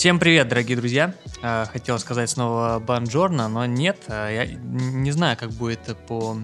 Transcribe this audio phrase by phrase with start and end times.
[0.00, 1.14] Всем привет, дорогие друзья.
[1.42, 3.98] Э, хотел сказать снова бонжорно, но нет.
[4.08, 6.38] Э, я не знаю, как будет по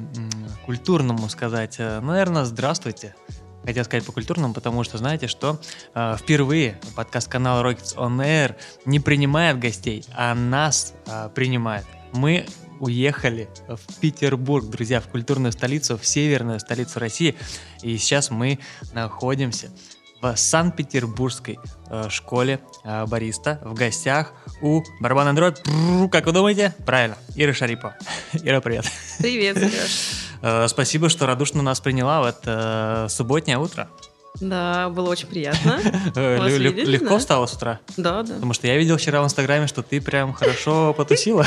[0.66, 1.76] культурному сказать.
[1.78, 3.16] Э, наверное, здравствуйте.
[3.64, 5.58] Хотел сказать по культурному, потому что знаете, что
[5.94, 10.92] впервые подкаст-канал Rockets On Air не принимает гостей, а нас
[11.34, 11.86] принимает.
[12.12, 12.46] Мы
[12.78, 17.34] уехали в Петербург, друзья, в культурную столицу, в северную столицу России.
[17.82, 18.58] И сейчас мы
[18.92, 19.70] находимся
[20.20, 25.62] в Санкт-Петербургской э, школе э, бариста в гостях у барабана Андроид.
[26.10, 26.74] Как вы думаете?
[26.84, 27.96] Правильно, Ира Шарипова.
[28.32, 28.86] Ира, привет.
[29.18, 30.70] Привет, Сереж.
[30.70, 33.88] Спасибо, что радушно нас приняла в это субботнее утро.
[34.38, 35.80] Да, было очень приятно.
[36.14, 37.18] Видеть, легко да.
[37.18, 37.80] встала с утра?
[37.96, 38.34] Да, да.
[38.34, 41.46] Потому что я видел вчера в Инстаграме, что ты прям хорошо потусила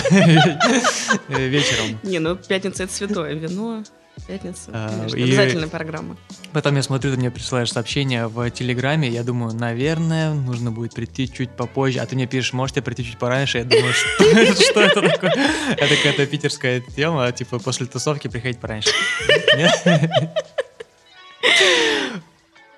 [1.28, 2.00] вечером.
[2.02, 3.84] Не, ну пятница это святое вино.
[4.28, 4.72] Пятница.
[4.74, 6.18] А, и обязательная программа.
[6.54, 11.32] Потом я смотрю, ты мне присылаешь сообщение в Телеграме, я думаю, наверное, нужно будет прийти
[11.32, 13.94] чуть попозже, а ты мне пишешь, можете прийти чуть пораньше, я думаю,
[14.54, 15.32] что это такое?
[15.72, 18.92] Это какая-то питерская тема, типа после тусовки приходить пораньше.
[19.58, 19.84] Нет?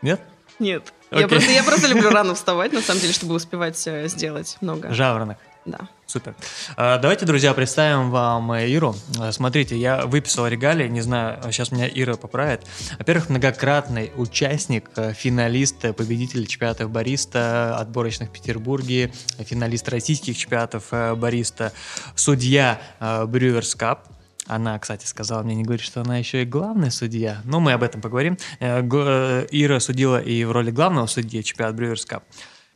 [0.02, 0.22] Нет?
[0.60, 0.94] Нет.
[1.12, 4.94] Я просто, я просто люблю рано вставать, на самом деле, чтобы успевать сделать много.
[4.94, 5.38] Жаворонок.
[5.66, 5.90] Да.
[6.12, 6.36] Супер.
[6.76, 8.94] А, давайте, друзья, представим вам э, Иру.
[9.18, 12.68] А, смотрите, я выписал регалии, не знаю, сейчас меня Ира поправит.
[13.00, 20.90] Во-первых, многократный участник, э, финалист, э, победитель чемпионатов бариста, отборочных в Петербурге, финалист российских чемпионатов
[20.92, 21.72] бариста,
[22.16, 24.10] судья Брюверс Кап,
[24.48, 27.42] она, кстати, сказала мне не говорить, что она еще и главный судья.
[27.46, 28.38] Но мы об этом поговорим.
[28.60, 32.24] Ира судила и в роли главного судьи чемпионат Брюверс Кап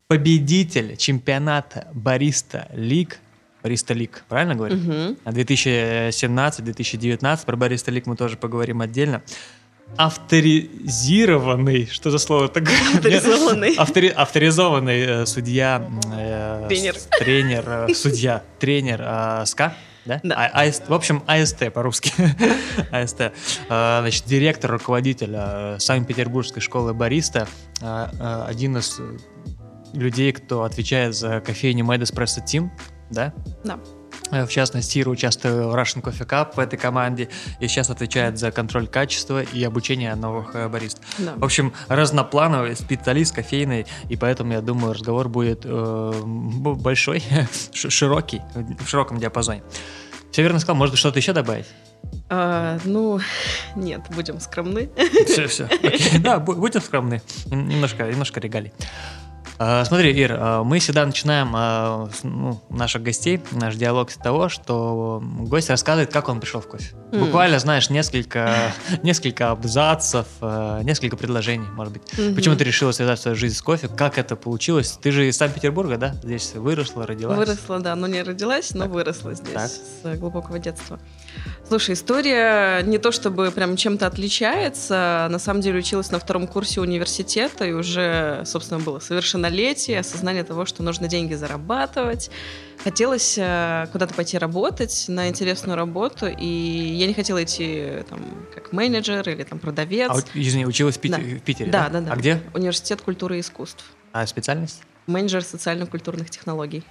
[0.07, 3.19] победитель чемпионата Бариста Лиг,
[3.65, 4.75] Бариста Лиг, правильно говорю?
[4.75, 5.17] Угу.
[5.25, 9.23] 2017-2019, про Бариста Лиг мы тоже поговорим отдельно.
[9.97, 12.75] Авторизированный, что за слово такое?
[12.93, 13.73] Авторизованный.
[13.79, 15.89] Автори, авторизованный э, судья.
[16.13, 16.95] Э, тренер.
[17.17, 19.73] Тренер, э, судья, тренер э, СКА.
[20.05, 20.19] Да?
[20.21, 20.35] Да.
[20.35, 22.13] А, а, в общем, АСТ по-русски.
[22.91, 23.31] АСТ.
[23.67, 27.47] А, значит, директор, руководитель э, Санкт-Петербургской школы бариста.
[27.81, 29.01] А, а, один из
[29.93, 32.69] людей, кто отвечает за кофейню Mad Espresso Team,
[33.09, 33.33] да?
[33.63, 33.79] Да.
[34.31, 37.29] Э, в частности, Ира участвует в Russian Coffee Cup в этой команде
[37.59, 41.01] и сейчас отвечает за контроль качества и обучение новых э, барист.
[41.17, 41.33] Да.
[41.35, 47.23] В общем, разноплановый специалист кофейный, и поэтому, я думаю, разговор будет э, большой,
[47.73, 48.41] широкий,
[48.79, 49.63] в широком диапазоне.
[50.31, 51.67] Все верно сказал, может что-то еще добавить?
[52.29, 53.19] А, ну,
[53.75, 54.89] нет, будем скромны.
[55.27, 55.65] Все, все.
[55.65, 56.19] Окей.
[56.19, 57.21] Да, будем скромны.
[57.45, 58.73] Немножко, немножко регалий.
[59.57, 64.49] А, смотри, Ир, а, мы всегда начинаем а, ну, наших гостей, наш диалог с того,
[64.49, 66.93] что гость рассказывает, как он пришел в кофе.
[67.11, 67.25] Mm.
[67.25, 68.73] Буквально, знаешь, несколько,
[69.03, 70.27] несколько абзацев,
[70.83, 72.03] несколько предложений, может быть.
[72.13, 72.35] Mm-hmm.
[72.35, 73.87] Почему ты решила связать свою жизнь с кофе?
[73.87, 74.99] Как это получилось?
[75.01, 76.15] Ты же из Санкт-Петербурга, да?
[76.23, 77.37] Здесь выросла, родилась?
[77.37, 78.93] Выросла, да, но не родилась, но так.
[78.93, 80.15] выросла здесь так.
[80.15, 80.99] с глубокого детства.
[81.67, 85.27] Слушай, история не то чтобы прям чем-то отличается.
[85.29, 88.99] На самом деле училась на втором курсе университета, и уже, собственно, было
[89.45, 92.29] совершеннолетие, осознание того, что нужно деньги зарабатывать.
[92.83, 98.19] Хотелось э, куда-то пойти работать на интересную работу, и я не хотела идти там
[98.53, 100.11] как менеджер или там продавец.
[100.11, 101.23] А, извини, училась в, Питер, да.
[101.23, 101.71] в Питере?
[101.71, 102.11] Да, да, да.
[102.11, 102.41] А где?
[102.53, 103.85] Университет культуры и искусств.
[104.11, 104.81] А специальность?
[105.07, 106.83] Менеджер социально-культурных технологий.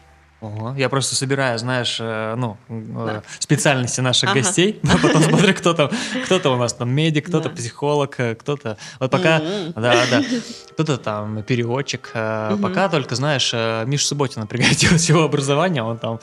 [0.45, 0.75] Ого.
[0.77, 3.23] Я просто собираю, знаешь, э, ну, э, да.
[3.39, 4.41] специальности наших ага.
[4.41, 5.91] гостей, а потом смотрю, кто там,
[6.27, 7.55] кто-то у нас там медик, кто-то да.
[7.55, 9.73] психолог, э, кто-то, вот пока, mm-hmm.
[9.81, 10.23] да, да,
[10.73, 12.61] кто-то там переводчик, mm-hmm.
[12.61, 13.55] пока только, знаешь,
[13.87, 16.21] Миша Субботина пригодилось его образование, он там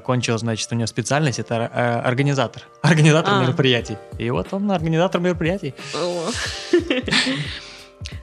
[0.00, 1.66] кончил, значит, у него специальность, это
[2.04, 3.42] организатор, организатор а.
[3.42, 5.74] мероприятий, и вот он организатор мероприятий.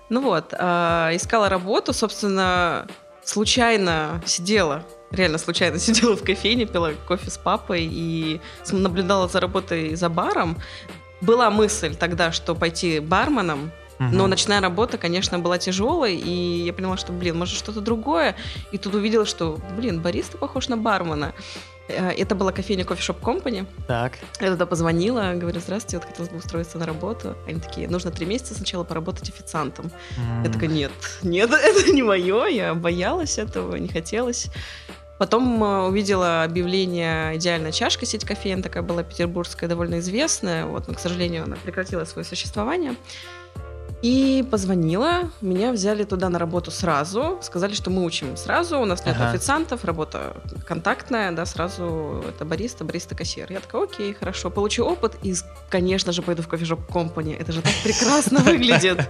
[0.09, 2.85] Ну вот, искала работу, собственно,
[3.23, 8.41] случайно сидела реально случайно сидела в кофейне, пила кофе с папой и
[8.71, 10.57] наблюдала за работой за баром.
[11.21, 16.97] Была мысль тогда, что пойти барменом, но ночная работа, конечно, была тяжелой, и я поняла,
[16.97, 18.35] что, блин, может что-то другое.
[18.71, 21.33] И тут увидела, что, блин, бариста похож на бармена.
[21.87, 23.65] Э, это была кофейня Coffee Shop Company.
[23.87, 24.13] Так.
[24.39, 27.35] Я туда позвонила, говорю, здравствуйте, вот хотелось бы устроиться на работу.
[27.47, 29.91] Они такие, нужно три месяца сначала поработать официантом.
[30.17, 30.45] Mm.
[30.45, 30.91] Я такая, нет,
[31.21, 34.47] нет, это не мое, я боялась этого, не хотелось.
[35.21, 40.95] Потом э, увидела объявление «Идеальная чашка», сеть кофеин, такая была петербургская, довольно известная, вот, но,
[40.95, 42.95] к сожалению, она прекратила свое существование.
[44.01, 49.05] И позвонила, меня взяли туда на работу сразу, сказали, что мы учим сразу, у нас
[49.05, 49.29] нет Ага.
[49.29, 50.33] официантов, работа
[50.65, 53.51] контактная, да, сразу это бариста, бариста-кассир.
[53.51, 55.35] Я такая, окей, хорошо, получу опыт и,
[55.69, 59.07] конечно же, пойду в кофешоп компани, это же так прекрасно выглядит.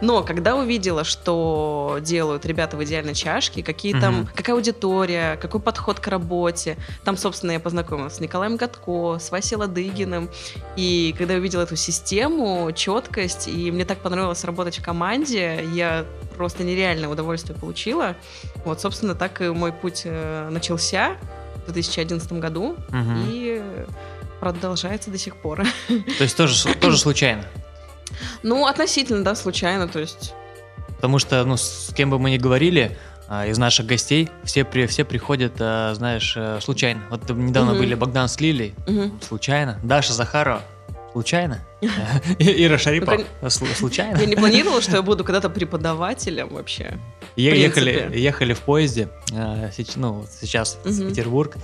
[0.00, 6.00] Но когда увидела, что делают ребята в идеальной чашке, какие там, какая аудитория, какой подход
[6.00, 10.28] к работе, там, собственно, я познакомилась с Николаем Гатко, с Васей Ладыгиным,
[10.76, 16.04] и когда я увидела эту систему, четкость, и мне так понравилось работать в команде, я
[16.36, 18.16] просто нереальное удовольствие получила.
[18.64, 21.16] Вот, собственно, так и мой путь э, начался
[21.66, 23.24] в 2011 году Мгм.
[23.28, 23.62] и
[24.40, 25.64] продолжается до сих пор.
[25.88, 27.44] То есть тоже, тоже случайно.
[28.42, 30.34] Ну, относительно, да, случайно, то есть...
[30.96, 32.96] Потому что, ну, с кем бы мы ни говорили,
[33.28, 37.02] а, из наших гостей, все, при, все приходят, а, знаешь, э, случайно.
[37.10, 37.80] Вот недавно Мгм.
[37.80, 39.18] были Богдан с Лилей, мгм.
[39.26, 39.78] случайно.
[39.82, 40.62] Даша Захарова,
[41.14, 41.60] случайно.
[42.38, 42.76] И- Ира
[43.40, 44.18] Ну, слу- случайно.
[44.18, 46.98] Я не планировала, что я буду когда-то преподавателем вообще.
[47.36, 49.08] Ехали, ехали в поезде,
[49.76, 51.08] сеч- ну, сейчас в.
[51.08, 51.56] Петербург,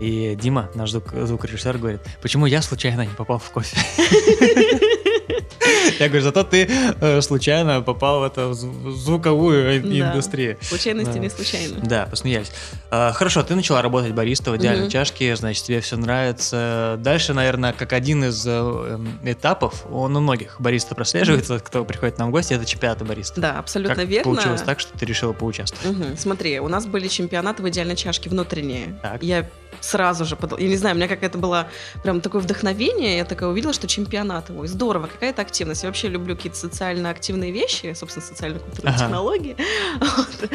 [0.00, 3.76] и Дима, наш звук, звукорежиссер, говорит, почему я случайно не попал в кофе?
[5.98, 6.68] Я говорю, зато ты
[7.00, 9.88] э, случайно попал в эту зв- звуковую Да.
[10.10, 10.56] индустрию.
[10.60, 11.18] Случайности Да.
[11.18, 11.76] не случайно.
[11.82, 12.52] Да, посмеялись.
[12.90, 16.96] А, Хорошо, ты начала работать бариста в идеальной чашке, значит, тебе все нравится.
[17.00, 22.18] Дальше, наверное, как один из э, эм, этапов, он у многих бариста прослеживается, кто приходит
[22.18, 23.40] нам в гости, это чемпионаты бариста.
[23.40, 24.32] Да, абсолютно Как верно.
[24.34, 26.20] получилось так, что ты решила поучаствовать?
[26.20, 28.98] Смотри, у нас были чемпионаты в идеальной чашке внутренние.
[29.02, 29.22] Так.
[29.22, 29.48] Я
[29.80, 31.68] сразу же, подал- я не знаю, у меня как это было
[32.02, 35.84] прям такое вдохновение, я такая увидела, что чемпионат, ой, здорово, какая-то активность.
[35.88, 39.04] Вообще люблю какие-то социально активные вещи, собственно, социально-культурные Ага.
[39.04, 39.56] технологии.
[40.00, 40.50] Вот.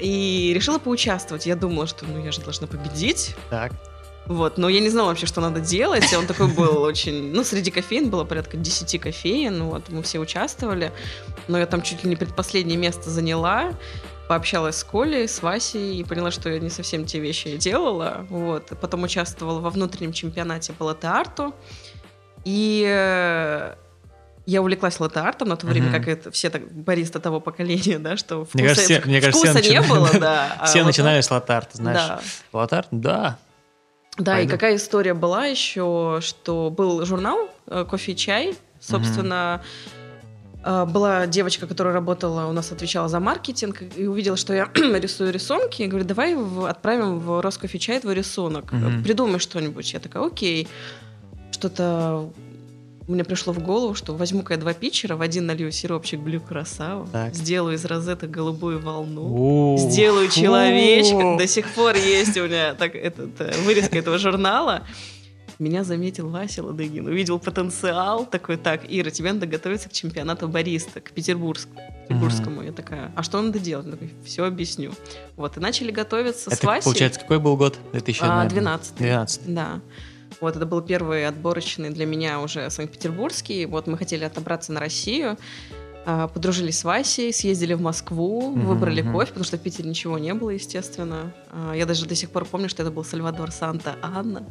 [0.00, 1.46] И решила поучаствовать.
[1.46, 3.34] Я думала, что ну я же должна победить.
[3.50, 3.72] Так.
[4.26, 6.12] Вот, но я не знала вообще, что надо делать.
[6.12, 7.32] Он такой был очень...
[7.32, 10.92] Ну, среди кофеин было порядка 10 кофеин, вот, мы все участвовали.
[11.46, 13.72] Но я там чуть ли не предпоследнее место заняла.
[14.28, 18.26] Пообщалась с Колей, с Васей и поняла, что я не совсем те вещи делала.
[18.28, 18.72] Вот.
[18.80, 21.54] Потом участвовала во внутреннем чемпионате по латте-арту.
[22.44, 23.74] И э,
[24.46, 25.94] я увлеклась латте-артом на то время, Мгм.
[25.98, 29.46] как это все так, бариста того поколения, да, что вкуса, Мне кажется, все- мне кажется,
[29.46, 30.56] вкуса не начинали- было, да.
[30.60, 32.08] а Все латте- начинали с латарта, знаешь.
[32.08, 32.20] Да.
[32.52, 32.88] Латарт?
[32.92, 33.38] Да.
[34.18, 34.48] Да, Пойду.
[34.48, 39.62] и какая история была еще, что был журнал э, «Кофе и чай», собственно,
[40.64, 45.32] э, была девочка, которая работала, у нас отвечала за маркетинг, и увидела, что я рисую
[45.32, 46.34] рисунки, и говорит, давай
[46.68, 48.72] отправим в Роскофе чай твой рисунок,
[49.04, 49.92] придумай что-нибудь.
[49.92, 50.66] Я такая, окей.
[51.50, 52.30] Что-то
[53.06, 57.08] мне пришло в голову, что возьму-ка я два питчера, в один налью сиропчик Блю Красава,
[57.32, 60.40] сделаю из розеток голубую волну, У, сделаю фу.
[60.40, 61.36] человечка.
[61.38, 64.82] До сих пор есть у меня так, этот, э, вырезка этого журнала.
[65.58, 71.00] Меня заметил Вася Ладыгин, увидел потенциал, такой, так, Ира, тебе надо готовиться к чемпионату бариста,
[71.00, 71.68] к Петербургск-
[72.08, 72.60] Петербургскому.
[72.62, 73.86] Я такая, а что надо делать?
[73.86, 74.92] Он такой, все объясню.
[75.36, 76.84] Вот, и начали готовиться с Это, Васей.
[76.84, 77.78] получается, какой был год?
[77.92, 78.96] 2000, А, наверное, 12.
[78.96, 79.40] 12.
[79.54, 79.80] Да.
[80.40, 83.66] Вот, это был первый отборочный для меня уже Санкт-Петербургский.
[83.66, 85.38] Вот мы хотели отобраться на Россию.
[86.04, 90.18] а, Подружились с Васей, съездили в Москву, Мгм, выбрали кофе, потому что в Питере ничего
[90.18, 91.32] не было, естественно.
[91.50, 94.44] А, Я даже до сих пор помню, что это был Сальвадор Санта-Анна.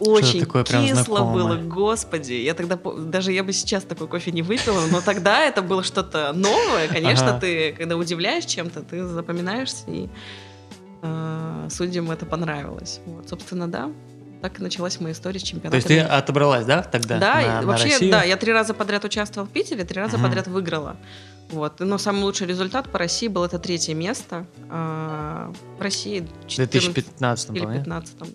[0.00, 2.32] Очень такое кисло было, господи.
[2.32, 6.32] Я тогда, даже я бы сейчас такой кофе не выпила, но тогда это было что-то
[6.34, 6.88] новое.
[6.88, 7.38] Конечно, Ага.
[7.40, 10.08] ты, когда удивляешь чем-то, ты запоминаешься, и
[11.02, 13.00] э, судьям это понравилось.
[13.06, 13.90] Вот, собственно, да.
[14.44, 15.76] Так и началась моя история с То чемпионатом.
[15.78, 17.18] есть ты отобралась, да, тогда?
[17.18, 18.10] Да, на- и на вообще, Россию?
[18.10, 20.26] да, я три раза подряд участвовала в Питере, три раза Мгм.
[20.26, 20.96] подряд выиграла.
[21.48, 21.80] Вот.
[21.80, 24.44] Но самый лучший результат по России был это третье место.
[24.68, 28.26] А, в России В 14 2015 или по-моему, 15 да.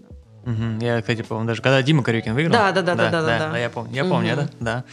[0.83, 2.53] Я, кстати, помню, даже когда Дима Корюкин выиграл.
[2.53, 3.57] Да, да, да, да, да, да, да.
[3.59, 4.39] я помню, я помню, Мгм.
[4.45, 4.83] это, да.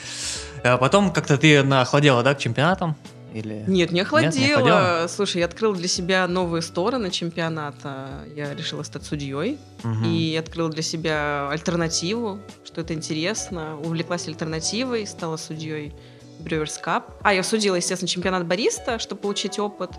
[0.64, 2.94] А потом как-то ты охладела, да, к чемпионатам?
[3.36, 3.64] Или...
[3.66, 4.32] Нет, не охладела.
[4.32, 5.06] не охладела?
[5.08, 8.24] Слушай, я открыла для себя новые стороны чемпионата.
[8.34, 9.58] Я решила стать судьей.
[9.82, 10.04] Мгм.
[10.04, 13.78] И открыла для себя альтернативу, что это интересно.
[13.78, 15.92] Увлеклась альтернативой, стала судьей
[16.40, 17.04] Brewers Cup.
[17.22, 19.90] А, я судила, естественно, чемпионат бариста, чтобы получить опыт.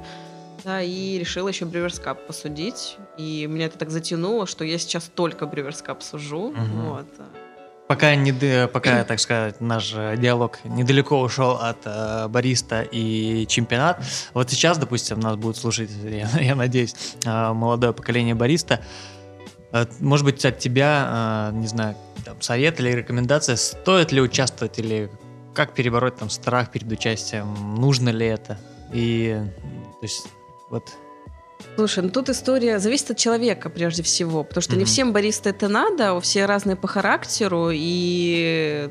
[0.64, 2.98] Да, и решила еще Brewers Cup посудить.
[3.20, 6.50] И меня это так затянуло, что я сейчас только Brewers Cup сужу.
[6.50, 6.90] Мгм.
[6.90, 7.08] Вот.
[7.88, 13.46] Пока, не, д- пока, так сказать, наш э, диалог недалеко ушел от э, бариста и
[13.48, 14.04] чемпионат.
[14.34, 16.94] Вот сейчас, допустим, нас будет слушать, я, я надеюсь,
[17.26, 18.82] э, молодое поколение бариста.
[19.72, 24.78] Э, Может быть, от тебя, э, не знаю, там, совет или рекомендация, стоит ли участвовать
[24.80, 25.10] или
[25.54, 28.58] как перебороть там страх перед участием, нужно ли это?
[28.92, 29.42] И,
[30.00, 30.28] то есть,
[30.70, 30.90] вот,
[31.78, 34.88] Слушай, ну тут история зависит от человека прежде всего, потому что не Мгм.
[34.88, 38.90] всем бариста это надо, у все разные по характеру, и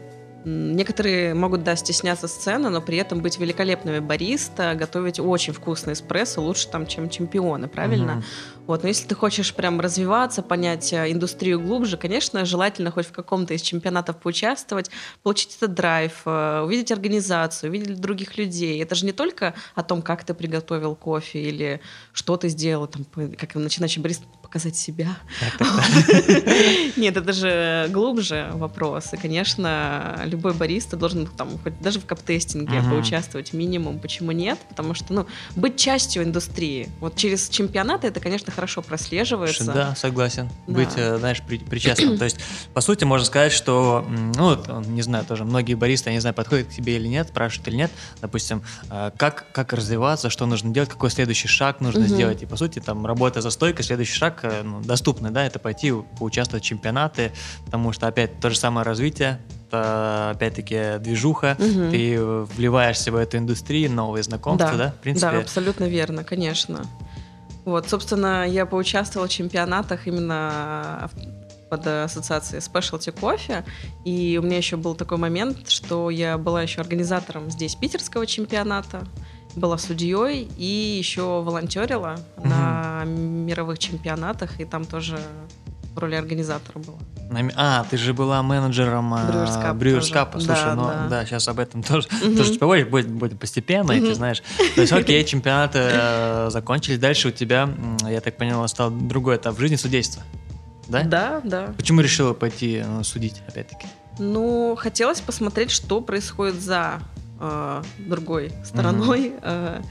[0.48, 6.40] Некоторые могут, да, стесняться сцены, но при этом быть великолепными бариста, готовить очень вкусный эспрессо,
[6.40, 8.18] лучше там, чем чемпионы, правильно?
[8.18, 8.22] Угу.
[8.68, 13.12] Вот, но если ты хочешь прям развиваться, понять э, индустрию глубже, конечно, желательно хоть в
[13.12, 14.88] каком-то из чемпионатов поучаствовать,
[15.24, 18.80] получить этот драйв, э, увидеть организацию, увидеть других людей.
[18.80, 21.80] Это же не только о том, как ты приготовил кофе или
[22.12, 23.04] что ты сделал, там,
[23.36, 24.24] как начинающий бариста
[24.56, 25.16] показать себя.
[26.96, 29.12] Нет, это же глубже вопрос.
[29.12, 33.98] И, конечно, любой бариста должен там хоть даже в каптестинге поучаствовать минимум.
[33.98, 34.58] Почему нет?
[34.68, 36.88] Потому что, ну, быть частью индустрии.
[37.00, 39.72] Вот через чемпионаты это, конечно, хорошо прослеживается.
[39.72, 40.48] Да, согласен.
[40.66, 42.16] Быть, э, знаешь, причастным.
[42.16, 42.38] То есть,
[42.72, 46.68] по сути, можно сказать, что, ну, не знаю, тоже многие баристы, я не знаю, подходят
[46.68, 47.90] к тебе или нет, спрашивают или нет,
[48.22, 52.42] допустим, э, как, как развиваться, что нужно делать, какой следующий шаг нужно сделать.
[52.42, 55.92] И, по сути, там, работа за стойкой, следующий шаг э, ну, доступный, да, это пойти
[56.18, 57.32] поучаствовать в чемпионаты,
[57.64, 61.90] потому что опять то же самое развитие, это, опять-таки движуха, угу.
[61.90, 65.32] ты вливаешься в эту индустрию, новые знакомства, да, да в принципе.
[65.32, 66.84] Да, абсолютно верно, конечно.
[67.64, 71.10] Вот, собственно, я поучаствовала в чемпионатах именно
[71.68, 73.64] под ассоциацией Specialty Coffee.
[74.04, 79.06] И у меня еще был такой момент, что я была еще организатором здесь питерского чемпионата
[79.56, 82.48] была судьей и еще волонтерила угу.
[82.48, 85.18] на мировых чемпионатах, и там тоже
[85.94, 86.98] в роли организатора была.
[87.56, 90.32] А, ты же была менеджером Brewers Cup.
[90.32, 91.06] Слушай, да, ну да.
[91.08, 92.36] да, сейчас об этом тоже, угу.
[92.36, 94.06] тоже поговоришь, будет, будет постепенно, угу.
[94.06, 94.42] ты знаешь.
[94.74, 97.68] То есть, окей, чемпионаты э, закончились, дальше у тебя,
[98.08, 100.22] я так поняла, стал другой этап в жизни судейства.
[100.88, 101.02] Да?
[101.02, 101.74] Да, да.
[101.76, 103.86] Почему решила пойти ну, судить, опять-таки?
[104.18, 107.00] Ну, хотелось посмотреть, что происходит за
[107.40, 109.82] э, другой стороной э,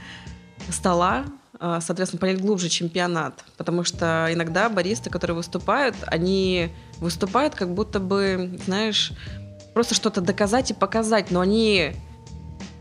[0.70, 1.24] стола,
[1.58, 3.44] э, соответственно, понять глубже чемпионат.
[3.56, 9.12] Потому что иногда баристы, которые выступают, они выступают как будто бы, знаешь,
[9.74, 11.94] просто что-то доказать и показать, но они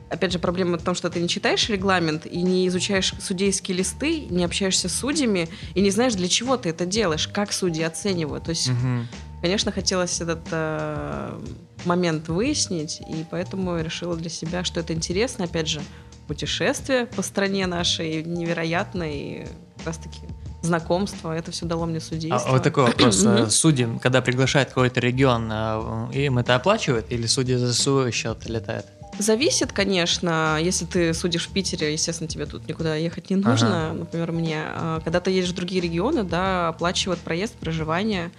[0.10, 4.22] опять же, проблема в том, что ты не читаешь регламент и не изучаешь судейские листы,
[4.30, 8.46] не общаешься с судьями и не знаешь, для чего ты это делаешь, как судьи оценивают.
[8.46, 9.08] То есть, угу.
[9.42, 11.40] конечно, хотелось этот э,
[11.84, 15.82] момент выяснить, и поэтому решила для себя, что это интересно, опять же,
[16.28, 20.20] путешествие по стране нашей невероятное, как раз-таки
[20.62, 22.50] знакомство, это все дало мне судейство.
[22.50, 23.24] А, вот такой вопрос.
[23.24, 28.48] Э, судьи, когда приглашают какой-то регион, э, им это оплачивают или судьи за свой счет
[28.50, 28.88] летают?
[29.18, 30.58] Зависит, конечно.
[30.62, 33.90] Если ты судишь в Питере, естественно, тебе тут никуда ехать не нужно.
[33.90, 34.00] Ага.
[34.00, 34.62] Например, мне.
[34.66, 38.32] А когда ты едешь в другие регионы, да, оплачивают проезд, проживание.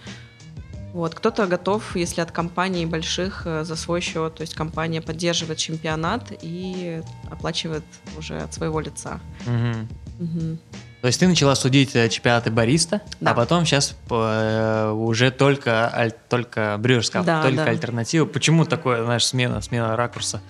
[0.96, 1.14] Вот.
[1.14, 4.36] Кто-то готов, если от компаний больших, э, за свой счет.
[4.36, 7.84] То есть компания поддерживает чемпионат и оплачивает
[8.16, 9.20] уже от своего лица.
[9.44, 10.24] Угу.
[10.24, 10.58] Угу.
[11.02, 13.32] То есть ты начала судить э, чемпионаты бариста, да.
[13.32, 17.70] а потом сейчас э, уже только, только брюерская, да, только да.
[17.70, 18.24] альтернатива.
[18.24, 20.40] Почему такое, знаешь, смена, смена ракурса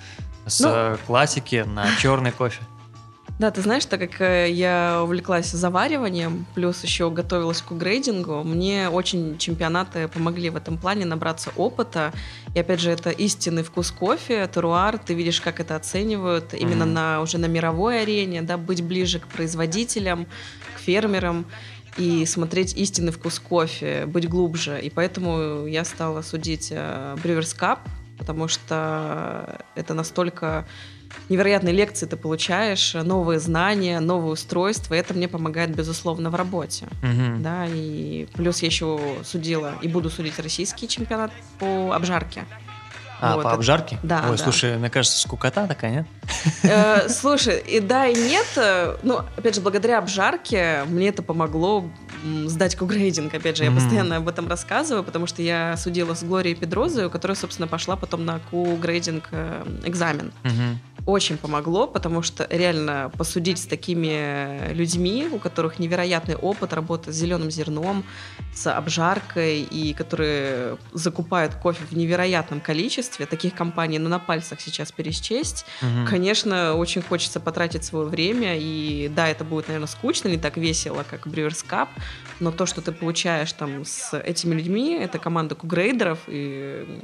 [0.46, 2.62] с ну, классики на черный кофе?
[3.38, 8.88] Да, ты знаешь, так как э, я увлеклась завариванием, плюс еще готовилась к грейдингу, мне
[8.88, 12.14] очень чемпионаты помогли в этом плане набраться опыта.
[12.54, 17.18] И опять же, это истинный вкус кофе, теруар, ты видишь, как это оценивают именно mm-hmm.
[17.18, 20.26] на, уже на мировой арене, да, быть ближе к производителям,
[20.74, 21.44] к фермерам
[21.98, 24.80] и смотреть истинный вкус кофе, быть глубже.
[24.80, 27.80] И поэтому я стала судить э, Brewers Cup,
[28.16, 30.66] потому что это настолько
[31.28, 36.86] невероятные лекции ты получаешь, новые знания, новые устройства, это мне помогает, безусловно, в работе.
[37.02, 37.40] Угу.
[37.40, 42.44] Да, и плюс я еще судила и буду судить российский чемпионат по обжарке.
[43.20, 43.98] А, вот, по обжарке?
[44.02, 44.24] Да.
[44.28, 44.42] Ой, да.
[44.42, 46.06] слушай, мне кажется, скукота такая, нет?
[46.62, 48.46] Э, слушай, и да, и нет.
[49.02, 51.88] Ну, опять же, благодаря обжарке мне это помогло
[52.46, 53.32] сдать кугрейдинг.
[53.32, 57.36] Опять же, я постоянно об этом рассказываю, потому что я судила с Глорией Педрозой, которая,
[57.36, 60.32] собственно, пошла потом на кугрейдинг э, экзамен
[61.06, 67.14] очень помогло, потому что реально посудить с такими людьми, у которых невероятный опыт работы с
[67.14, 68.04] зеленым зерном,
[68.52, 74.90] с обжаркой, и которые закупают кофе в невероятном количестве, таких компаний, ну, на пальцах сейчас
[74.90, 76.08] пересчесть, угу.
[76.08, 81.04] конечно, очень хочется потратить свое время, и да, это будет, наверное, скучно, не так весело,
[81.08, 81.88] как Brewers Cup,
[82.40, 87.00] но то, что ты получаешь там с этими людьми, это команда кугрейдеров, и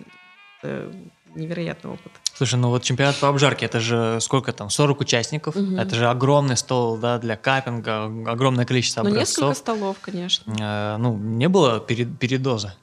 [0.62, 0.92] э,
[1.34, 2.12] невероятный опыт.
[2.42, 5.76] Слушай, ну вот чемпионат по обжарке, это же сколько там, 40 участников, угу.
[5.76, 9.42] это же огромный стол, да, для капинга, огромное количество ну, образцов.
[9.42, 10.52] Ну, несколько столов, конечно.
[10.60, 12.74] Э, ну, не было перед, передоза?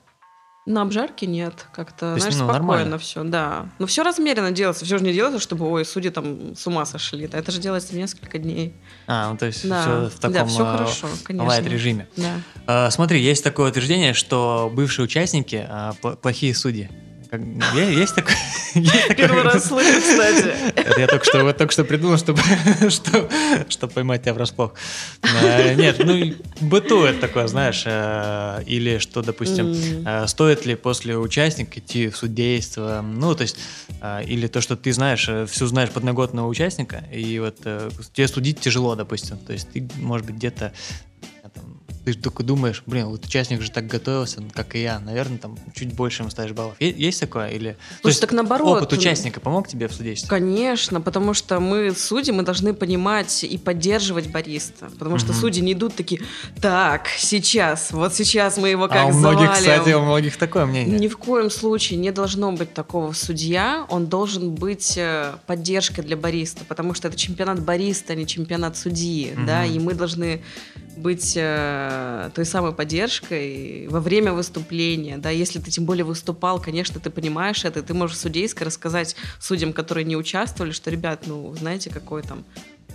[0.65, 2.97] На обжарке нет, как-то, знаешь, ну, спокойно нормально.
[2.99, 3.65] все, да.
[3.79, 7.27] Но все размеренно делается, все же не делается, чтобы, ой, судьи там с ума сошли,
[7.27, 8.77] да, это же делается несколько дней.
[9.07, 9.81] А, ну то есть да.
[9.81, 11.67] все в таком да, все хорошо, конечно.
[11.67, 12.07] режиме.
[12.15, 12.31] Да.
[12.65, 16.89] А, смотри, есть такое утверждение, что бывшие участники а, плохие судьи.
[17.29, 17.41] Как,
[17.75, 18.35] есть такое?
[19.15, 20.47] Первый раз слышу, кстати.
[20.75, 22.41] Это я только что, только что придумал, чтобы,
[22.89, 23.29] что,
[23.69, 24.73] чтобы поймать тебя врасплох.
[25.43, 31.79] Э, нет, ну, бытует такое, знаешь, э, или что, допустим, э, стоит ли после участника
[31.79, 33.57] идти в судейство, ну, то есть,
[34.25, 37.59] или то, что ты знаешь, всю знаешь подноготного участника, и вот
[38.13, 40.73] тебе судить тяжело, допустим, то есть ты, может быть, где-то
[42.05, 45.93] ты только думаешь, блин, вот участник же так готовился, как и я, наверное, там чуть
[45.93, 46.75] больше ему ставишь баллов.
[46.79, 47.49] Есть такое?
[47.49, 47.77] Или...
[47.89, 48.77] Слушай, То есть, так наоборот.
[48.77, 50.29] Опыт участника помог тебе в судействе?
[50.29, 54.89] Конечно, потому что мы судьи, мы должны понимать и поддерживать бариста.
[54.97, 55.39] Потому что угу.
[55.39, 56.21] судьи не идут такие,
[56.61, 59.53] так, сейчас, вот сейчас мы его как а у многих, завалим.
[59.53, 60.99] кстати, у многих такое мнение.
[60.99, 63.85] Ни в коем случае не должно быть такого судья.
[63.89, 68.77] Он должен быть э, поддержкой для бариста, потому что это чемпионат бариста, а не чемпионат
[68.77, 69.45] судьи, угу.
[69.45, 70.41] да, и мы должны
[70.97, 76.99] быть э, той самой поддержкой во время выступления, да, если ты тем более выступал, конечно,
[76.99, 81.89] ты понимаешь это, ты можешь судейско рассказать судьям, которые не участвовали, что, ребят, ну, знаете,
[81.89, 82.43] какой там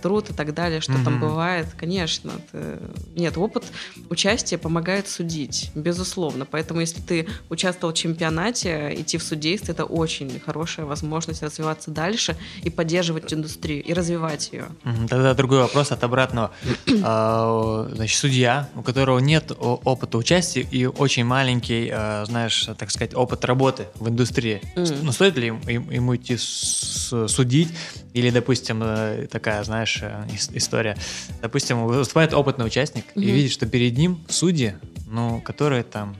[0.01, 1.03] труд и так далее, что mm-hmm.
[1.03, 2.33] там бывает, конечно.
[2.51, 2.79] Ты...
[3.15, 3.63] Нет, опыт
[4.09, 6.45] участия помогает судить, безусловно.
[6.45, 12.35] Поэтому, если ты участвовал в чемпионате, идти в судейство, это очень хорошая возможность развиваться дальше
[12.63, 14.65] и поддерживать индустрию, и развивать ее.
[14.83, 15.07] Mm-hmm.
[15.07, 16.51] Тогда другой вопрос от обратного.
[17.07, 23.13] А, значит, судья, у которого нет опыта участия и очень маленький, а, знаешь, так сказать,
[23.13, 24.61] опыт работы в индустрии.
[24.75, 27.69] Ну, стоит ли ему идти судить?
[28.13, 30.97] Или, допустим, э, такая, знаешь, э, история.
[31.41, 33.21] Допустим, выступает опытный участник угу.
[33.21, 34.75] и видит, что перед ним судьи,
[35.07, 36.15] ну, которые там...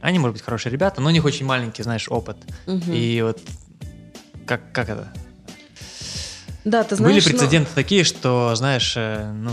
[0.00, 2.36] Они, может быть, хорошие ребята, но у них очень маленький, знаешь, опыт.
[2.66, 2.92] Угу.
[2.92, 3.40] И вот
[4.46, 5.08] как, как это?
[6.64, 7.74] Да, ты знаешь, Были прецеденты но...
[7.74, 9.52] такие, что, знаешь, э, ну,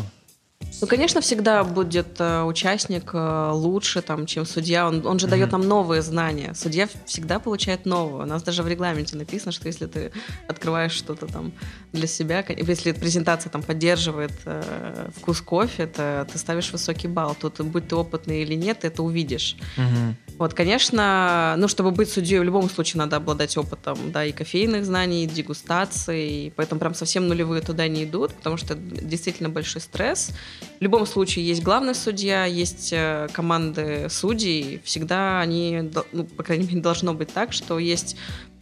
[0.81, 4.87] ну, конечно, всегда будет э, участник э, лучше, там, чем судья.
[4.87, 5.29] Он, он же mm-hmm.
[5.29, 6.53] дает нам новые знания.
[6.55, 8.23] Судья всегда получает новое.
[8.23, 10.11] У нас даже в регламенте написано, что если ты
[10.47, 11.51] открываешь что-то там
[11.93, 17.35] для себя, если презентация там поддерживает э, вкус кофе, то ты ставишь высокий балл.
[17.39, 19.57] Тут, будь ты опытный или нет, ты это увидишь.
[19.77, 20.15] Mm-hmm.
[20.41, 24.83] Вот, конечно, ну, чтобы быть судьей, в любом случае надо обладать опытом, да, и кофейных
[24.83, 30.31] знаний, и дегустации, поэтому прям совсем нулевые туда не идут, потому что действительно большой стресс.
[30.79, 36.65] В любом случае есть главный судья, есть э, команды судей, всегда они, ну, по крайней
[36.65, 38.15] мере, должно быть так, что есть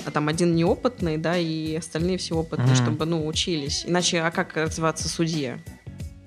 [0.06, 2.84] а там один неопытный, да, и остальные все опытные, mm-hmm.
[2.84, 3.86] чтобы, ну, учились.
[3.88, 5.64] Иначе, а как развиваться судье?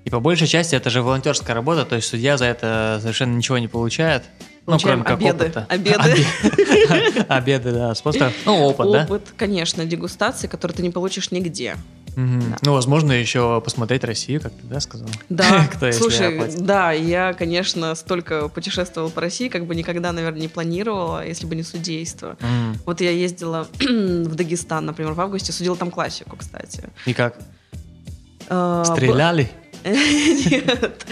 [0.03, 3.59] И по большей части это же волонтерская работа, то есть судья за это совершенно ничего
[3.59, 4.23] не получает.
[4.65, 5.45] Ну, кроме как обеды.
[5.45, 5.65] опыта.
[5.69, 6.25] Обеды.
[7.27, 8.31] Обеды, да, способ.
[8.45, 9.03] Ну, опыт, да?
[9.03, 11.75] Опыт, конечно, дегустации, который ты не получишь нигде.
[12.15, 12.41] Угу.
[12.49, 12.57] Да.
[12.61, 15.09] Ну, возможно, еще посмотреть Россию, как ты, да, сказал?
[15.29, 20.47] Да, Кто, слушай, да, я, конечно, столько путешествовала по России, как бы никогда, наверное, не
[20.47, 22.37] планировала, если бы не судейство.
[22.39, 22.77] Mm.
[22.85, 26.89] Вот я ездила в Дагестан, например, в августе, судила там классику, кстати.
[27.05, 27.37] И как?
[28.47, 29.49] А, Стреляли?
[29.83, 31.05] Нет.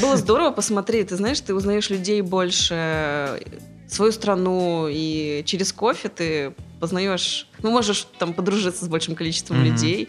[0.00, 1.08] Было здорово посмотреть.
[1.08, 3.40] Ты знаешь, ты узнаешь людей больше,
[3.88, 10.08] свою страну, и через кофе ты познаешь, ну, можешь там подружиться с большим количеством людей.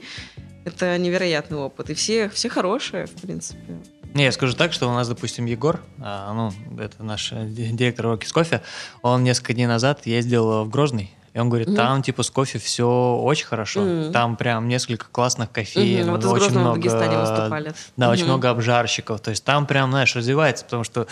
[0.66, 1.90] Это невероятный опыт.
[1.90, 3.80] И все, все хорошие, в принципе.
[4.14, 8.06] Не, я скажу так, что у нас, допустим, Егор, а, ну, это наш э, директор
[8.06, 8.62] уроки с кофе,
[9.02, 13.16] он несколько дней назад ездил в Грозный, и он говорит, там типа с кофе все
[13.16, 17.74] очень хорошо, там прям несколько классных кофеин, вот очень много, в Дагестане выступали.
[17.98, 21.08] Да, очень много обжарщиков, то есть там прям, знаешь, развивается, потому что,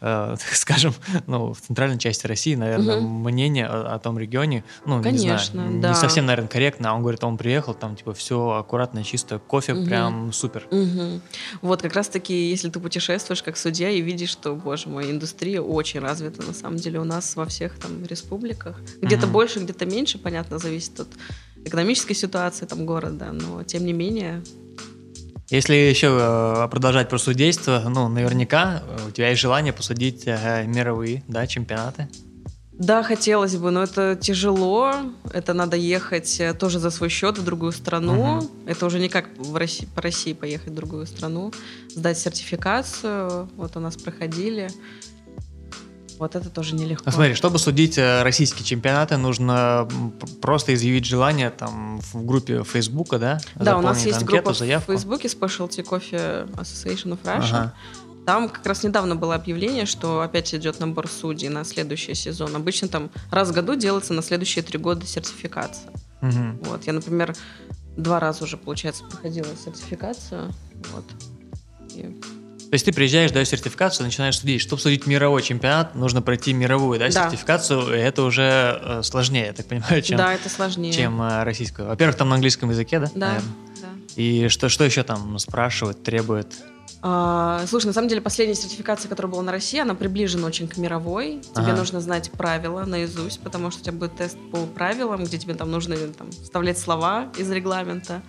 [0.00, 0.94] э, скажем,
[1.26, 5.80] ну в центральной части России, наверное, мнение о, о том регионе, ну Конечно, не знаю,
[5.80, 5.88] да.
[5.90, 6.90] не совсем, наверное, корректно.
[6.90, 10.66] А он говорит, он приехал, там типа все аккуратно, чисто, кофе прям супер.
[11.62, 15.60] Вот как раз таки, если ты путешествуешь как судья и видишь, что, боже мой, индустрия
[15.60, 20.18] очень развита на самом деле у нас во всех там республиках, где-то больше, где-то меньше,
[20.18, 21.08] понятно, зависит от
[21.64, 24.42] экономической ситуации там города, но тем не менее
[25.50, 30.64] если еще э, продолжать про судейство, ну, наверняка э, у тебя есть желание посудить э,
[30.66, 32.08] мировые, да, чемпионаты?
[32.72, 34.94] Да, хотелось бы, но это тяжело.
[35.32, 38.38] Это надо ехать тоже за свой счет в другую страну.
[38.38, 38.50] Угу.
[38.66, 41.52] Это уже не как в России, по России поехать в другую страну,
[41.94, 43.48] сдать сертификацию.
[43.56, 44.70] Вот у нас проходили.
[46.18, 47.04] Вот это тоже нелегко.
[47.06, 49.88] Ну, смотри, чтобы судить э, российские чемпионаты, нужно
[50.40, 53.40] просто изъявить желание там в группе Фейсбука, да?
[53.56, 54.92] Да, у нас есть анкету, группа заявку.
[54.92, 57.48] в Фейсбуке Specialty Coffee Association of Russia.
[57.50, 57.74] Ага.
[58.26, 62.56] Там как раз недавно было объявление, что опять идет набор судей на следующий сезон.
[62.56, 65.90] Обычно там раз в году делается на следующие три года сертификация.
[66.22, 66.70] Угу.
[66.70, 67.34] Вот, я, например,
[67.96, 70.52] два раза уже, получается, проходила сертификацию.
[70.92, 71.04] Вот.
[71.92, 72.18] И
[72.74, 74.60] То есть ты приезжаешь, даешь сертификацию, начинаешь судить.
[74.60, 77.12] Чтобы судить мировой чемпионат, нужно пройти мировую да, Да.
[77.30, 77.94] сертификацию.
[77.96, 80.92] и Это уже э, сложнее, я так понимаю, чем, да, это сложнее.
[80.92, 81.86] чем э, российскую.
[81.86, 83.06] Во-первых, там на английском языке, да?
[83.14, 83.52] Да, наверное?
[83.80, 83.88] да.
[84.16, 86.48] И что, что еще там спрашивают, требуют?
[87.00, 90.76] А, слушай, на самом деле последняя сертификация, которая была на России, она приближена очень к
[90.76, 91.42] мировой.
[91.54, 91.76] Тебе Ага.
[91.76, 95.70] нужно знать правила наизусть, потому что у тебя будет тест по правилам, где тебе там
[95.70, 98.20] нужно там, вставлять слова из регламента.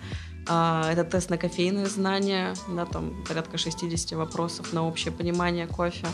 [0.48, 6.06] А, это тест на кофейные знания, да, там порядка 60 вопросов на общее понимание кофе.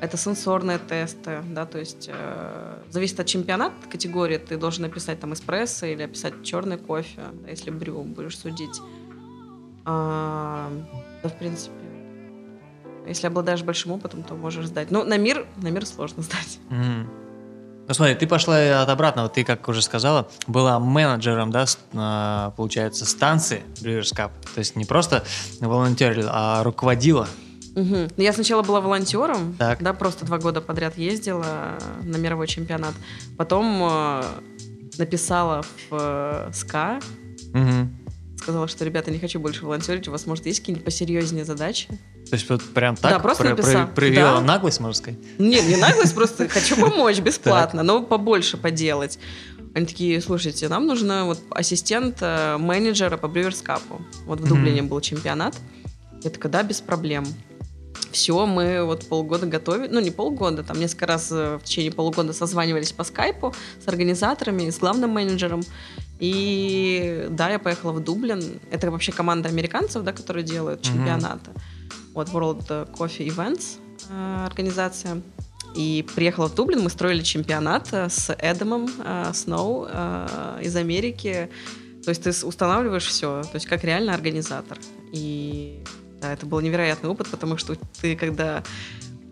[0.00, 5.32] Это сенсорные тесты, да, то есть э, зависит от чемпионата категории, ты должен написать там
[5.32, 8.78] эспрессо или описать черный кофе, да, если брю будешь судить.
[9.86, 10.70] А,
[11.22, 11.72] да, в принципе,
[13.06, 14.90] если обладаешь большим опытом, то можешь сдать.
[14.90, 16.58] Ну, на мир, на мир сложно сдать.
[16.68, 17.25] Мгм.
[17.88, 19.28] Ну смотри, ты пошла от обратного.
[19.28, 24.30] Ты, как уже сказала, была менеджером, да, а, получается, станции Brewers Cup.
[24.54, 25.24] То есть не просто
[25.60, 27.28] волонтерила, а руководила.
[27.76, 29.82] Ну, Я сначала была волонтером, Так.
[29.82, 31.44] да, просто два года подряд ездила
[32.02, 32.94] на мировой чемпионат.
[33.36, 34.22] Потом э,
[34.98, 37.00] написала в э, СКА,
[37.52, 37.96] Мгм.
[38.46, 41.88] Сказала, что, ребята, не хочу больше волонтерить, у вас, может, есть какие-нибудь посерьезнее задачи?
[42.30, 44.40] То есть вот прям так Да, просто про- проявила Да.
[44.40, 45.18] наглость, можно сказать?
[45.38, 49.18] Нет, не наглость, просто хочу помочь бесплатно, но побольше поделать.
[49.74, 53.82] Они такие, слушайте, нам нужно вот ассистент э, менеджера по Cup.
[54.26, 54.46] Вот в.
[54.48, 55.56] Дублине был чемпионат.
[56.22, 57.26] Я такая, да, без проблем.
[58.12, 62.32] Все, мы вот полгода готовили, ну не полгода, там несколько раз э, в течение полугода
[62.32, 63.52] созванивались по скайпу
[63.84, 65.62] с организаторами, с главным менеджером.
[66.18, 68.60] И да, я поехала в Дублин.
[68.70, 70.96] Это вообще команда американцев, да, которые делают Мгм.
[70.96, 71.50] чемпионаты.
[72.14, 73.78] Вот World Coffee Events
[74.10, 75.20] э, организация.
[75.74, 81.50] И приехала в Дублин, мы строили чемпионат э, с Эдамом э, Сноу э, из Америки.
[82.02, 84.78] То есть ты устанавливаешь все, то есть как реально организатор.
[85.12, 85.82] И
[86.22, 88.62] да, это был невероятный опыт, потому что ты когда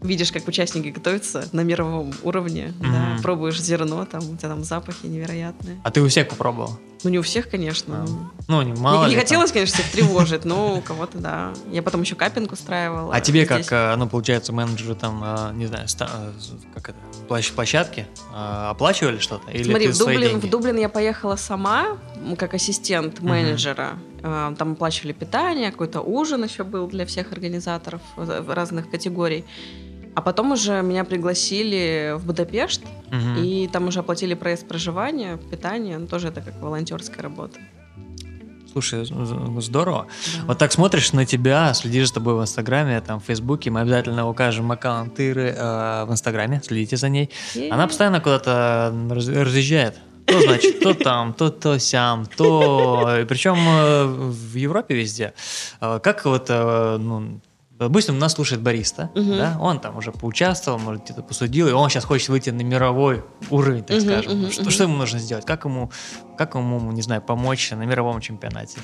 [0.04, 3.22] видишь, как участники готовятся на мировом уровне, да, Мгм.
[3.22, 5.80] пробуешь зерно, там у тебя там запахи невероятные.
[5.82, 6.78] А ты у всех попробовала?
[7.02, 8.02] Ну не у всех, конечно.
[8.02, 8.30] А, ну.
[8.48, 9.24] Ну, не, мало не, не там.
[9.24, 11.52] хотелось, конечно, всех тревожить, но у кого-то да.
[11.70, 13.14] Я потом еще капинг устраивала.
[13.14, 13.66] А тебе здесь.
[13.66, 16.32] как, э, ну, получается, менеджеру там, э, не знаю, э,
[16.74, 19.50] как это, площ- площадки оплачивали что-то?
[19.50, 21.98] Или Смотри, в Дублин, в Дублин я поехала сама,
[22.38, 23.98] как ассистент менеджера.
[24.22, 29.44] Э, Там оплачивали питание, какой-то ужин еще был для всех организаторов разных категорий.
[30.14, 33.42] А потом уже меня пригласили в Будапешт, Мгм.
[33.42, 35.98] и там уже оплатили проезд проживания, питание.
[35.98, 37.58] Ну, тоже это как волонтерская работа.
[38.72, 39.04] Слушай,
[39.60, 40.06] здорово.
[40.36, 40.44] Да.
[40.46, 44.28] Вот так смотришь на тебя, следишь за тобой в Инстаграме, там, в Фейсбуке, мы обязательно
[44.28, 47.30] укажем аккаунт Иры э, в Инстаграме, следите за ней.
[47.70, 49.94] Она постоянно куда-то раз- разъезжает.
[50.26, 53.24] То, значит, то там, то то сям, то...
[53.28, 55.34] Причем э, в Европе везде.
[55.80, 57.40] Э, Как вот, э, ну,
[57.88, 59.36] допустим, нас слушает бариста, Мгм.
[59.36, 63.24] да, он там уже поучаствовал, может, где-то посудил, и он сейчас хочет выйти на мировой
[63.50, 64.32] уровень, так Мгм, скажем.
[64.40, 64.70] мгм, что, мгм.
[64.70, 65.44] что ему нужно сделать?
[65.44, 65.90] Как ему,
[66.36, 68.78] как ему, не знаю, помочь на мировом чемпионате?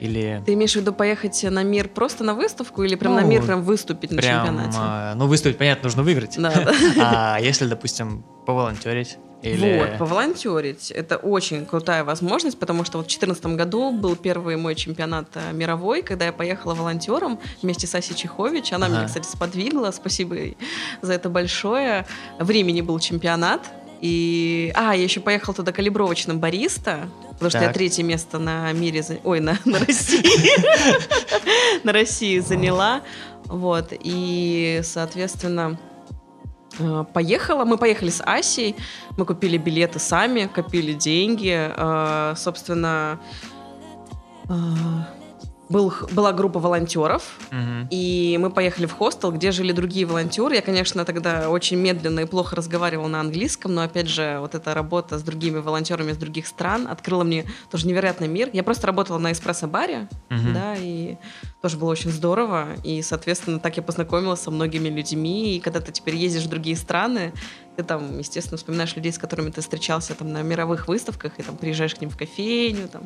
[0.00, 3.28] Или Ты имеешь в виду поехать на мир просто на выставку или прям на Ну,
[3.28, 4.78] мир прям выступить на прям, чемпионате?
[4.80, 6.34] э, ну, выставить, понятно, нужно выиграть.
[6.38, 6.72] Да, да.
[7.00, 9.18] А если, допустим, поволонтерить?
[9.42, 9.78] Или...
[9.78, 10.90] Вот, поволонтерить.
[10.90, 15.52] Это очень крутая возможность, потому что вот в 2014 году был первый мой чемпионат э,
[15.52, 18.72] мировой, когда я поехала волонтером вместе с Асей Чехович.
[18.72, 18.96] Она Ага.
[18.96, 19.92] меня, кстати, сподвигла.
[19.92, 20.56] Спасибо ей
[21.02, 22.04] за это большое.
[22.40, 23.60] В Римени был чемпионат.
[24.00, 24.72] И...
[24.74, 29.02] А, я еще поехала туда калибровочным бариста, потому что я третье место на мире...
[29.02, 30.22] за- Ой, на, на России.
[31.84, 33.02] На России заняла.
[33.44, 33.92] Вот.
[33.92, 35.78] И, соответственно,
[37.12, 37.64] поехала.
[37.64, 38.76] Мы поехали с Асей.
[39.16, 41.54] Мы купили билеты сами, копили деньги.
[41.54, 43.20] Э, Собственно,
[44.48, 44.54] э,
[45.68, 47.88] был, была группа волонтеров, Мгм.
[47.90, 50.54] и мы поехали в хостел, где жили другие волонтеры.
[50.56, 54.74] Я, конечно, тогда очень медленно и плохо разговаривала на английском, но, опять же, вот эта
[54.74, 58.48] работа с другими волонтерами из других стран открыла мне тоже невероятный мир.
[58.52, 60.52] Я просто работала на эспрессо-баре, Мгм.
[60.54, 61.16] да, и
[61.62, 62.68] тоже было очень здорово.
[62.84, 65.56] И, соответственно, так я познакомилась со многими людьми.
[65.56, 67.32] И когда ты теперь ездишь в другие страны,
[67.78, 71.56] ты там, естественно, вспоминаешь людей, с которыми ты встречался там на мировых выставках, и там
[71.56, 73.02] приезжаешь к ним в кофейню, там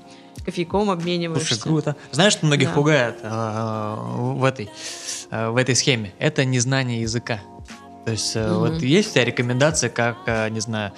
[0.46, 1.48] кофейком обмениваешься.
[1.48, 1.96] Слушай, круто.
[2.10, 2.74] Знаешь, что многих Да.
[2.74, 4.70] пугает э, в этой
[5.30, 6.14] э, в этой схеме?
[6.18, 7.40] Это незнание языка.
[8.06, 8.58] То есть Мгм.
[8.60, 10.16] вот есть у тебя рекомендации, как,
[10.50, 10.92] не знаю,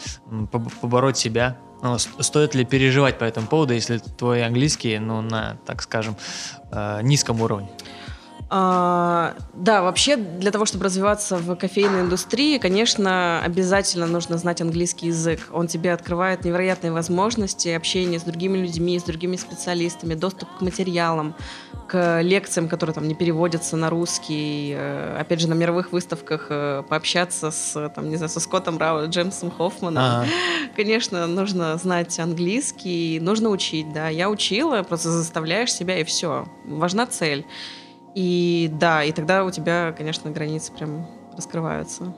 [0.80, 1.58] побороть себя?
[1.82, 6.16] Ну, стоит ли переживать по этому поводу, если твой английский, ну, на, так скажем,
[7.02, 7.68] низком уровне?
[8.50, 15.08] А, да, вообще для того, чтобы развиваться в кофейной индустрии, конечно, обязательно нужно знать английский
[15.08, 15.48] язык.
[15.52, 21.34] Он тебе открывает невероятные возможности общения с другими людьми, с другими специалистами, доступ к материалам,
[21.88, 26.82] к лекциям, которые там не переводятся на русский, э, опять же, на мировых выставках э,
[26.88, 30.02] пообщаться с, там, не знаю, со Скоттом Рау, Джеймсом Хоффманом.
[30.02, 30.26] Ага.
[30.76, 34.08] Конечно, нужно знать английский, нужно учить, да.
[34.08, 36.46] Я учила, просто заставляешь себя, и все.
[36.64, 37.46] Важна цель.
[38.14, 42.14] И да, и тогда у тебя, конечно, границы прям раскрываются.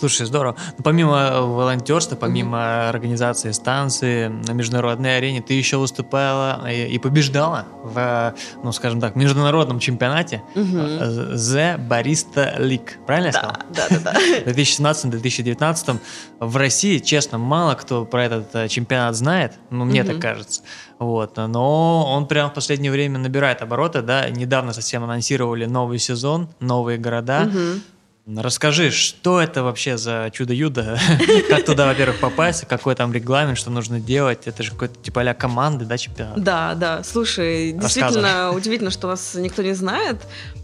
[0.00, 0.56] Слушай, здорово.
[0.78, 2.88] Ну, помимо волонтерства, помимо mm-hmm.
[2.88, 8.34] организации станции на международной арене, ты еще выступала и, и побеждала в,
[8.64, 11.34] ну, скажем так, международном чемпионате mm-hmm.
[11.34, 12.92] The Barista League.
[13.04, 13.56] Правильно я сказал?
[13.74, 14.12] Да, да, да.
[14.46, 15.98] В 2017-2019
[16.38, 20.06] в России, честно, мало кто про этот э, чемпионат знает, ну, мне mm-hmm.
[20.06, 20.62] так кажется.
[20.98, 26.48] Вот, но он прям в последнее время набирает обороты, да, недавно совсем анонсировали новый сезон,
[26.58, 27.42] новые города.
[27.42, 27.80] Mm-hmm
[28.26, 30.98] Расскажи, что это вообще за чудо-юдо?
[31.48, 32.66] Как туда, во-первых, попасть?
[32.66, 34.46] Какой там регламент, что нужно делать?
[34.46, 36.42] Это же какой-то типа а команды, да, чемпионат?
[36.42, 37.02] Да, да.
[37.02, 40.16] Слушай, действительно удивительно, что вас никто не знает.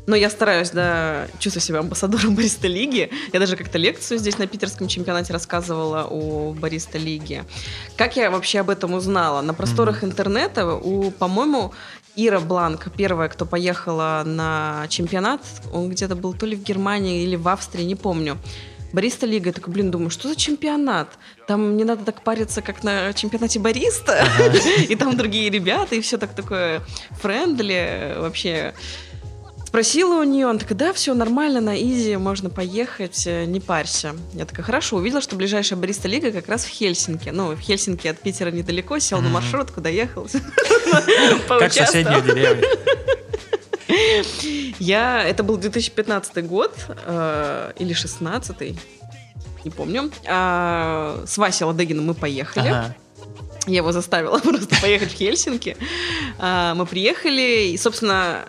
[0.07, 3.11] Но я стараюсь, да, чувствую себя амбассадором Бариста Лиги.
[3.33, 7.45] Я даже как-то лекцию здесь на питерском чемпионате рассказывала о Бариста Лиге.
[7.97, 9.41] Как я вообще об этом узнала?
[9.41, 10.07] На просторах mm-hmm.
[10.07, 11.73] интернета у, по-моему,
[12.17, 17.37] Ира Бланк, первая, кто поехала на чемпионат, он где-то был то ли в Германии или
[17.37, 18.39] в Австрии, не помню.
[18.93, 21.19] Бариста Лига, я такой, блин, думаю, что за чемпионат?
[21.47, 24.57] Там не надо так париться, как на чемпионате бариста, ага.
[24.89, 26.81] и там другие ребята, и все так такое
[27.21, 28.73] friendly, вообще
[29.77, 34.17] Спросила у нее, он такая, да, все нормально, на easy, можно поехать, э, не парься.
[34.33, 37.29] Я такая, хорошо, увидела, что ближайшая бариста лига как раз в Хельсинки.
[37.29, 40.27] Ну, в Хельсинки от Питера недалеко, сел на маршрутку, доехал.
[41.49, 42.65] Как соседняя деревня.
[44.79, 48.57] Я, это был 2015 год э, или 16
[49.67, 50.11] не помню.
[50.27, 52.69] А, с Васей Ладыгиным мы поехали.
[52.69, 52.97] Ага.
[53.67, 55.77] Я его заставила просто поехать в Хельсинки.
[56.39, 58.47] А, мы приехали, и, собственно,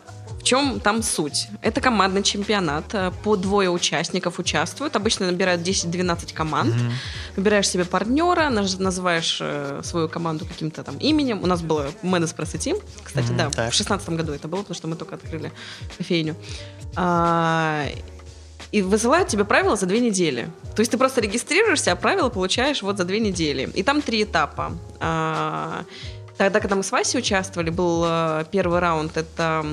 [0.47, 1.47] чем там суть?
[1.62, 2.93] Это командный чемпионат.
[2.93, 4.95] Э, по двое участников участвуют.
[4.95, 6.73] Обычно набирают 10-12 команд.
[6.73, 6.91] Mm-hmm.
[7.36, 11.43] Выбираешь себе партнера, называешь э, свою команду каким-то там именем.
[11.43, 12.81] У нас было Espresso Team.
[13.03, 13.71] Кстати, mm-hmm, да, так.
[13.71, 15.51] в шестнадцатом году это было, потому что мы только открыли
[15.97, 16.36] кофейню.
[16.95, 17.86] А,
[18.71, 20.49] и высылают тебе правила за две недели.
[20.75, 23.69] То есть ты просто регистрируешься, а правила получаешь вот за две недели.
[23.75, 24.77] И там три этапа.
[24.99, 25.83] А,
[26.38, 29.65] тогда, когда мы с Васей участвовали, был э, первый раунд, это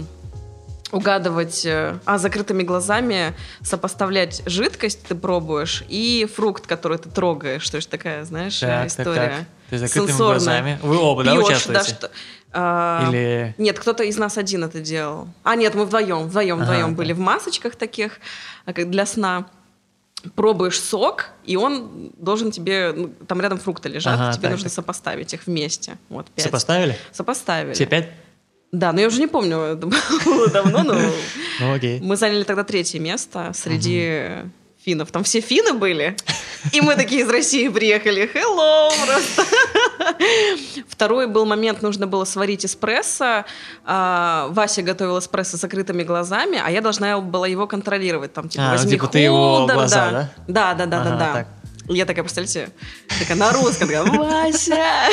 [0.92, 7.68] угадывать, э, а закрытыми глазами сопоставлять жидкость ты пробуешь и фрукт, который ты трогаешь.
[7.68, 9.14] То есть такая, знаешь, так, история.
[9.14, 9.46] Так, так.
[9.70, 10.34] Ты закрытыми Сенсорная.
[10.34, 10.78] глазами.
[10.82, 11.80] Вы оба, Пьешь, да, участвуете?
[11.80, 12.10] Да, что,
[12.52, 13.54] а, Или...
[13.58, 15.28] Нет, кто-то из нас один это делал.
[15.42, 18.20] А, нет, мы вдвоем, вдвоем, ага, вдвоем были в масочках таких,
[18.64, 19.46] а, для сна.
[20.36, 22.92] Пробуешь сок, и он должен тебе...
[22.96, 24.74] Ну, там рядом фрукты лежат, ага, тебе так, нужно так.
[24.74, 25.98] сопоставить их вместе.
[26.08, 26.44] Вот, пять.
[26.44, 26.96] Сопоставили?
[27.12, 27.74] Сопоставили.
[27.74, 28.08] Все пять?
[28.74, 32.98] Да, но я уже не помню, это было давно, но ну, мы заняли тогда третье
[32.98, 34.50] место среди
[34.84, 35.12] финнов.
[35.12, 36.16] Там все финны были,
[36.72, 38.28] и мы такие из России приехали.
[38.34, 38.90] Hello!
[40.88, 43.44] Второй был момент, нужно было сварить эспрессо.
[43.84, 48.32] А, Вася готовил эспрессо с закрытыми глазами, а я должна была его контролировать.
[48.32, 50.30] Там, типа, а, возьми типа ты его глаза, да?
[50.48, 51.46] Да, да, да, да, да.
[51.86, 52.70] Я такая, представляете,
[53.20, 55.08] такая на русском, такая, Вася!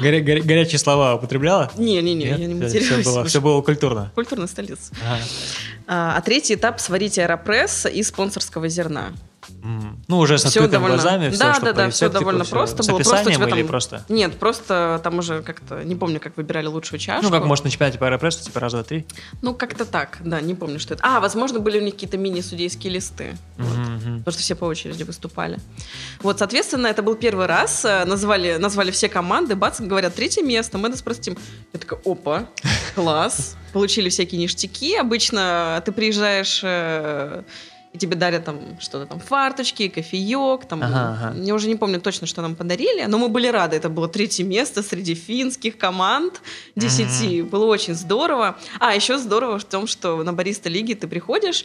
[0.00, 1.70] Горя, горя, горячие слова употребляла?
[1.76, 3.00] Не-не-не, я не материалась.
[3.00, 4.12] Все было, все было культурно.
[4.14, 4.92] Культурная столица.
[5.04, 5.22] Ага.
[5.86, 9.12] А, а третий этап– сварить аэропресс из спонсорского зерна.
[10.08, 10.96] Ну, уже с открытыми довольно...
[10.96, 11.30] глазами.
[11.30, 12.98] Все, да, да, да, все типа, довольно все просто с было.
[12.98, 13.48] Просто там...
[13.48, 14.04] или просто?
[14.08, 17.24] Нет, просто там уже как-то, не помню, как выбирали лучшую чашку.
[17.24, 19.06] Ну, как может на чемпионате по аэропрессу, типа раз, два, три?
[19.42, 21.02] Ну, как-то так, да, не помню, что это.
[21.04, 23.36] А, возможно, были у них какие-то мини-судейские листы.
[23.56, 23.76] Вот.
[23.76, 25.58] Потому что все по очереди выступали.
[26.22, 27.84] Вот, соответственно, это был первый раз.
[27.84, 31.36] Э, назвали, назвали все команды, бац, говорят, третье место, мы нас простим.
[31.72, 32.46] Я такая, опа,
[32.94, 33.56] класс.
[33.72, 34.96] Получили всякие ништяки.
[34.96, 37.42] Обычно ты приезжаешь э,
[37.92, 41.42] и тебе дарят там что-то там, фарточки, кофеек, там, ага, ага.
[41.42, 44.44] я уже не помню точно, что нам подарили, но мы были рады, это было третье
[44.44, 46.40] место среди финских команд,
[46.76, 47.48] десяти, mm-hmm.
[47.48, 48.56] было очень здорово.
[48.78, 51.64] А, еще здорово в том, что на бариста лиги ты приходишь,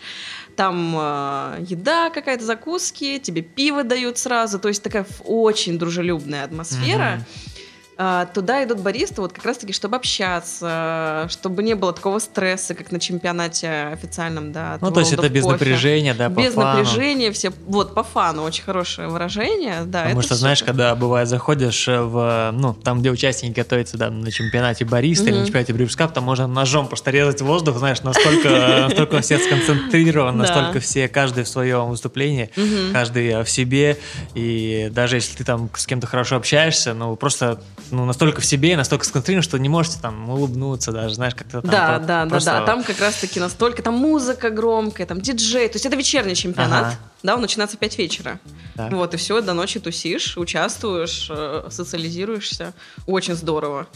[0.55, 7.19] там э, еда какая-то, закуски, тебе пиво дают сразу, то есть такая очень дружелюбная атмосфера.
[7.19, 7.54] Mm-hmm а,
[7.97, 12.99] туда идут баристы вот как раз-таки, чтобы общаться, чтобы не было такого стресса, как на
[12.99, 14.77] чемпионате официальном, да.
[14.81, 16.79] Ну, то есть это без напряжения, да, по Без фану.
[16.79, 20.03] напряжения, все, вот, по фану, очень хорошее выражение, да.
[20.03, 24.83] Потому что, знаешь, когда, бывает, заходишь в, ну, там, где участники готовятся, да, на чемпионате
[24.83, 25.29] бариста mm-hmm.
[25.29, 28.49] или на чемпионате брюкскап, там можно ножом просто резать воздух, знаешь, настолько,
[28.89, 32.49] настолько все сконцентрированы, настолько все, каждый в своем выступлении,
[32.91, 33.97] каждый в себе,
[34.33, 38.75] и даже если ты там с кем-то хорошо общаешься, ну, просто ну, настолько в себе,
[38.77, 41.71] настолько сконцентрированы, что не можете там улыбнуться даже, знаешь, как-то там.
[41.71, 42.65] Да, про- да, просто- да, да.
[42.65, 45.67] Там как раз-таки настолько, там музыка громкая, там диджей.
[45.67, 46.99] То есть это вечерний чемпионат, Ага.
[47.23, 48.39] да, он начинается в 5 вечера.
[48.75, 48.91] Так.
[48.91, 52.73] Вот, и все, до ночи тусишь, участвуешь, э, социализируешься.
[53.07, 53.87] Очень здорово.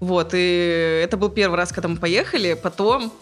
[0.00, 2.54] Вот, и это был первый раз, когда мы поехали.
[2.54, 3.12] Потом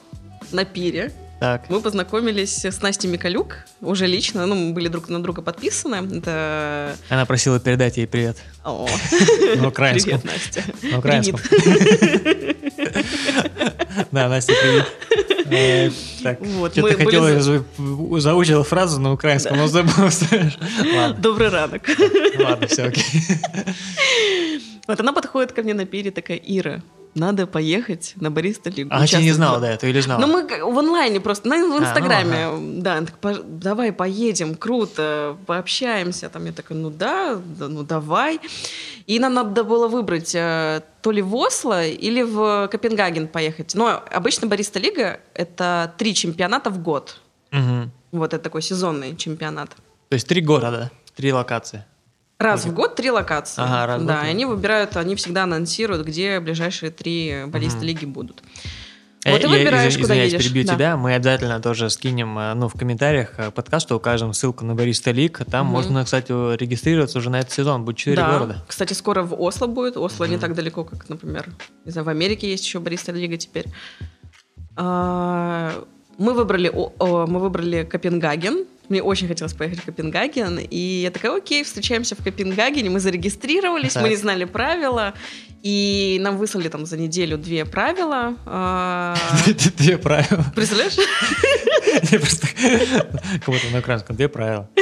[0.50, 1.68] на пире Так.
[1.68, 5.96] мы познакомились с Настей Микалюк, уже лично, ну, мы были друг на друга подписаны.
[6.18, 6.96] Это...
[7.10, 8.86] Она просила передать ей привет О,
[9.56, 10.20] на украинском.
[10.20, 10.64] привет, Настя.
[10.90, 11.40] На украинском.
[14.10, 14.86] Да, Настя, привет.
[15.50, 15.90] Э,
[16.22, 17.64] Так, Вот, что-то были хотела, за-
[18.20, 20.10] заучила фразу на украинском, но забыла.
[21.18, 21.82] Добрый ранок.
[22.38, 23.04] ладно, все окей.
[24.86, 26.82] Вот она подходит ко мне на пире, такая, Ира,
[27.14, 28.90] надо поехать на Бориста Лигу.
[28.92, 29.34] А ты не участвовать».
[29.34, 30.20] знала до этого или знала?
[30.20, 35.36] Ну, мы в онлайне просто, ну, в ну, Инстаграме, да, так, «Пож- давай поедем, круто,
[35.46, 36.28] пообщаемся.
[36.28, 38.40] Там я такая, ну да, да, ну давай.
[39.06, 43.74] И нам надо было выбрать э, то ли в Осло или в Копенгаген поехать.
[43.74, 47.20] Но обычно Бориста Лига— это три чемпионата в год.
[47.50, 47.90] Мгм.
[48.12, 49.70] Вот это такой сезонный чемпионат.
[50.08, 51.84] То есть три города, три локации.
[52.44, 53.62] Раз в год три локации.
[53.62, 54.24] Ага, раз в да, год.
[54.24, 57.86] и они выбирают, они всегда анонсируют, где ближайшие три баллиста Мгм.
[57.86, 58.42] лиги будут.
[59.24, 60.42] Э, Вот я выбираешь, извин- куда едешь.
[60.42, 60.74] перебью Да.
[60.74, 60.96] тебя.
[60.98, 65.40] Мы обязательно тоже скинем э, ну, в комментариях э, подкаста, укажем ссылку на Бориста Лик.
[65.50, 65.72] Там Мгм.
[65.72, 67.86] можно, кстати, регистрироваться уже на этот сезон.
[67.86, 68.32] Будет четыре да.
[68.32, 68.64] города.
[68.68, 69.96] Кстати, скоро в Осло будет.
[69.96, 70.40] Осло не Мгм.
[70.42, 71.46] так далеко, как, например,
[71.86, 73.64] не знаю, в Америке есть еще Бориста Лига теперь.
[74.76, 75.72] А,
[76.18, 78.64] Мы выбрали, о- о, мы выбрали Копенгаген.
[78.88, 80.58] Мне очень хотелось поехать в Копенгаген.
[80.58, 82.90] И я такая, окей, встречаемся в Копенгагене.
[82.90, 85.14] Мы зарегистрировались, мы не знали правила.
[85.62, 88.36] И нам выслали там за неделю две правила.
[88.44, 89.16] А,
[89.78, 90.44] Две правила.
[90.54, 90.94] Представляешь?
[93.44, 94.16] Кого-то на украинском.
[94.16, 94.68] Две правила.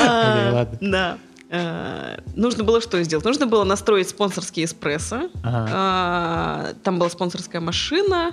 [0.00, 0.68] А.
[0.80, 1.18] Да.
[1.50, 3.24] Нужно было что сделать?
[3.24, 5.30] Нужно было настроить спонсорский эспрессо.
[5.42, 5.68] Ага.
[5.72, 8.32] А, Там была спонсорская машина.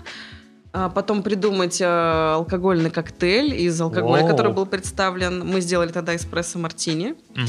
[0.73, 4.29] А Потом придумать а, алкогольный коктейль из алкоголя, Воу.
[4.31, 5.47] который был представлен.
[5.47, 7.15] Мы сделали тогда эспрессо мартини.
[7.33, 7.47] Мгм.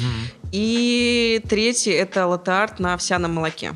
[0.52, 3.74] И третий это латте-арт на овсяном молоке.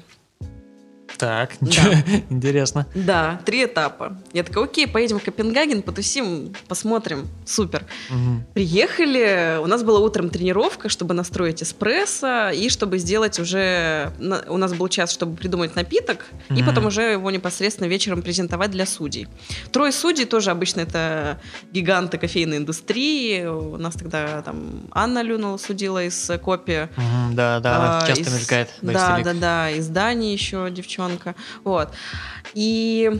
[1.20, 1.92] Так, ничего.
[2.30, 2.86] Интересно.
[2.94, 4.16] Да, три этапа.
[4.32, 7.28] Я такая, окей, поедем в Копенгаген, потусим, посмотрим.
[7.44, 7.84] Супер.
[8.08, 8.44] Мгм.
[8.54, 14.12] Приехали, у нас была утром тренировка, чтобы настроить эспрессо и чтобы сделать уже...
[14.48, 16.64] У нас был час, чтобы придумать напиток, и Мгм.
[16.66, 19.28] потом уже его непосредственно вечером презентовать для судей.
[19.72, 21.38] Трое судей тоже обычно это
[21.70, 23.44] гиганты кофейной индустрии.
[23.44, 26.88] У нас тогда там Анна Люнова судила из Копи.
[26.96, 28.68] Мгм, Да, да, А, часто из- мелькает.
[28.80, 31.09] Да, да, да, из Дании еще девчонка.
[31.64, 31.90] Вот.
[32.54, 33.10] И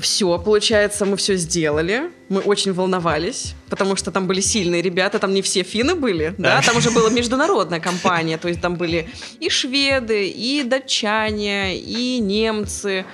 [0.00, 2.10] все, получается, мы все сделали.
[2.28, 6.60] Мы очень волновались, потому что там были сильные ребята, там не все финны были, да,
[6.62, 9.08] там уже была международная компания, то есть там были
[9.40, 13.04] и шведы, и датчане, и немцы.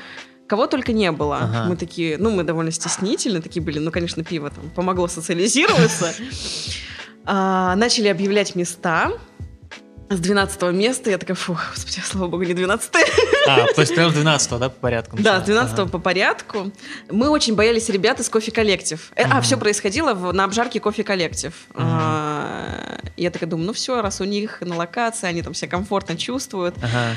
[0.49, 1.39] Кого только не было.
[1.39, 1.65] Ага.
[1.69, 3.79] Мы такие, ну, мы довольно стеснительны такие были.
[3.79, 6.13] Ну, конечно, пиво там помогло социализироваться.
[7.25, 9.13] А, Начали объявлять места.
[10.17, 12.91] С 12 места я такая, фух, господи, слава богу, не 12
[13.49, 15.17] А, то есть прям с 12 да, по порядку?
[15.17, 15.47] Да, с началось?
[15.47, 15.89] 12 Ага.
[15.91, 16.73] по порядку.
[17.11, 19.11] Мы очень боялись ребят из кофе коллектив.
[19.17, 21.55] Э, А, все происходило в- на обжарке кофе коллектив.
[21.75, 21.87] Мгм.
[21.89, 26.17] А, Я такая думаю, ну все, раз у них на локации, они там себя комфортно
[26.17, 26.75] чувствуют.
[26.83, 27.17] Ага.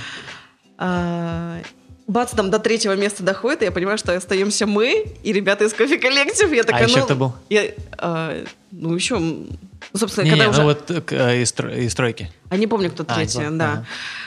[0.78, 1.62] А,
[2.08, 5.74] Бац, там до третьего места доходит, и я понимаю, что остаемся мы и ребята из
[5.74, 6.52] кофе коллектив.
[6.54, 7.34] Я А такая, еще ну, кто был?
[7.50, 7.64] я,
[7.98, 9.48] а, ну еще, ну,
[9.96, 12.32] собственно, Не, когда не, уже, ну вот э, из из стройки.
[12.50, 13.72] а не помню, кто А, третий, помню, да.
[13.72, 13.86] ага.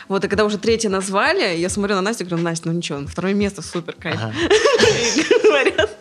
[0.08, 3.06] Вот, и когда уже третье назвали, я смотрю на Настю и говорю, Настя, ну ничего,
[3.06, 4.16] второе место, супер, кайф.
[4.16, 4.32] Ага.
[5.44, 5.97] Говорят,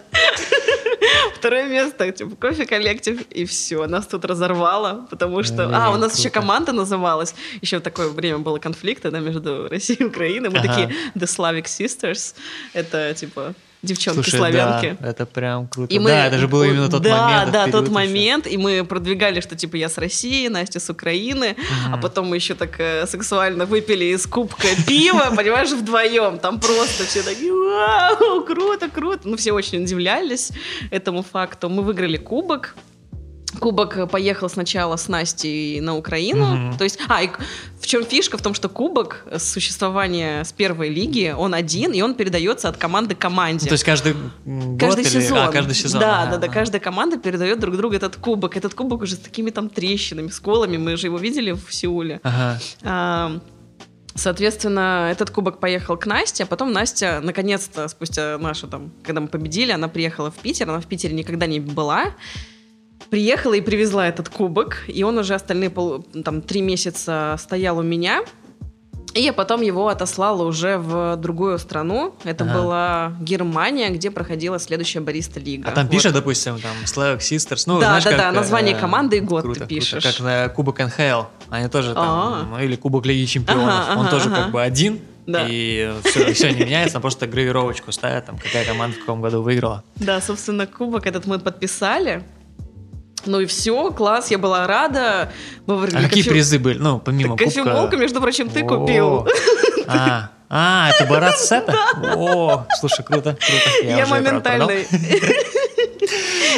[1.38, 5.69] второе место, типа, кофе коллектив, и все, нас тут разорвало, потому что...
[5.73, 10.00] А, у нас еще команда называлась, еще в такое время было конфликта, да, между Россией
[10.02, 12.36] и Украиной, мы такие The Slavic Sisters,
[12.73, 13.54] это, типа,
[13.88, 14.97] девчонки Слушай, славянки.
[15.00, 15.93] да, это прям круто.
[15.93, 17.52] И мы, да, это же был именно тот да, момент.
[17.52, 18.47] Да, этот тот момент.
[18.47, 21.56] И мы продвигали, что типа я с России, Настя с Украины.
[21.58, 21.93] Мгм.
[21.93, 26.39] А потом мы еще так э, сексуально выпили из кубка пива, понимаешь, вдвоем.
[26.39, 29.21] Там просто все такие, вау, круто, круто.
[29.23, 30.52] Ну, все очень удивлялись
[30.91, 31.69] этому факту.
[31.69, 32.76] Мы выиграли кубок.
[33.60, 36.46] Кубок э, поехал сначала с Настей на Украину.
[36.46, 36.78] Мгм.
[36.78, 37.30] То есть, а, и
[37.80, 38.38] в чем фишка?
[38.38, 42.78] В том, что кубок с существования с первой лиги, он один, и он передается от
[42.78, 43.65] команды к команде.
[43.65, 44.13] Ну, то есть каждый
[44.46, 45.38] м, Каждый год или- сезон.
[45.39, 46.02] А, каждый сезон.
[46.02, 46.46] Да, ага, да, да.
[46.48, 46.54] ага.
[46.54, 48.58] Каждая команда передает друг другу этот кубок.
[48.58, 50.77] Этот кубок уже с такими там трещинами, сколами.
[50.77, 52.19] Мы же его видели в Сеуле.
[52.23, 52.60] Ага.
[52.84, 53.40] А,
[54.19, 59.27] Соответственно, этот кубок поехал к Насте, а потом Настя, наконец-то, спустя нашу там, когда мы
[59.27, 62.06] победили, она приехала в Питер, она в Питере никогда не была.
[63.10, 67.84] Приехала и привезла этот кубок, и он уже остальные пол, там три месяца стоял у
[67.84, 68.22] меня.
[69.14, 72.14] И я потом его отослала уже в другую страну.
[72.24, 72.54] Это Ага.
[72.54, 75.70] была Германия, где проходила следующая бариста лига.
[75.70, 75.92] А там Вот.
[75.92, 79.20] пишет, допустим, там Slavic Sisters, ну, Да, знаешь, да, как, да, название э, команды и
[79.22, 79.76] год круто, ты круто.
[79.82, 80.04] пишешь.
[80.04, 81.24] Как на Кубок НХЛ.
[81.50, 82.48] Они тоже там, А.
[82.52, 83.64] ну, или Кубок Лиги Чемпионов.
[83.70, 84.44] Ага, Он ага, тоже ага.
[84.44, 85.00] как бы один.
[85.26, 85.46] Да.
[85.50, 89.42] И все, все не меняется, там просто гравировочку ставят, там какая команда в каком году
[89.42, 89.84] выиграла.
[89.96, 92.24] Да, собственно, кубок этот мы подписали.
[93.26, 95.32] Ну и все, класс, я была рада.
[95.65, 96.78] Мы А выбрали какие кофе- призы были?
[96.78, 97.63] Ну, помимо Так кубка.
[97.63, 98.68] кофемолку, между прочим, ты О.
[98.68, 99.28] купил.
[99.88, 101.74] А, а, это Барат Сета?
[102.15, 103.86] О, слушай, круто, круто.
[103.86, 104.72] Я, правда, моментально...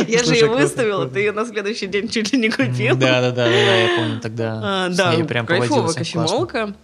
[0.08, 2.96] Я же ее выставила, ты ее на следующий день чуть ли не купил.
[2.96, 4.60] Да, да, да, да, я помню тогда.
[4.64, 6.76] А, Да, прям кайфовая кофемолка.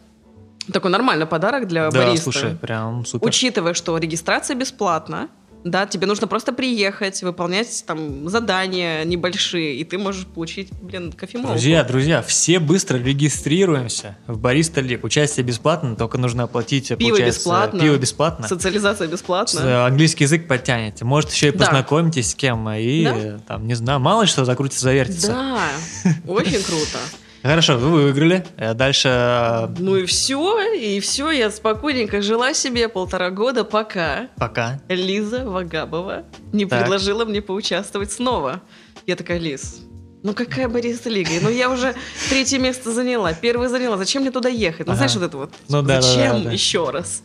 [0.73, 2.23] Такой нормальный подарок для Да, бариста.
[2.32, 3.28] слушай, прям супер.
[3.28, 5.30] Учитывая, что регистрация бесплатна,
[5.66, 11.49] да, тебе нужно просто приехать, выполнять там задания небольшие, и ты можешь получить, блин, кофемолку.
[11.53, 15.03] Друзья, друзья, все быстро регистрируемся в Бариста Лиг.
[15.03, 17.80] Участие бесплатно, только нужно оплатить, Пиво получается, бесплатно.
[17.82, 18.47] Пиво бесплатно.
[18.47, 19.59] Социализация бесплатна.
[19.59, 21.03] С- э, Английский язык подтянете.
[21.03, 21.66] Может, еще и Да.
[21.66, 22.70] познакомитесь с кем.
[22.70, 23.39] И, Да.
[23.47, 25.28] там, не знаю, мало что закрутится, завертится.
[25.30, 25.59] Да,
[26.28, 26.99] очень круто.
[27.45, 28.43] Хорошо, вы выиграли.
[28.57, 29.07] Э, Дальше...
[29.07, 34.81] э, Ну и все, и все, я спокойненько жила себе полтора года, пока Пока.
[34.89, 36.79] Лиза Вагабова не Так.
[36.81, 38.61] предложила мне поучаствовать снова.
[39.05, 39.84] Я такая, Лиз,
[40.26, 41.30] ну какая Бориса Лига?
[41.41, 41.95] Ну я уже
[42.30, 44.88] третье место заняла, первое заняла, зачем мне туда ехать?
[44.88, 44.97] Ну Ага.
[44.97, 46.51] знаешь вот это вот, Ну да, зачем да, да.
[46.51, 47.23] еще раз?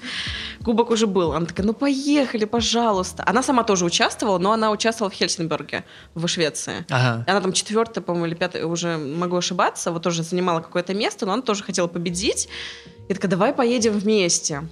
[0.65, 1.33] Кубок уже был.
[1.33, 3.25] Она такая, ну поехали, пожалуйста.
[3.27, 5.85] Она сама тоже участвовала, но она участвовала в Хельсинберге,
[6.15, 6.85] в Швеции.
[6.91, 7.25] Ага.
[7.27, 11.33] Она там четвертая, по-моему, или пятая, уже могу ошибаться, вот тоже занимала какое-то место, но
[11.33, 12.49] она тоже хотела победить.
[13.09, 14.63] И такая, давай поедем вместе.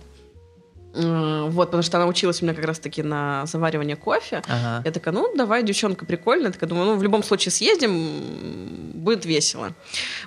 [0.98, 4.42] Вот, потому что она училась у меня как раз-таки на заваривание кофе.
[4.48, 4.82] Ага.
[4.84, 6.46] Я такая, ну, давай, девчонка прикольная.
[6.46, 9.72] Я такая, думаю, ну, в любом случае съездим, будет весело.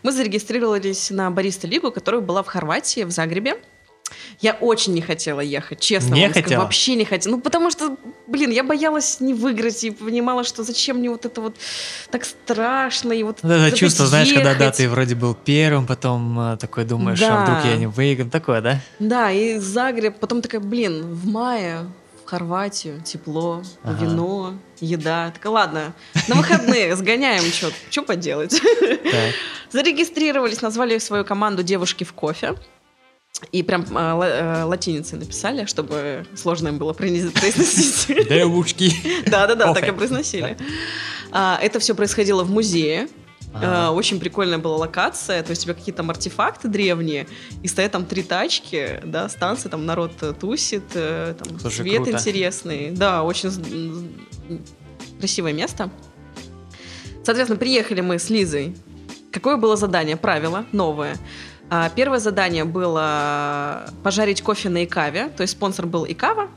[0.03, 3.57] Мы зарегистрировались на Бариста Лигу, которая была в Хорватии, в Загребе.
[4.39, 6.15] Я очень не хотела ехать, честно.
[6.15, 6.61] Не хотела?
[6.63, 7.35] Вообще не хотела.
[7.35, 7.95] Ну, потому что,
[8.27, 11.55] блин, я боялась не выиграть и понимала, что зачем мне вот это вот
[12.09, 13.13] так страшно.
[13.13, 17.21] И вот это чувство, знаешь, когда да, ты вроде был первым, потом э, такой думаешь,
[17.21, 17.43] а Да.
[17.43, 18.29] вдруг я не выиграю.
[18.31, 18.79] Такое, да?
[18.99, 21.85] Да, и Загреб, потом такая, блин, в мае
[22.23, 24.05] в Хорватию, тепло, Ага.
[24.05, 25.31] вино, еда.
[25.31, 25.93] Такая, ладно,
[26.27, 27.43] на выходные сгоняем,
[27.89, 28.61] что поделать.
[28.79, 29.33] Так.
[29.71, 32.55] Зарегистрировались, назвали свою команду «Девушки в кофе».
[33.51, 38.07] И прям э, ла- э, латиницей написали, чтобы сложно им было произносить.
[38.29, 38.93] Девушки.
[39.25, 40.57] Да-да-да, так и произносили.
[41.31, 43.07] А, Это все происходило в музее.
[43.53, 47.27] А, Очень прикольная была локация, то есть у тебя какие-то там артефакты древние,
[47.63, 52.11] и стоят там три тачки, да, станции, там народ тусит, э, там Слушай, свет круто.
[52.11, 52.91] интересный.
[52.91, 53.49] Да, очень
[55.19, 55.89] красивое место.
[57.23, 58.75] Соответственно, приехали мы с Лизой.
[59.31, 60.17] Какое было задание?
[60.17, 61.17] Правило новое.
[61.73, 66.49] А, Первое задание было пожарить кофе на Икаве, то есть спонсор был Икава.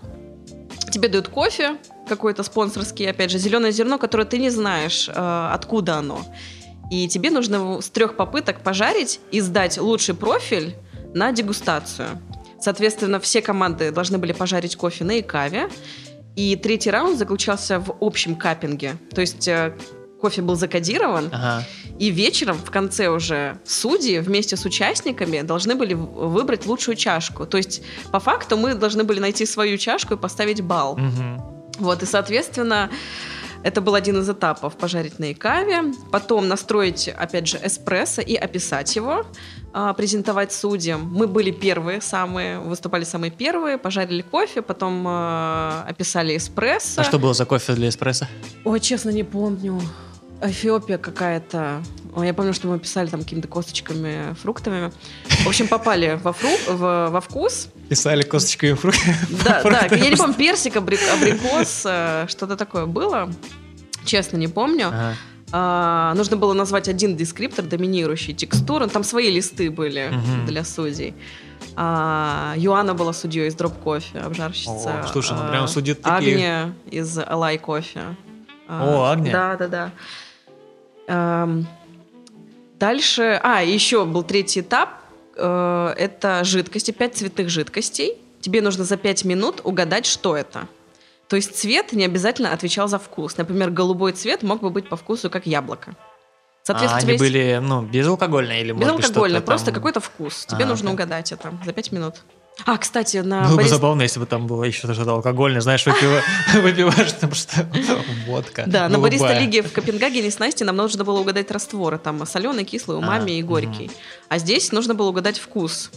[0.91, 1.77] Тебе дают кофе,
[2.09, 6.21] какой-то спонсорский, опять же, зеленое зерно, которое ты не знаешь, э, откуда оно.
[6.91, 10.75] И тебе нужно с трех попыток пожарить и сдать лучший профиль
[11.15, 12.09] на дегустацию.
[12.61, 15.69] Соответственно, все команды должны были пожарить кофе на Икаве.
[16.35, 18.97] И третий раунд заключался в общем каппинге.
[19.15, 19.73] То есть э,
[20.21, 21.65] кофе был закодирован, Ага.
[21.99, 27.47] И вечером, в конце уже, судьи вместе с участниками должны были выбрать лучшую чашку.
[27.47, 30.97] То есть, по факту, мы должны были найти свою чашку и поставить балл.
[30.97, 31.43] Мгм.
[31.79, 32.91] Вот, и, соответственно,
[33.65, 38.95] это был один из этапов пожарить на икаве, потом настроить, опять же, эспрессо и описать
[38.95, 39.25] его,
[39.73, 41.11] а, презентовать судьям.
[41.13, 47.01] Мы были первые самые, выступали самые первые, пожарили кофе, потом а, описали эспрессо.
[47.01, 48.27] А что было за кофе для эспрессо?
[48.65, 49.81] Ой, честно, не помню.
[50.45, 51.83] Эфиопия какая-то.
[52.17, 54.93] Я помню, что мы писали там какими-то косточками, фруктами.
[55.45, 56.51] В общем, попали во, фру...
[56.69, 57.69] в- во вкус.
[57.89, 58.99] Писали косточкой фрукт.
[59.45, 63.31] Да, да, я не помню, персик, абри- абрикос, э, что-то такое было.
[64.05, 64.89] Честно, не помню.
[64.89, 65.15] Ага.
[65.53, 68.87] А, нужно было назвать один дескриптор, доминирующий текстуры.
[68.89, 70.13] Там свои листы были
[70.47, 71.15] для судей.
[71.77, 75.01] А, Юана была судьей из Drop Coffee, обжарщица.
[75.01, 76.35] О, слушай, ну А, прям судьи такие.
[76.35, 78.03] Агния из Алай Кофе.
[78.69, 79.33] О, Агния.
[79.33, 79.91] Да, да, да.
[82.79, 83.41] Дальше...
[83.43, 84.91] А, еще был третий этап.
[85.37, 88.19] Э, Это жидкости, пять цветных жидкостей.
[88.41, 90.67] Тебе нужно за пять минут угадать, что это.
[91.29, 93.37] То есть цвет не обязательно отвечал за вкус.
[93.39, 95.93] Например, голубой цвет мог бы быть по вкусу как яблоко.
[95.93, 100.47] А Соответственно, у они есть были, ну, безалкогольные или, что-то просто там- какой-то вкус.
[100.47, 100.95] Тебе А, нужно так.
[100.95, 102.17] угадать это за пять минут.
[102.67, 105.85] А, кстати, на Было бы барист- забавно, если бы там было еще что-то алкогольное, знаешь,
[105.87, 106.23] выпива-
[106.63, 107.69] выпиваешь, потому что
[108.27, 108.65] водка.
[108.67, 111.99] Да, на бариста лиге в Копенгагене с Настей нам нужно было угадать растворы.
[111.99, 113.91] Там соленый, кислый, умами А, и горький.
[114.29, 115.91] А здесь нужно было угадать вкус.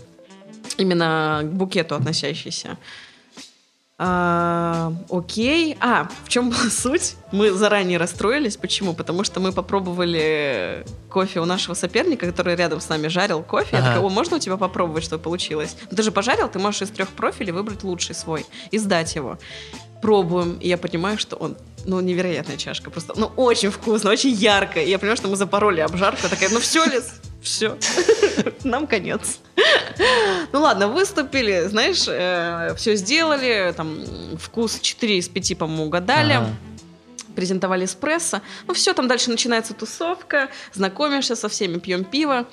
[0.77, 2.77] Именно к букету относящийся.
[3.99, 5.75] А, окей.
[5.79, 7.15] А, в чем была суть?
[7.31, 8.55] Мы заранее расстроились.
[8.55, 8.93] Почему?
[8.93, 13.69] Потому что мы попробовали кофе у нашего соперника, который рядом с нами жарил кофе.
[13.71, 13.87] Я Ага.
[13.87, 15.75] такая, «О, можно у тебя попробовать, что получилось?
[15.89, 19.39] Ну, Ты же пожарил, ты можешь из трех профилей выбрать лучший свой и сдать его.
[20.01, 22.91] Пробуем, и я понимаю, что он, ну, невероятная чашка.
[22.91, 24.79] Просто, ну, очень вкусно, очень ярко.
[24.79, 26.19] И я понимаю, что мы запороли обжарку.
[26.21, 27.77] Я такая, ну, все, Лиз, все.
[28.63, 29.39] Нам конец.
[30.51, 32.01] Ну ладно, выступили, знаешь,
[32.77, 33.99] все сделали, там
[34.37, 36.33] вкус 4 из 5, по-моему, угадали.
[36.33, 36.49] Ага.
[37.35, 38.41] Презентовали эспрессо.
[38.67, 42.47] Ну все, там дальше начинается тусовка, знакомишься со всеми, пьем пиво.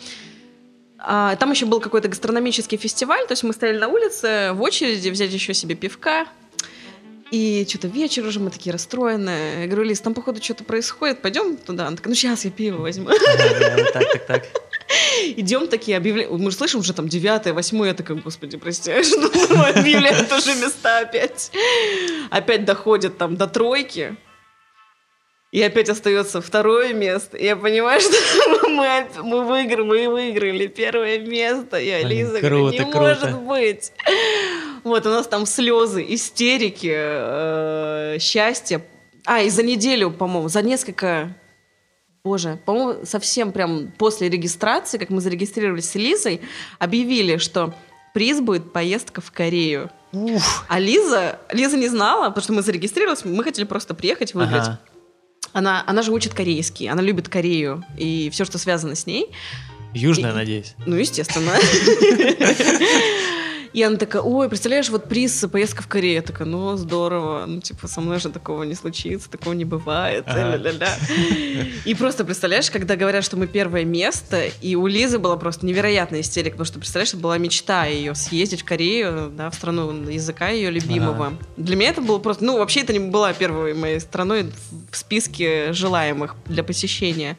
[0.98, 5.10] А, там еще был какой-то гастрономический фестиваль, то есть мы стояли на улице в очереди
[5.10, 6.26] взять еще себе пивка.
[7.30, 9.62] И что-то вечер уже, мы такие расстроенные.
[9.62, 11.88] Я говорю, Лиз, там, походу, что-то происходит, пойдем туда?
[11.88, 13.08] Она такая, ну сейчас я пиво возьму.
[13.08, 14.44] Так, так, так.
[15.36, 16.30] Идем такие объявления.
[16.30, 17.88] Мы же слышим уже там девятое, восьмое.
[17.88, 21.50] Я такая, господи, прости, что мы объявляют уже места опять?
[22.30, 24.16] Опять доходят там до тройки.
[25.54, 27.36] И опять остается второе место.
[27.36, 28.10] И я понимаю, что
[28.68, 31.76] мы, мы, выиграли, мы выиграли первое место.
[31.76, 32.98] Я Блин, Лиза круто, говорю, не круто.
[32.98, 33.92] может быть.
[34.82, 38.84] Вот у нас там слезы, истерики, э, счастье.
[39.26, 41.36] А, и за неделю, по-моему, за несколько
[42.24, 46.40] Боже, по-моему, совсем прям после регистрации, как мы зарегистрировались с Лизой,
[46.78, 47.74] объявили, что
[48.14, 49.90] приз будет поездка в Корею.
[50.12, 50.64] Уф.
[50.68, 54.62] А Лиза, Лиза не знала, потому что мы зарегистрировались, мы хотели просто приехать, выиграть.
[54.68, 54.80] Ага.
[55.52, 59.30] Она, она же учит корейский, она любит Корею и все, что связано с ней.
[59.92, 60.74] Южная, И- надеюсь.
[60.86, 61.52] Ну, естественно.
[63.74, 66.14] И она такая, ой, представляешь, вот приз поездка в Корею.
[66.14, 67.44] Я такая, ну, здорово.
[67.44, 70.24] Ну, типа, со мной же такого не случится, такого не бывает.
[70.28, 70.96] Ля-ля-ля.
[71.84, 76.20] И просто, представляешь, когда говорят, что мы первое место, и у Лизы была просто невероятная
[76.20, 80.50] истерика, потому что, представляешь, это была мечта ее съездить в Корею, да, в страну языка
[80.50, 81.32] ее любимого.
[81.56, 82.44] Для меня это было просто...
[82.44, 84.52] Ну, вообще, это не была первой моей страной
[84.92, 87.36] в списке желаемых для посещения.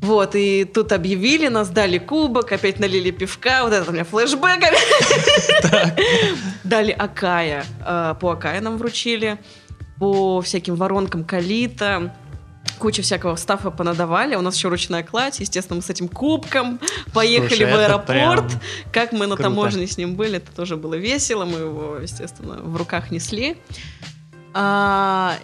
[0.00, 4.62] Вот, и тут объявили, нас дали кубок, опять налили пивка, вот это у меня флешбэк.
[6.64, 9.38] Дали Акая, э, по Акая нам вручили,
[9.98, 12.14] по всяким воронкам Калита,
[12.78, 16.80] куча всякого стафа понадавали, у нас еще ручная кладь, естественно, мы с этим кубком
[17.12, 18.60] поехали Слушай, в аэропорт, прям
[18.92, 19.42] как мы на круто.
[19.42, 23.58] таможне с ним были, это тоже было весело, мы его, естественно, в руках несли.
[24.54, 25.36] А,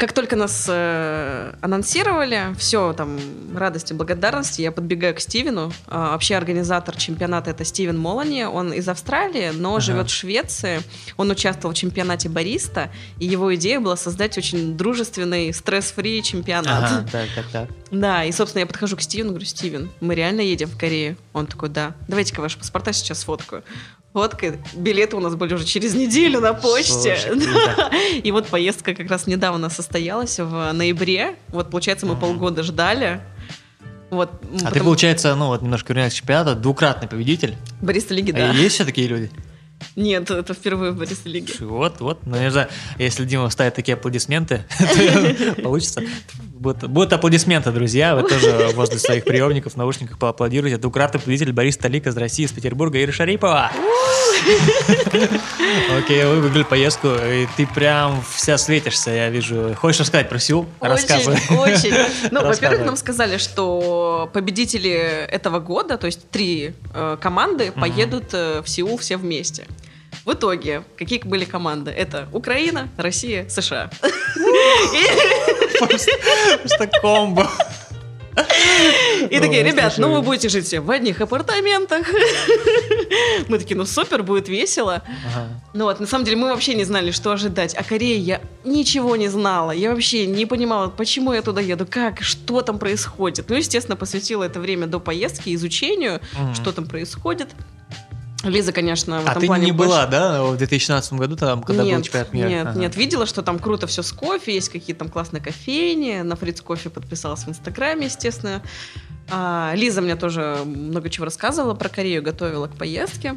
[0.00, 3.18] как только нас э, анонсировали, все, там,
[3.54, 5.70] радости, благодарности, я подбегаю к Стивену.
[5.88, 8.44] А, вообще организатор чемпионата это Стивен Молани.
[8.44, 9.80] Он из Австралии, но Ага.
[9.82, 10.80] живет в Швеции.
[11.18, 16.90] Он участвовал в чемпионате бариста, и его идея была создать очень дружественный, стресс-фри чемпионат.
[16.90, 17.68] Ага, так, так, так.
[17.90, 21.18] Да, и, собственно, я подхожу к Стивену, говорю, Стивен, мы реально едем в Корею?
[21.34, 21.92] Он такой, да.
[22.08, 23.64] Давайте-ка ваши паспорта сейчас сфоткаю.
[24.12, 24.58] Фоткает.
[24.74, 27.16] Билеты у нас были уже через неделю на почте.
[27.16, 28.18] Слушай.
[28.24, 31.36] И вот поездка как раз недавно состоялась в ноябре.
[31.48, 33.20] Вот, получается, мы полгода ждали.
[34.10, 37.56] Вот, А ты, потому- получается, ну вот немножко вернемся к чемпионату, двукратный победитель.
[37.80, 38.52] Бариста Лиги, А да.
[38.52, 39.30] есть все такие люди?
[39.96, 41.52] Нет, это впервые в Бариста Лиге.
[41.60, 42.26] Вот, вот.
[42.26, 42.68] Ну, не знаю,
[42.98, 44.64] если Дима ставит такие аплодисменты,
[45.62, 46.02] получится.
[46.52, 48.14] Будут, аплодисменты, друзья.
[48.14, 50.76] Вы тоже возле своих приемников, наушников поаплодируйте.
[50.76, 53.70] Двукратный победитель Борис Столик из России, из Петербурга, Ира Шарипова.
[55.98, 59.74] Окей, вы выиграли поездку, и ты прям вся светишься, я вижу.
[59.74, 60.66] Хочешь рассказать про Сеул?
[60.80, 61.36] Рассказывай.
[61.50, 61.94] Очень, очень.
[62.30, 68.62] Ну, во-первых, нам сказали, что победители этого года, то есть три э, команды, поедут э,
[68.62, 69.66] в Сеул все вместе.
[70.24, 71.90] В итоге, какие были команды?
[71.90, 73.90] Это Украина, Россия, США.
[75.78, 77.50] Просто комбо.
[79.30, 82.06] И такие, ребят, ну вы будете жить все в одних апартаментах.
[83.48, 85.02] Мы такие, ну супер, будет весело.
[85.26, 85.62] Ага.
[85.74, 87.74] Ну вот, на самом деле мы вообще не знали, что ожидать.
[87.74, 89.72] О Корее я ничего не знала.
[89.72, 93.46] Я вообще не понимала, почему я туда еду, как, что там происходит.
[93.48, 96.20] Ну, естественно, посвятила это время до поездки изучению,
[96.54, 97.48] что там происходит.
[98.44, 101.62] Лиза, конечно, в А этом ты плане не больше- была, да, в 2016 году, там,
[101.62, 102.48] когда был нет, чемпионат мира?
[102.48, 102.78] Нет, Ага.
[102.80, 106.62] нет, видела, что там круто все с кофе, есть какие-то там классные кофейни, на Фриц
[106.62, 108.62] кофе подписалась в Инстаграме, естественно.
[109.30, 113.36] А, Лиза мне тоже много чего рассказывала про Корею, готовила к поездке.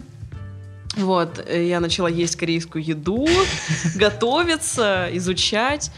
[0.96, 3.28] Вот, э, я начала есть корейскую еду,
[3.96, 5.92] готовиться, изучать,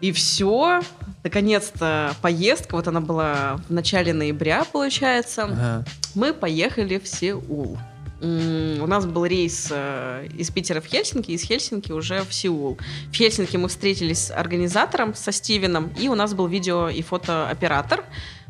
[0.00, 0.80] и все.
[1.24, 5.44] Наконец-то поездка, вот она была в начале ноября, получается.
[5.44, 5.84] Ага.
[6.14, 7.78] Мы поехали в Сеул.
[8.20, 12.78] У нас был рейс э, из Питера в Хельсинки, из Хельсинки уже в Сеул.
[13.10, 18.04] В Хельсинки мы встретились с организатором, со Стивеном, и у нас был видео и фотооператор,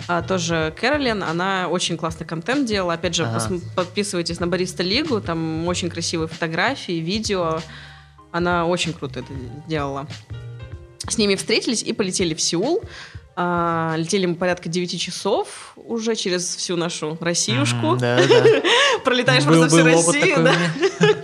[0.07, 2.95] а, тоже Кэролин, она очень классный контент делала.
[2.95, 3.61] Опять же, ага.
[3.75, 7.61] подписывайтесь на Бариста Лигу, там очень красивые фотографии, видео.
[8.31, 9.33] Она очень круто это
[9.67, 10.07] делала.
[11.09, 12.83] С ними встретились и полетели в Сеул.
[13.39, 17.95] А, летели мы порядка 9 часов уже через всю нашу Россиюшку.
[17.95, 18.45] Mm, да, да.
[19.05, 20.37] Пролетаешь был, просто всю Россию.
[20.43, 20.55] Да.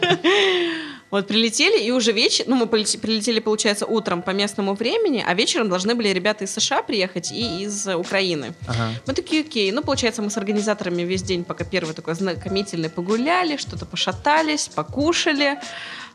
[1.12, 5.68] Вот прилетели, и уже вечер, ну, мы прилетели, получается, утром по местному времени, а вечером
[5.68, 8.54] должны были ребята из США приехать и из Украины.
[8.66, 8.88] Ага.
[9.06, 13.58] Мы такие, окей, ну, получается, мы с организаторами весь день, пока первый такой знакомительный, погуляли,
[13.58, 15.58] что-то пошатались, покушали,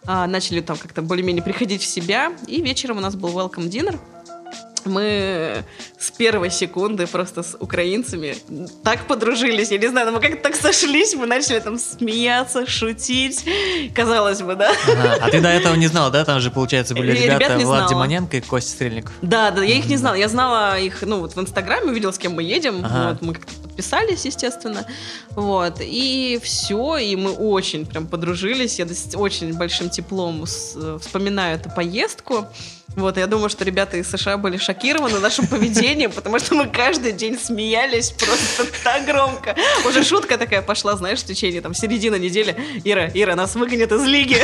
[0.07, 3.99] а, начали там как-то более-менее приходить в себя, и вечером у нас был welcome dinner,
[4.87, 5.63] мы
[5.99, 8.35] с первой секунды просто с украинцами
[8.83, 9.71] так подружились.
[9.71, 13.45] Я не знаю, мы как-то так сошлись, мы начали там смеяться, шутить.
[13.93, 14.73] Казалось бы, да?
[14.87, 15.17] Ага.
[15.21, 16.25] А ты до этого не знал, да?
[16.25, 17.89] Там же, получается, были я ребята ребят Влад знала.
[17.89, 19.13] Демоненко и Костя Стрельников.
[19.21, 20.15] Да, да, я их не знала.
[20.15, 22.83] Я знала их, ну, вот в Инстаграме, увидела, с кем мы едем.
[22.83, 23.09] Ага.
[23.09, 24.85] Вот, мы как-то подписались, естественно.
[25.31, 25.79] Вот.
[25.81, 28.79] И все, и мы очень прям подружились.
[28.79, 32.47] Я очень большим теплом вспоминаю эту поездку.
[32.95, 37.11] Вот, я думаю, что ребята из США были шокированы нашим поведением, потому что мы каждый
[37.11, 39.55] день смеялись просто так громко.
[39.85, 42.55] Уже шутка такая пошла, знаешь, в течение там середины недели.
[42.83, 44.37] Ира, Ира, нас выгонят из лиги.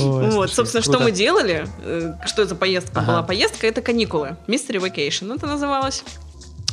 [0.00, 0.98] Ой, вот, собственно, круто.
[0.98, 3.06] что мы делали, э, что это поездка ага.
[3.06, 3.22] была?
[3.22, 4.36] Поездка это каникулы.
[4.46, 6.04] Mystery Vacation это называлось.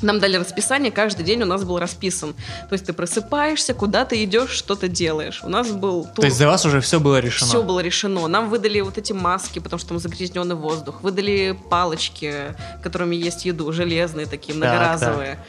[0.01, 2.33] Нам дали расписание, каждый день у нас был расписан.
[2.69, 5.41] То есть ты просыпаешься, куда ты идешь, что ты делаешь.
[5.43, 6.15] У нас был тур.
[6.15, 7.47] То есть за вас уже все было решено?
[7.47, 8.27] Все было решено.
[8.27, 11.03] Нам выдали вот эти маски, потому что там загрязненный воздух.
[11.03, 15.35] Выдали палочки, которыми есть еду, железные такие, многоразовые.
[15.35, 15.45] Так,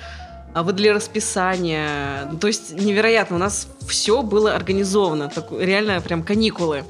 [0.54, 0.64] так.
[0.64, 2.30] Выдали расписание.
[2.40, 5.28] То есть невероятно, у нас все было организовано.
[5.28, 6.84] Так, реально прям каникулы.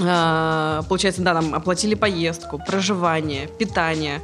[0.00, 4.20] А, получается, да, нам оплатили поездку, проживание, питание.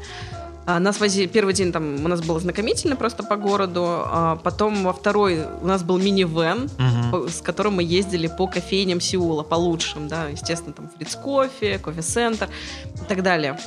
[0.69, 4.85] А, нас возили, первый день там у нас было знакомительно просто по городу, а потом
[4.85, 6.69] во второй у нас был мини-вен,
[7.13, 7.27] угу.
[7.27, 12.51] с которым мы ездили по кофейням Сеула, по лучшим, да, естественно, там Фриц Кофе, Кофе-центр
[12.97, 13.59] и так далее.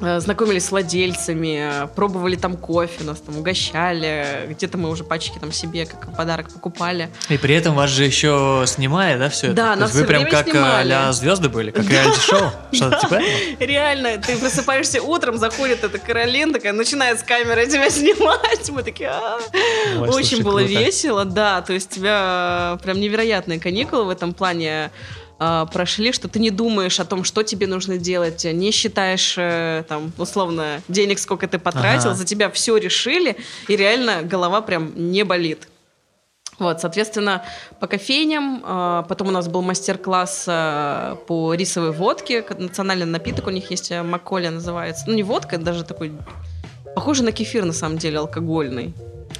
[0.00, 5.50] Э, знакомились с владельцами, пробовали там кофе, нас там угощали, где-то мы уже пачки там
[5.50, 7.10] себе как подарок покупали.
[7.28, 9.80] И при этом вас же еще снимали, да, все да, это?
[9.80, 12.50] нас вы прям как а звезды были, как реалити-шоу?
[12.72, 13.20] Что-то типа
[13.58, 19.10] Реально, ты просыпаешься утром, заходит эта Каролин, такая, начинает с камеры тебя снимать, мы такие,
[19.10, 19.40] «А».
[20.08, 24.90] очень было весело, да, то есть у тебя прям невероятные каникулы в этом плане
[25.38, 29.84] э, прошли, что ты не думаешь о том, что тебе нужно делать, не считаешь э,
[29.88, 32.18] там условно денег, сколько ты потратил, ага.
[32.18, 33.36] за тебя все решили,
[33.68, 35.68] и реально голова прям не болит.
[36.58, 37.44] Вот, соответственно,
[37.78, 38.62] по кофейням.
[38.64, 42.44] Э, потом у нас был мастер-класс э, по рисовой водке.
[42.58, 45.04] Национальный напиток у них есть, Маколя называется.
[45.06, 46.12] Ну, не водка, даже такой...
[46.94, 48.92] Похоже на кефир, на самом деле, алкогольный.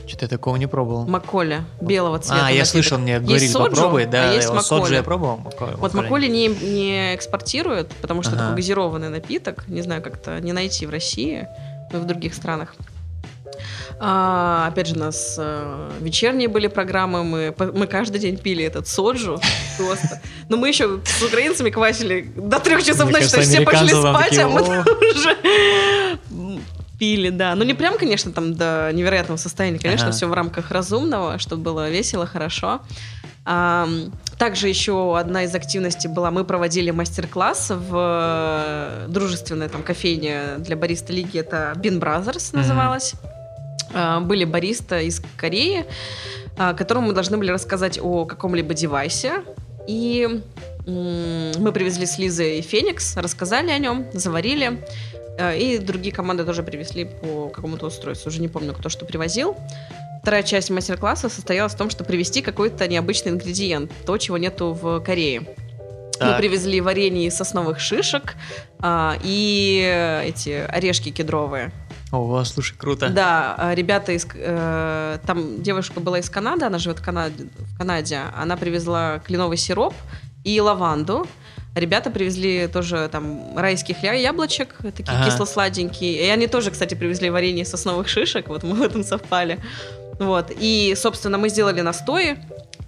[0.08, 1.06] Что-то я такого не пробовал.
[1.06, 2.46] Маколя, белого цвета.
[2.46, 4.30] А, я слышал, мне говорили, есть соджу, попробуй, да.
[4.30, 4.62] А есть маколя.
[4.62, 5.36] Соджу я пробовал.
[5.36, 8.46] Маколя, вот маколи не, не экспортируют, потому что ага.
[8.46, 9.68] это газированный напиток.
[9.68, 11.46] Не знаю, как-то не найти в России,
[11.92, 12.74] но в других странах.
[14.00, 18.86] А, опять же, у нас а, вечерние были программы, мы, мы каждый день пили этот
[18.86, 19.40] соджу
[19.76, 20.20] просто.
[20.48, 24.38] Но мы еще с украинцами квасили до трех часов ночи, то есть все пошли спать,
[24.38, 25.36] а мы уже
[26.98, 27.54] пили, да.
[27.54, 29.78] Ну, не прям, конечно, там до невероятного состояния.
[29.78, 30.16] Конечно, ага.
[30.16, 32.80] все в рамках разумного, чтобы было весело, хорошо.
[33.44, 33.88] А,
[34.36, 40.76] также еще одна из активностей была, мы проводили мастер-класс в э, дружественной там кофейне для
[40.76, 43.14] бариста лиги, это Bean Brothers называлась.
[43.14, 43.92] Mm-hmm.
[43.94, 45.86] А, были бариста из Кореи,
[46.58, 49.44] а, которым мы должны были рассказать о каком-либо девайсе.
[49.86, 50.42] И
[50.86, 54.84] мы привезли с Лизой Феникс, рассказали о нем, заварили.
[55.38, 58.28] Э, и другие команды тоже привезли по какому-то устройству.
[58.28, 59.56] Уже не помню, кто что привозил.
[60.22, 65.00] Вторая часть мастер-класса состоялась в том, что привезти какой-то необычный ингредиент, то, чего нету в
[65.00, 65.46] Корее.
[66.20, 68.34] Мы привезли варенье из сосновых шишек
[68.80, 69.78] а, и
[70.24, 71.70] эти орешки кедровые.
[72.10, 73.08] О, слушай, круто.
[73.08, 74.26] Да, а, ребята из...
[74.34, 78.20] Э, там девушка была из Канады, она живет в Канаде, в Канаде.
[78.36, 79.94] Она привезла кленовый сироп
[80.42, 81.28] и лаванду.
[81.78, 85.30] Ребята привезли тоже там райских яблочек, такие ага.
[85.30, 86.26] кисло-сладенькие.
[86.26, 89.58] И они тоже, кстати, привезли варенье сосновых шишек, вот мы в этом совпали.
[90.18, 90.50] Вот.
[90.58, 92.36] И, собственно, мы сделали настои,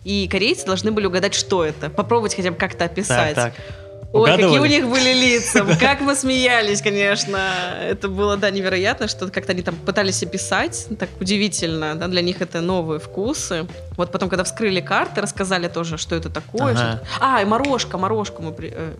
[0.04, 1.90] и корейцы должны были угадать, что это.
[1.90, 3.34] Попробовать хотя бы как-то описать.
[3.34, 3.64] Так, так.
[4.12, 7.38] Ой, какие у них были лица, как мы смеялись, конечно.
[7.80, 12.40] Это было, да, невероятно, что как-то они там пытались описать, так удивительно, да, для них
[12.40, 13.66] это новые вкусы.
[13.96, 16.72] Вот потом, когда вскрыли карты, рассказали тоже, что это такое.
[16.72, 16.74] Ага.
[16.74, 18.72] Что а, и морожка, морожку мы при...
[18.74, 18.94] Э,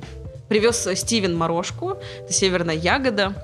[0.48, 3.34] привез Стивен морожку, это северная ягода.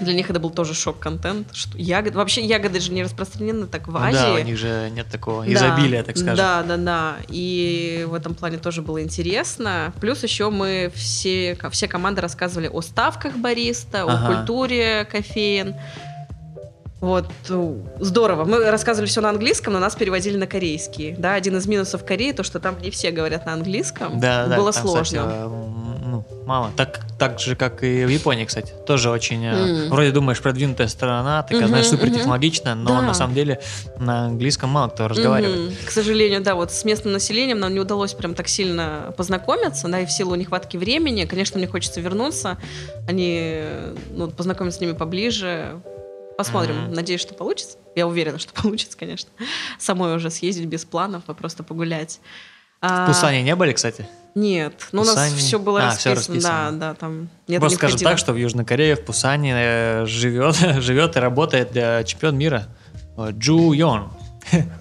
[0.00, 1.54] Для них это был тоже шок-контент.
[1.54, 2.14] Что ягод...
[2.14, 4.14] Вообще ягоды же не распространены так в Азии.
[4.14, 6.36] Да, у них же нет такого изобилия, да, так скажем.
[6.36, 7.16] Да, да, да.
[7.28, 9.92] И в этом плане тоже было интересно.
[10.00, 14.12] Плюс еще мы все, все команды рассказывали о ставках бариста, ага.
[14.12, 15.74] о культуре кофеин.
[17.00, 17.26] Вот,
[18.00, 18.44] здорово.
[18.46, 21.14] Мы рассказывали все на английском, но нас переводили на корейский.
[21.18, 24.20] Да, один из минусов Кореи, то, что там не все говорят на английском.
[24.20, 25.02] Да, Было да, сложно.
[25.04, 25.83] Кстати, ну,
[26.46, 26.70] мало.
[26.76, 28.72] Так, так же, как и в Японии, кстати.
[28.86, 29.88] Тоже очень, mm.
[29.88, 33.02] вроде думаешь, продвинутая страна, такая, mm-hmm, знаешь, супер технологичная, но да.
[33.02, 33.60] на самом деле
[33.98, 35.72] на английском мало кто разговаривает.
[35.72, 35.86] Mm-hmm.
[35.86, 40.00] К сожалению, да, вот с местным населением нам не удалось прям так сильно познакомиться, да,
[40.00, 42.58] и в силу нехватки времени, конечно, мне хочется вернуться,
[43.08, 43.62] они,
[44.10, 45.80] ну, познакомиться с ними поближе,
[46.36, 46.74] Посмотрим.
[46.74, 46.94] Mm-hmm.
[46.94, 47.78] Надеюсь, что получится.
[47.94, 49.30] Я уверена, что получится, конечно.
[49.78, 52.20] Самой уже съездить без планов, а просто погулять.
[52.80, 54.06] В Пусане не были, кстати?
[54.34, 56.14] Нет, ну у нас все было а, расписано.
[56.16, 56.72] Все расписано.
[56.72, 60.56] Да, да, там нет Просто скажем так, что в Южной Корее, в Пусане э, живет,
[60.82, 61.72] живет и работает
[62.06, 62.66] чемпион мира
[63.16, 64.10] э, Джу Йон.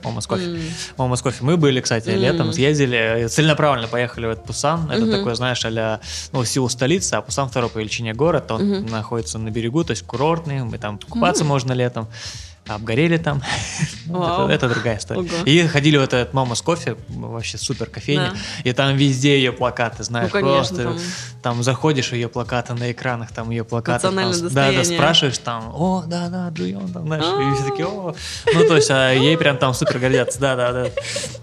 [0.04, 0.44] Momos Coffee.
[0.44, 0.72] Мм.
[0.98, 1.38] Momos Coffee.
[1.42, 2.18] Мы были, кстати, мм.
[2.18, 4.92] летом, съездили, целенаправленно поехали в этот Пусан.
[4.92, 5.18] Это mm-hmm.
[5.18, 6.00] такой, знаешь, а
[6.32, 8.52] ну, силу столицы, а Пусан второй по величине город.
[8.52, 8.92] Он mm-hmm.
[8.92, 10.64] находится на берегу, то есть курортный.
[10.64, 12.08] Мы там купаться можно летом
[12.68, 13.42] обгорели там.
[14.10, 15.22] это, это другая история.
[15.22, 15.30] Ого.
[15.46, 18.34] И ходили в этот Мама с кофе, вообще супер кофейня.
[18.34, 18.70] Да.
[18.70, 20.84] И там везде ее плакаты, знаешь, ну, конечно, просто.
[20.84, 21.00] Там...
[21.42, 24.04] там заходишь, ее плакаты на экранах, там ее плакаты.
[24.04, 28.16] Там, да, да, спрашиваешь там, о, да, да, Джуйон, там, знаешь, и все такие, о.
[28.54, 30.90] Ну, то есть, а ей прям там супер гордятся, да, да, да.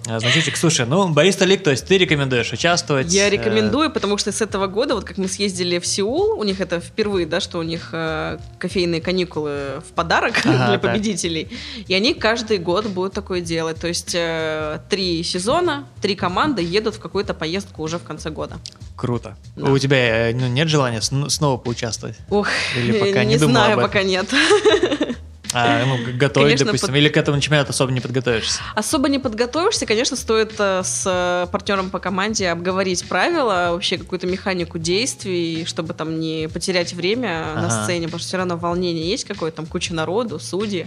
[0.08, 3.12] А, значитик, слушай, ну, Борис Лик, то есть ты рекомендуешь участвовать?
[3.12, 6.44] Я э, рекомендую, потому что с этого года, вот как мы съездили в Сеул, у
[6.44, 11.48] них это впервые, да, что у них э, кофейные каникулы в подарок для победителей победителей.
[11.88, 13.80] И они каждый год будут такое делать.
[13.80, 18.58] То есть э, три сезона, три команды едут в какую-то поездку уже в конце года.
[18.96, 19.36] Круто.
[19.56, 19.70] Да.
[19.70, 22.16] У тебя э, ну, нет желания снова поучаствовать?
[22.30, 24.26] Ох, Или пока не, не знаю, пока нет.
[25.52, 26.96] А, ну, готовить, конечно, допустим, под...
[26.96, 28.60] или к этому чемпионату особо не подготовишься?
[28.74, 34.26] Особо не подготовишься, конечно, стоит э, с э, партнером по команде обговорить правила, вообще какую-то
[34.26, 37.62] механику действий, чтобы там не потерять время ага.
[37.62, 40.86] на сцене, потому что все равно волнение есть какое-то, там куча народу, судьи.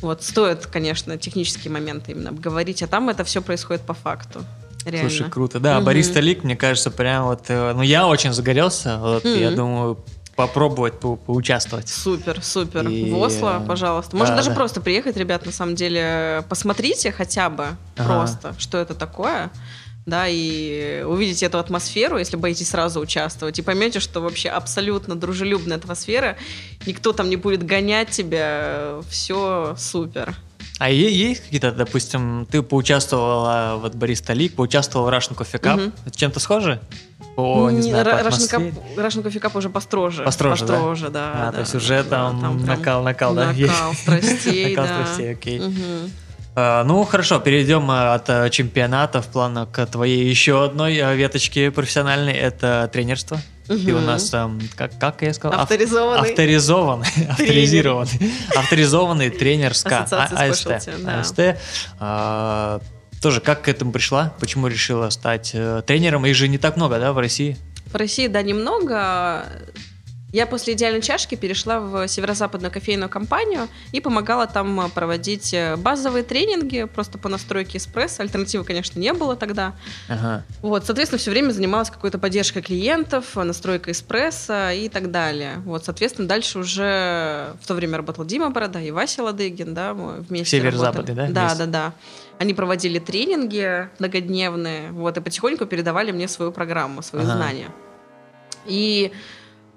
[0.00, 4.44] Вот, стоит, конечно, технические моменты именно обговорить, а там это все происходит по факту.
[4.84, 5.10] Реально.
[5.10, 5.60] Слушай, круто.
[5.60, 5.86] Да, угу.
[5.86, 7.44] Борис Талик, мне кажется, прям вот...
[7.48, 8.98] Э, ну, я очень загорелся.
[8.98, 9.34] Вот, угу.
[9.34, 10.04] я думаю,
[10.46, 11.88] попробовать по поучаствовать.
[11.88, 12.88] Супер, супер.
[12.88, 13.10] И...
[13.10, 14.16] В Осло, пожалуйста.
[14.16, 14.56] Можно да, даже да.
[14.56, 18.14] просто приехать, ребят, на самом деле, посмотрите хотя бы ага.
[18.14, 19.50] просто, что это такое
[20.06, 25.76] да, и увидите эту атмосферу, если боитесь сразу участвовать, и поймете, что вообще абсолютно дружелюбная
[25.76, 26.36] атмосфера,
[26.86, 30.36] никто там не будет гонять тебя, все супер.
[30.78, 35.92] А есть какие-то, допустим, ты поучаствовала, вот Борис Талик, поучаствовала в Russian Coffee Cup, угу.
[36.06, 36.80] это чем-то схоже?
[37.36, 40.22] По, не, не знаю, по Russian, Russian Coffee Cup уже построже.
[40.22, 41.10] Построже, построже да?
[41.10, 41.32] да.
[41.34, 43.52] А, да, то есть уже да, там, там накал, накал, да?
[43.52, 45.62] Накал страстей, Накал страстей, окей.
[46.54, 51.16] Uh, ну хорошо, перейдем э, от uh, чемпионата в план к твоей еще одной uh,
[51.16, 53.40] веточке профессиональной, это тренерство.
[53.70, 53.78] Угу.
[53.78, 55.60] Ты у нас, там, как, как я сказал?
[55.60, 56.30] Авторизованный.
[56.30, 57.06] Авторизованный.
[57.30, 58.32] Авторизированный.
[58.54, 60.06] Авторизованный тренер СКА.
[60.10, 60.90] АСТ.
[61.06, 61.40] АСТ.
[63.22, 64.34] Тоже как к этому пришла?
[64.40, 66.26] Почему решила стать э, тренером?
[66.26, 67.56] Их же не так много, да, в России?
[67.86, 69.46] В России, да, немного.
[70.32, 75.76] Я после идеальной чашки перешла в северо-западную кофейную компанию и помогала там э, проводить э,
[75.76, 78.22] базовые тренинги просто по настройке эспрессо.
[78.24, 79.74] Альтернативы, конечно, не было тогда.
[80.08, 80.42] Ага.
[80.60, 85.58] Вот, соответственно, все время занималась какой-то поддержкой клиентов, настройкой эспрессо и так далее.
[85.64, 90.22] Вот, соответственно, дальше уже в то время работал Дима Борода и Вася Ладыгин, да, мы
[90.22, 91.28] вместе Север-западный, да?
[91.28, 91.92] Да, да, да.
[92.38, 97.36] Они проводили тренинги многодневные, вот, и потихоньку передавали мне свою программу, свои ага.
[97.36, 97.68] знания.
[98.66, 99.12] И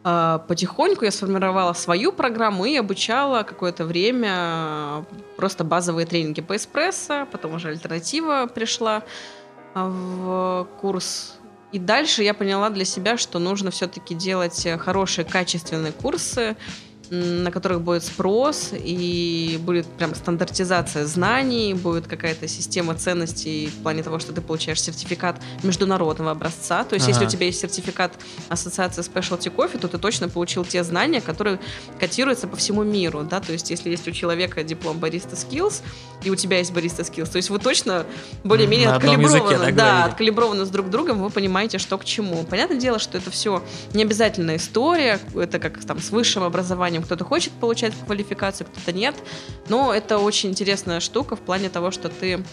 [0.07, 5.03] а, потихоньку я сформировала свою программу и обучала какое-то время
[5.35, 9.01] просто базовые тренинги по эспрессо, потом уже альтернатива пришла
[9.73, 11.39] а, в курс.
[11.71, 16.55] И дальше я поняла для себя, что нужно все-таки делать хорошие, качественные курсы,
[17.09, 24.03] на которых будет спрос, и будет прям стандартизация знаний, будет какая-то система ценностей в плане
[24.03, 26.83] того, что ты получаешь сертификат международного образца.
[26.83, 27.13] То есть, ага.
[27.13, 28.13] если у тебя есть сертификат
[28.49, 31.59] Ассоциации Specialty Coffee, то ты точно получил те знания, которые
[31.99, 33.23] котируются по всему миру.
[33.23, 33.39] Да?
[33.39, 35.81] То есть, если есть у человека диплом Barista Skills,
[36.23, 38.05] и у тебя есть Barista Skills, то есть вы точно
[38.43, 42.43] более-менее откалиброваны, да, откалиброваны с друг другом, вы понимаете, что к чему.
[42.43, 43.61] Понятное дело, что это все
[43.93, 47.03] не обязательная история, это как там с высшим образованием образованием.
[47.03, 49.15] Кто-то хочет получать квалификацию, кто-то нет.
[49.69, 52.43] Но это очень интересная штука в плане того, что ты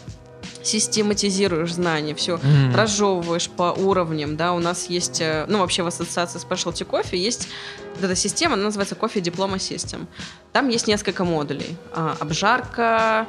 [0.63, 2.77] систематизируешь знания, все mm-hmm.
[2.77, 7.49] разжевываешь по уровням, да, у нас есть, э, ну, вообще в ассоциации Specialty Coffee есть
[7.97, 10.07] вот эта система, она называется Coffee Diploma System.
[10.53, 11.77] Там есть несколько модулей.
[11.93, 13.27] А, обжарка,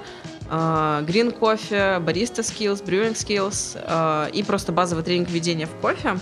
[0.47, 6.19] а, Green Coffee, Barista Skills, Brewing Skills а, и просто базовый тренинг ведения в кофе.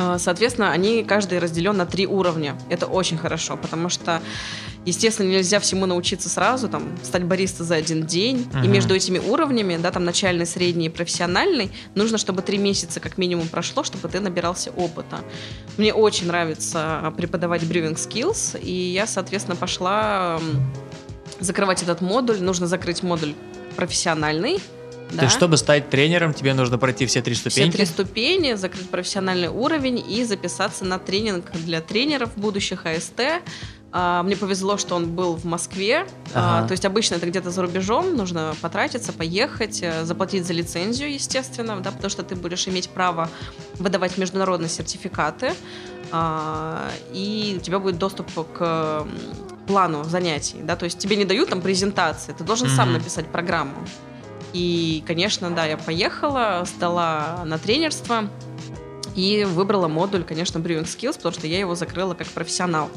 [0.00, 2.56] А, соответственно, они каждый разделен на три уровня.
[2.70, 4.22] Это очень хорошо, потому что,
[4.86, 8.48] естественно, нельзя всему научиться сразу, там, стать бариста за один день.
[8.50, 8.64] Uh-huh.
[8.64, 13.18] И между этими уровнями, да, там, начальный, средний и профессиональный, нужно, чтобы три месяца как
[13.18, 15.20] минимум прошло, чтобы ты набирался опыта.
[15.76, 20.40] Мне очень нравится преподавать brewing skills, и я, соответственно, пошла
[21.40, 22.40] закрывать этот модуль.
[22.40, 23.34] Нужно закрыть модуль
[23.76, 24.60] профессиональный,
[25.10, 25.18] да?
[25.18, 27.70] То есть, чтобы стать тренером, тебе нужно пройти все три ступени.
[27.70, 33.20] Все три ступени, закрыть профессиональный уровень и записаться на тренинг для тренеров будущих АСТ.
[33.92, 36.06] А, мне повезло, что он был в Москве.
[36.32, 36.68] А, ага.
[36.68, 41.80] То есть обычно это где-то за рубежом, нужно потратиться, поехать, э, заплатить за лицензию, естественно,
[41.80, 43.28] да, потому что ты будешь иметь право
[43.78, 45.54] выдавать международные сертификаты,
[46.12, 49.06] а, и у тебя будет доступ к
[49.66, 52.76] плану занятий, да, то есть тебе не дают там презентации, ты должен mm-hmm.
[52.76, 53.74] сам написать программу.
[54.52, 58.28] И, конечно, да, я поехала, сдала на тренерство
[59.14, 62.90] и выбрала модуль, конечно, Brewing Skills, потому что я его закрыла как профессионал.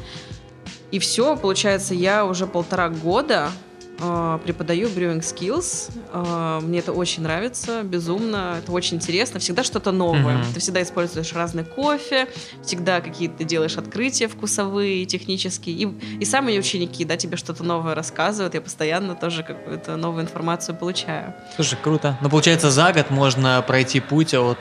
[0.91, 3.49] И все, получается, я уже полтора года
[3.97, 5.91] преподаю Brewing Skills.
[6.11, 8.55] Э, мне это очень нравится, безумно.
[8.59, 9.39] Это очень интересно.
[9.39, 10.37] Всегда что-то новое.
[10.37, 10.53] Mm-hmm.
[10.53, 12.27] Ты всегда используешь разный кофе,
[12.63, 15.75] всегда какие-то делаешь открытия вкусовые, технические.
[15.75, 15.87] И,
[16.19, 18.53] и сами ученики, да, тебе что-то новое рассказывают.
[18.53, 21.33] Я постоянно тоже какую-то новую информацию получаю.
[21.55, 22.17] Слушай, круто.
[22.21, 24.59] Ну, получается, за год можно пройти путь от...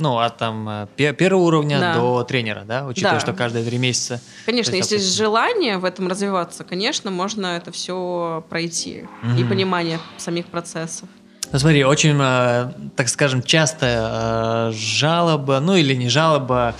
[0.00, 1.94] Ну, от там э, первого уровня да.
[1.94, 3.20] до тренера, да, учитывая, да.
[3.20, 4.20] что каждые три месяца.
[4.46, 9.38] Конечно, есть, если есть желание в этом развиваться, конечно, можно это все пройти угу.
[9.38, 11.08] и понимание самих процессов.
[11.52, 16.74] Ну, смотри, очень, э, так скажем, частая э, жалоба, ну или не жалоба,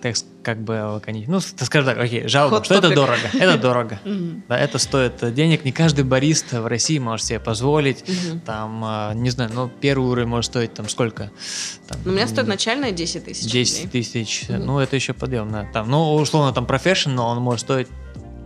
[0.00, 1.34] так как бы лаконично.
[1.34, 2.78] Ну, скажем так, окей, Hot что topic.
[2.78, 3.30] это дорого.
[3.32, 3.98] Это дорого.
[4.48, 5.64] Да, это стоит денег.
[5.64, 8.04] Не каждый барист в России может себе позволить.
[8.44, 11.30] Там, э, не знаю, ну, первый уровень может стоить там сколько?
[12.04, 13.50] Ну, у меня стоит начальная 10 тысяч.
[13.50, 14.44] 10 тысяч.
[14.48, 15.68] Ну, это еще подъемно.
[15.72, 17.88] Там, ну, условно, там профессионал, он может стоить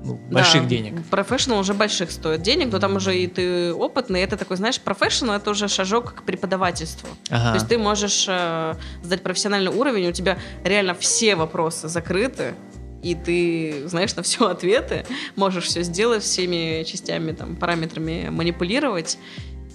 [0.07, 1.05] ну, больших да, денег.
[1.11, 4.21] Профессионал уже больших стоит денег, но там уже и ты опытный.
[4.21, 7.09] Это такой, знаешь, профессионал это уже шажок к преподавательству.
[7.31, 7.51] Ага.
[7.51, 12.55] То есть ты можешь э, сдать профессиональный уровень, у тебя реально все вопросы закрыты,
[13.03, 19.19] и ты знаешь на все ответы, можешь все сделать всеми частями, там, параметрами манипулировать.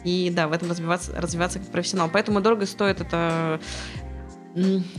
[0.04, 2.10] И да, в этом развиваться, развиваться как профессионал.
[2.12, 3.60] Поэтому дорого стоит это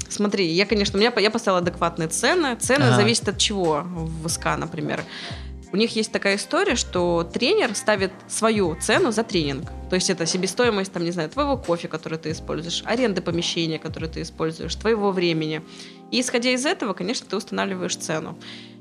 [0.09, 2.57] Смотри, я, конечно, у меня я поставила адекватные цены.
[2.57, 2.97] Цены ага.
[2.97, 5.05] зависят от чего в СК, например.
[5.73, 9.71] У них есть такая история, что тренер ставит свою цену за тренинг.
[9.89, 14.11] То есть это себестоимость, там, не знаю, твоего кофе, который ты используешь, аренды помещения, которые
[14.11, 15.63] ты используешь, твоего времени.
[16.11, 18.39] И исходя из этого, конечно, ты устанавливаешь цену.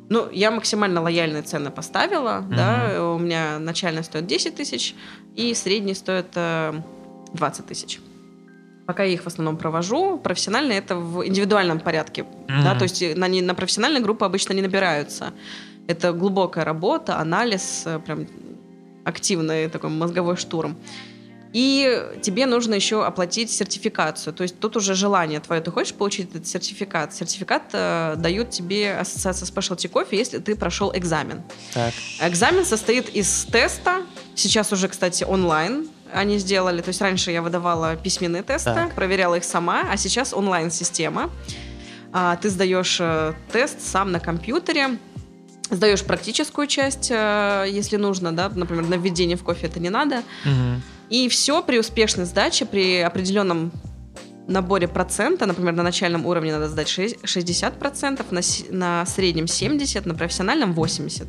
[0.09, 2.55] Ну, я максимально лояльные цены поставила, mm-hmm.
[2.55, 4.93] да, у меня начальная стоит 10 тысяч,
[5.37, 8.01] и средний стоит 20 э, тысяч
[8.85, 10.17] пока я их в основном провожу.
[10.17, 12.21] Профессионально это в индивидуальном порядке.
[12.21, 12.63] Mm-hmm.
[12.63, 15.33] Да, то есть на, на профессиональные группы обычно не набираются.
[15.87, 18.27] Это глубокая работа, анализ, э, прям
[19.03, 20.77] активный такой мозговой штурм.
[21.53, 24.33] И тебе нужно еще оплатить сертификацию.
[24.33, 25.61] То есть тут уже желание твое.
[25.61, 27.13] Ты хочешь получить этот сертификат?
[27.13, 31.43] Сертификат э, дают тебе Ассоциация Specialty Coffee, если ты прошел экзамен.
[31.73, 31.93] Так.
[32.21, 34.03] Экзамен состоит из теста.
[34.33, 36.81] Сейчас уже, кстати, онлайн они сделали.
[36.81, 38.93] То есть раньше я выдавала письменные тесты, так.
[38.93, 41.29] проверяла их сама, а сейчас онлайн-система.
[42.13, 44.97] А, ты сдаешь э, тест сам на компьютере,
[45.69, 50.23] сдаешь практическую часть, э, если нужно, да, например, на введение в кофе это не надо.
[50.45, 50.81] Угу.
[51.09, 53.71] И все при успешной сдаче, при определенном
[54.47, 60.73] наборе процента, например, на начальном уровне надо сдать 60%, на, на среднем 70%, на профессиональном
[60.73, 61.27] 80%.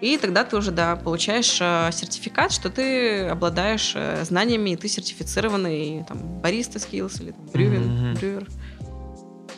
[0.00, 4.88] И тогда ты уже, да, получаешь э, сертификат, что ты обладаешь э, знаниями, и ты
[4.88, 7.80] сертифицированный там бариста skills или там брювер.
[7.80, 8.18] Mm-hmm.
[8.18, 8.48] брювер.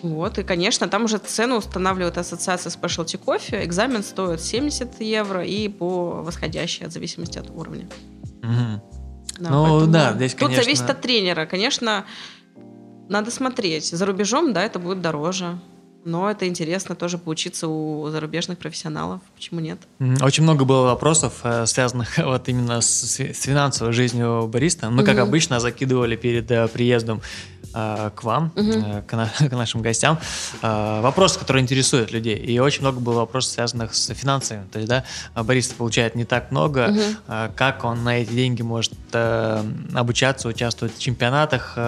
[0.03, 3.65] Вот, и, конечно, там уже цену устанавливает ассоциация Specialty Coffee.
[3.65, 7.89] Экзамен стоит 70 евро и по восходящей, от зависимости от уровня.
[8.43, 8.83] Мгм.
[9.39, 11.47] Ну, да, здесь, Тут конечно- зависит от тренера.
[11.47, 12.05] Конечно,
[13.09, 13.91] надо смотреть.
[13.91, 15.59] За рубежом, да, это будет дороже.
[16.05, 19.21] Но это интересно тоже поучиться у зарубежных профессионалов.
[19.37, 19.79] Почему нет?
[20.21, 24.91] Очень много было вопросов, э, связанных вот именно с, с финансовой жизнью бариста.
[24.91, 25.23] Мы, как Мгм.
[25.23, 27.21] обычно, закидывали перед э, приездом
[27.75, 30.19] э, к вам, э, к, на- к нашим гостям,
[30.61, 32.37] вопросы, которые интересуют людей.
[32.37, 34.67] И очень много было вопросов, связанных с финансами.
[34.73, 35.05] То есть, да,
[35.37, 36.93] бариста получает не так много,
[37.29, 38.93] э, как он на эти деньги может
[39.95, 41.79] обучаться, участвовать в чемпионатах.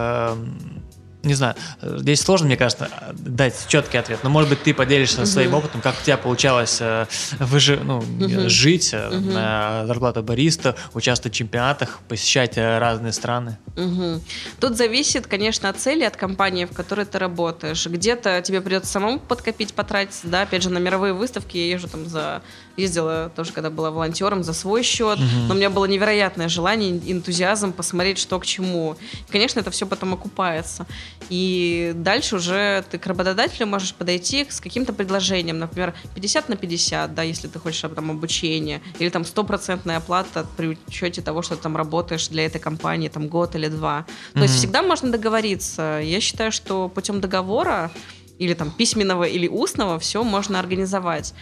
[1.24, 4.20] Не знаю, здесь сложно, мне кажется, дать четкий ответ.
[4.22, 5.26] Но, может быть, ты поделишься Мгм.
[5.26, 7.06] своим опытом, как у тебя получалось э,
[7.38, 8.48] выжи- ну, Мгм.
[8.48, 9.32] жить Мгм.
[9.32, 13.58] на зарплату бариста, участвовать в чемпионатах, посещать э, разные страны.
[13.76, 14.20] Мгм.
[14.60, 17.86] Тут зависит, конечно, от цели, от компании, в которой ты работаешь.
[17.86, 22.06] Где-то тебе придется самому подкопить, потратить, да, опять же, на мировые выставки я езжу там
[22.06, 22.42] за...
[22.76, 25.48] Ездила тоже, когда была волонтером, за свой счет, Мгм.
[25.48, 28.96] но у меня было невероятное желание, энтузиазм посмотреть, что к чему.
[29.28, 30.86] И, конечно, это все потом окупается.
[31.30, 37.14] И дальше уже ты к работодателю можешь подойти с каким-то предложением, например, 50 на 50,
[37.14, 41.62] да, если ты хочешь там обучение, или там стопроцентная оплата при учете того, что ты
[41.62, 44.04] там работаешь для этой компании там год или два.
[44.34, 46.00] То есть всегда можно договориться.
[46.02, 47.90] Я считаю, что путем договора
[48.38, 51.34] или там письменного или устного все можно организовать.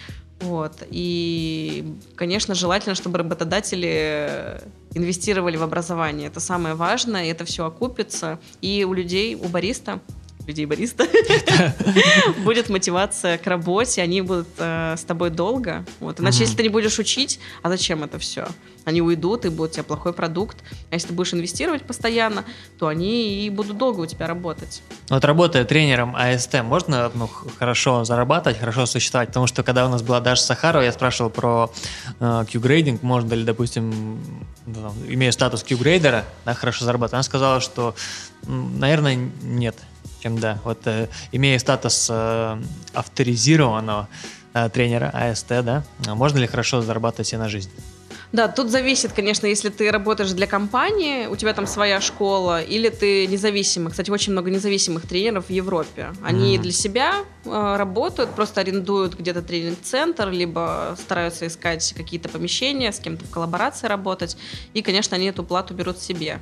[0.43, 0.83] Вот.
[0.91, 1.85] И,
[2.17, 4.61] конечно, желательно, чтобы работодатели
[4.95, 6.29] инвестировали в образование.
[6.29, 8.41] Это самое важное, и это все окупится.
[8.61, 10.01] И у людей, у бариста,
[10.47, 11.07] людей бариста,
[12.45, 15.85] будет мотивация к работе, они будут э, с тобой долго.
[16.01, 16.19] Вот.
[16.19, 18.47] Иначе, если ты не будешь учить, а зачем это все?
[18.85, 20.57] Они уйдут, и будет у тебя плохой продукт.
[20.91, 22.45] А если ты будешь инвестировать постоянно,
[22.79, 24.83] то они и будут долго у тебя работать.
[25.09, 27.29] Вот работая тренером АСТ, можно ну,
[27.59, 29.29] хорошо зарабатывать, хорошо существовать?
[29.29, 31.71] Потому что когда у нас была Даша Сахарова, я спрашивал про
[32.19, 34.21] э, Q-грейдинг, можно ли, допустим,
[34.67, 37.15] ну, имея статус Q-грейдера, да, хорошо зарабатывать.
[37.15, 37.95] Она сказала, что,
[38.47, 39.77] наверное, нет,
[40.23, 40.59] чем да.
[40.65, 42.63] Вот э, имея статус э,
[42.95, 44.09] авторизированного
[44.55, 47.71] э, тренера АСТ, да, можно ли хорошо зарабатывать себе на жизнь?
[48.33, 52.89] Да, тут зависит, конечно, если ты работаешь для компании, у тебя там своя школа, или
[52.89, 53.91] ты независимый.
[53.91, 56.13] Кстати, очень много независимых тренеров в Европе.
[56.25, 56.63] Они Мгм.
[56.63, 57.13] для себя
[57.45, 63.87] э, работают, просто арендуют где-то тренинг-центр, либо стараются искать какие-то помещения, с кем-то в коллаборации
[63.87, 64.37] работать.
[64.73, 66.41] И, конечно, они эту плату берут себе.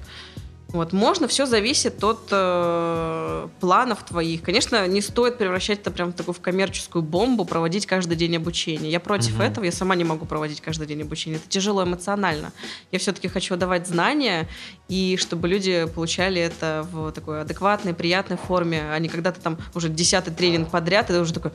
[0.72, 4.42] Вот, можно, все зависит от э, планов твоих.
[4.42, 8.90] Конечно, не стоит превращать это прям в такую в коммерческую бомбу, проводить каждый день обучение.
[8.90, 9.42] Я против Мгм.
[9.42, 11.38] этого, я сама не могу проводить каждый день обучение.
[11.40, 12.52] Это тяжело эмоционально.
[12.92, 14.46] Я все-таки хочу давать знания,
[14.88, 19.58] и чтобы люди получали это в такой адекватной, приятной форме, а не когда ты там
[19.74, 21.50] уже десятый тренинг подряд, и ты уже такой,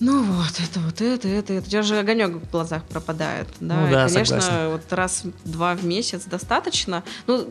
[0.00, 1.66] ну вот, это вот это, это, это.
[1.66, 3.48] У тебя же огонек в глазах пропадает.
[3.58, 3.80] Да?
[3.80, 4.70] Ну И, да, конечно, согласен.
[4.70, 7.02] вот раз-два в месяц достаточно.
[7.26, 7.48] Ну,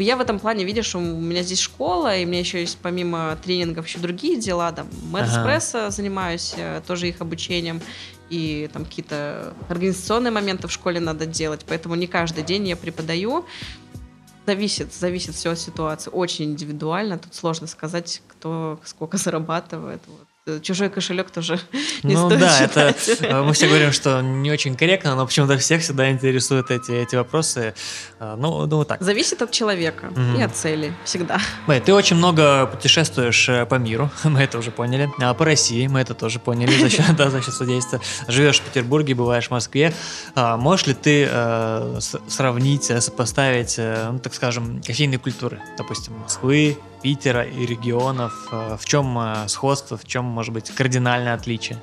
[0.00, 3.36] я в этом плане, видишь, у меня здесь школа, и у меня еще есть помимо
[3.42, 4.72] тренингов еще другие дела.
[4.72, 5.06] Там, Ага.
[5.12, 7.80] Мэдэспрессо занимаюсь, э, тоже их обучением.
[8.30, 11.64] И там какие-то организационные моменты в школе надо делать.
[11.68, 13.44] Поэтому не каждый день я преподаю.
[14.46, 16.10] Зависит, зависит все от ситуации.
[16.10, 17.18] Очень индивидуально.
[17.18, 20.00] Тут сложно сказать, кто сколько зарабатывает.
[20.06, 20.26] Вот.
[20.46, 21.60] Э, Чужой кошелек тоже
[22.02, 23.18] не ну стоит да, это считать.
[23.30, 27.14] э, мы все говорим, что не очень корректно, но почему-то всех всегда интересуют эти, эти
[27.14, 27.74] вопросы.
[28.18, 29.02] Э, Ну, ну, вот так.
[29.02, 30.36] Зависит от человека Мгм.
[30.38, 30.94] и от цели.
[31.04, 31.38] Всегда.
[31.66, 35.10] Мэй, ты очень много путешествуешь по миру, мы это уже поняли.
[35.20, 38.00] А по России мы это тоже поняли за счет, да, за счет судейства.
[38.26, 39.92] Живешь в Петербурге, бываешь в Москве.
[40.34, 47.42] А можешь ли ты э, сравнить, сопоставить, ну, так скажем, кофейные культуры, допустим, Москвы, Питера
[47.44, 48.32] и регионов?
[48.52, 51.78] Э, В чем э, сходство, в чем, может быть, кардинальное отличие?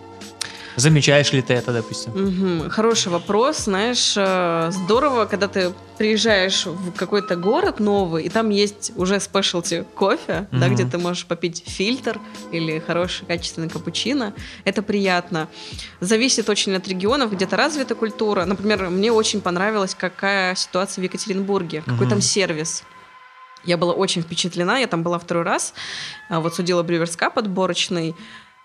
[0.75, 2.11] Замечаешь ли ты это, допустим?
[2.11, 2.69] Мгм.
[2.69, 3.63] Хороший вопрос.
[3.63, 9.85] Знаешь, э, здорово, когда ты приезжаешь в какой-то город новый, и там есть уже спешлти
[9.95, 10.75] кофе, да, Мгм.
[10.75, 12.19] где ты можешь попить фильтр
[12.51, 14.33] или хороший качественный капучино.
[14.65, 15.47] Это приятно.
[15.99, 18.45] Зависит очень от регионов, где-то развита культура.
[18.45, 22.09] Например, мне очень понравилась, какая ситуация в Екатеринбурге, какой Мгм.
[22.09, 22.83] там сервис.
[23.67, 25.73] Я была очень впечатлена, я там была второй раз,
[26.29, 28.15] а, вот судила Бриверска подборочный.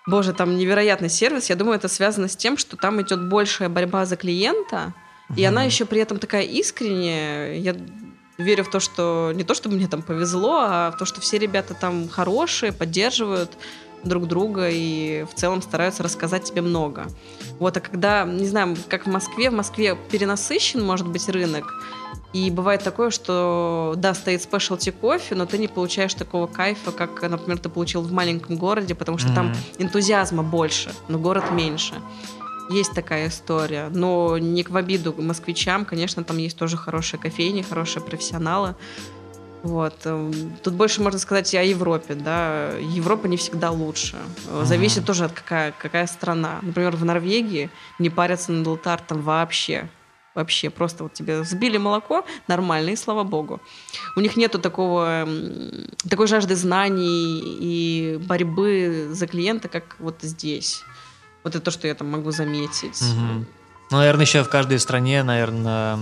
[0.06, 1.50] Боже, там невероятный сервис.
[1.50, 4.94] Я думаю, это связано с тем, что там идет большая борьба за клиента,
[5.36, 5.66] и она Мгм.
[5.68, 7.54] еще при этом такая искренняя.
[7.54, 7.76] Я
[8.38, 11.38] верю в то, что не то, чтобы мне там повезло, а в то, что все
[11.38, 13.52] ребята там хорошие, поддерживают.
[14.04, 17.06] Друг друга и в целом стараются рассказать тебе много.
[17.58, 21.72] Вот, а когда, не знаю, как в Москве, в Москве перенасыщен, может быть, рынок,
[22.32, 27.20] и бывает такое, что, да, стоит спешлти кофе, но ты не получаешь такого кайфа, как,
[27.22, 29.34] например, ты получил в маленьком городе, потому что mm-hmm.
[29.34, 31.94] там энтузиазма больше, но город меньше.
[32.70, 33.90] Есть такая история.
[33.92, 38.76] Но не в обиду москвичам, конечно, там есть тоже хорошие кофейни, хорошие профессионалы.
[39.62, 39.94] Вот.
[40.04, 42.72] Эм, тут больше можно сказать и о Европе, да.
[42.78, 44.16] Европа не всегда лучше.
[44.16, 44.64] Mm-hmm.
[44.64, 46.58] Зависит тоже от какая, какая страна.
[46.62, 49.88] Например, в Норвегии не парятся над лотартом вообще.
[50.34, 53.60] Вообще, просто вот тебе сбили молоко, нормально, и слава богу.
[54.16, 55.28] У них нету такого,
[56.08, 60.82] такой жажды знаний и борьбы за клиента, как вот здесь.
[61.44, 63.02] Вот это то, что я там могу заметить.
[63.02, 63.44] Угу.
[63.92, 65.98] Ну, наверное, еще в каждой стране, наверное,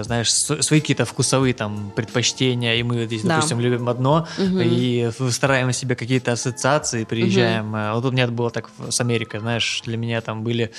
[0.00, 3.36] знаешь, свои какие-то вкусовые там предпочтения, и мы здесь, да.
[3.36, 4.58] допустим, любим одно, угу.
[4.58, 7.74] и выстраиваем себе какие-то ассоциации, приезжаем.
[7.74, 7.94] Угу.
[7.96, 10.72] Вот у меня было так с Америкой, знаешь, для меня там были,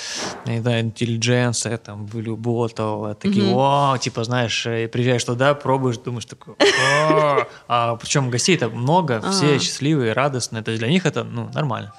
[0.48, 3.60] не знаю, интеллигенция, там были Ботл, такие, угу.
[3.60, 6.56] о, типа, знаешь, и приезжаешь туда, пробуешь, думаешь, такой,
[7.12, 11.94] о, а причем гостей-то много, все счастливые, радостные, то есть для них это, ну, нормально.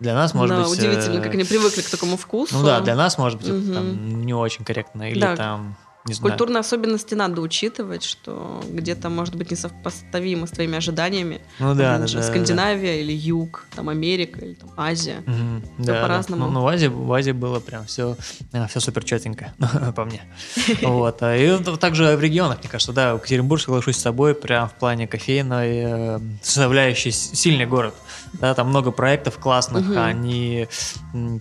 [0.00, 0.78] Для нас, может да, быть...
[0.78, 2.56] удивительно, как они привыкли к такому вкусу.
[2.56, 3.72] Ну да, для нас, может быть, угу.
[3.72, 5.10] там, не очень корректно.
[5.10, 5.36] Или да.
[5.36, 5.76] там
[6.06, 6.32] не знаю.
[6.32, 11.40] Культурные особенности надо учитывать, что где-то, может быть, несопоставимо с твоими ожиданиями.
[11.58, 13.00] Ну да, да, да Скандинавия да.
[13.00, 15.22] или Юг, там Америка или там Азия.
[15.26, 16.44] Угу, да, по-разному.
[16.44, 16.48] Да.
[16.48, 18.16] Ну, ну, в Азии, в Азии было прям все,
[18.68, 19.54] все супер четенько,
[19.96, 20.22] по мне.
[20.82, 21.22] Вот.
[21.22, 25.06] А и также в регионах, мне кажется, да, Екатеринбург, соглашусь с собой, прям в плане
[25.06, 27.94] кофейной э, составляющей сильный город.
[28.34, 29.98] Да, там много проектов классных, угу.
[29.98, 30.68] они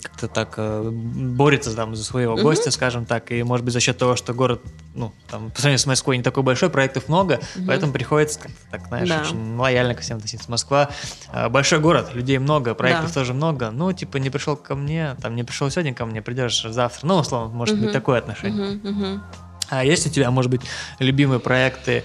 [0.01, 2.43] как-то так э, борются там за своего угу.
[2.43, 4.61] гостя, скажем так, и, может быть, за счет того, что город город,
[4.95, 7.65] ну, там, по сравнению с Москвой не такой большой, проектов много, угу.
[7.67, 9.21] поэтому приходится, как так, знаешь, да.
[9.21, 10.49] очень лояльно ко всем относиться.
[10.51, 10.89] Москва
[11.31, 13.13] э, большой город, людей много, проектов да.
[13.13, 13.71] тоже много.
[13.71, 17.07] Ну, типа, не пришел ко мне, там, не пришел сегодня ко мне, придешь завтра.
[17.07, 17.85] Ну, условно, может угу.
[17.85, 18.77] быть такое отношение.
[18.77, 19.21] Угу, угу.
[19.69, 20.61] А есть у тебя, может быть,
[20.99, 22.03] любимые проекты,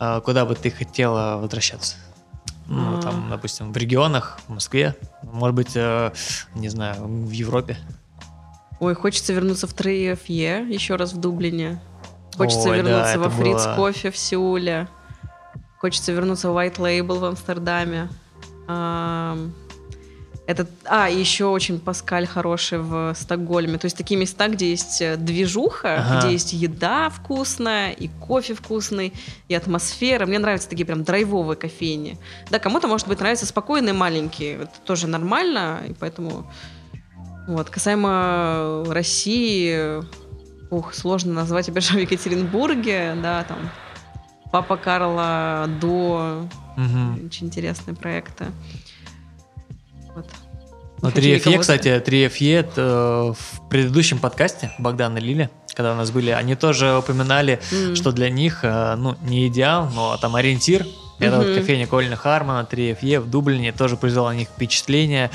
[0.00, 1.96] э, куда бы ты хотела возвращаться?
[2.66, 3.02] Ну, а.
[3.02, 6.12] там, допустим, в регионах, в Москве, может быть, э,
[6.54, 7.76] не знаю, в Европе.
[8.82, 11.80] Ой, хочется вернуться в 3FE еще раз в Дублине.
[12.36, 13.74] Хочется Ой, вернуться да, во Фриц было...
[13.76, 14.88] Кофе в Сеуле.
[15.78, 18.08] Хочется вернуться в White Label в Амстердаме.
[20.48, 23.78] Этот, а, еще очень Паскаль хороший в Стокгольме.
[23.78, 26.18] То есть такие места, где есть э, движуха, ага.
[26.18, 29.12] где есть еда вкусная, и кофе вкусный,
[29.46, 30.26] и атмосфера.
[30.26, 32.18] Мне нравятся такие прям драйвовые кофейни.
[32.50, 34.54] Да, кому-то, может быть, нравятся спокойные маленькие.
[34.62, 36.50] Это тоже нормально, и поэтому
[37.46, 37.70] вот.
[37.70, 40.02] Касаемо России,
[40.70, 43.58] ух, сложно назвать, опять же, в Екатеринбурге, да, там
[44.50, 47.26] Папа Карла до угу.
[47.26, 48.46] очень интересные проекты.
[50.14, 50.26] Вот.
[51.00, 56.30] Ну, 3FE, кстати, 3FE это в предыдущем подкасте Богдан и Лили, когда у нас были,
[56.30, 57.96] они тоже упоминали, mm.
[57.96, 60.86] что для них, э, ну, не идеал, но там ориентир
[61.18, 65.30] это вот кофейня Колина Хармона, 3FE в Дублине, тоже произвело на них впечатление.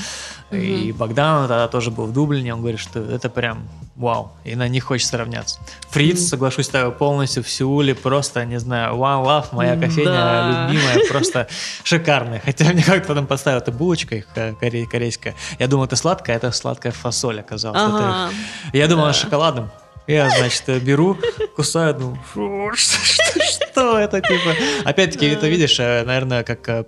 [0.52, 3.68] И Богдан тогда тоже был в Дублине, он говорит, что это прям
[3.98, 5.60] вау, и на них хочется равняться.
[5.89, 10.68] Фриц, соглашусь с тобой полностью, в Сеуле просто, не знаю, one love, моя кофейня да.
[10.70, 11.48] любимая, просто
[11.84, 12.41] шикарная.
[12.45, 15.36] Хотя мне как-то там поставил эта булочка их э, корейская.
[15.60, 17.82] Я думал, это сладкая, это сладкая фасоль оказалась.
[17.82, 18.32] Ага.
[18.68, 18.78] Это...
[18.78, 19.14] Я думал, да.
[19.14, 19.70] шоколадом.
[20.06, 21.18] Я, значит, беру,
[21.58, 24.55] кусаю, думаю, что, что, что это, типа?
[24.86, 26.84] Опять-таки, это видишь, э, наверное, как э,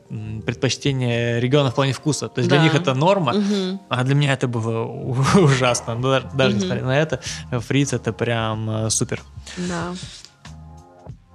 [0.45, 2.27] предпочтение региона в плане вкуса.
[2.29, 3.35] То есть для них это норма,
[3.89, 4.83] а для меня это было
[5.35, 5.95] ужасно.
[5.95, 7.19] Но даже несмотря на это,
[7.51, 9.21] фриц это прям э, супер.
[9.57, 9.93] Да.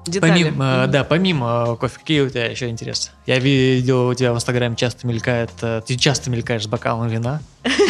[0.07, 0.31] Детали.
[0.33, 0.87] Помимо, mm-hmm.
[0.89, 3.11] Да, помимо кофе, какие у тебя еще интересы?
[3.25, 5.51] Я видел, у тебя в Инстаграме часто мелькает,
[5.87, 7.41] ты часто мелькаешь с бокалом вина.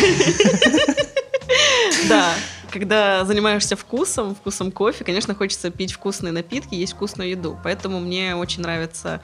[2.08, 2.34] Да,
[2.74, 7.56] когда занимаешься вкусом, вкусом кофе, конечно, хочется пить вкусные напитки, есть вкусную еду.
[7.62, 9.20] Поэтому мне очень нравится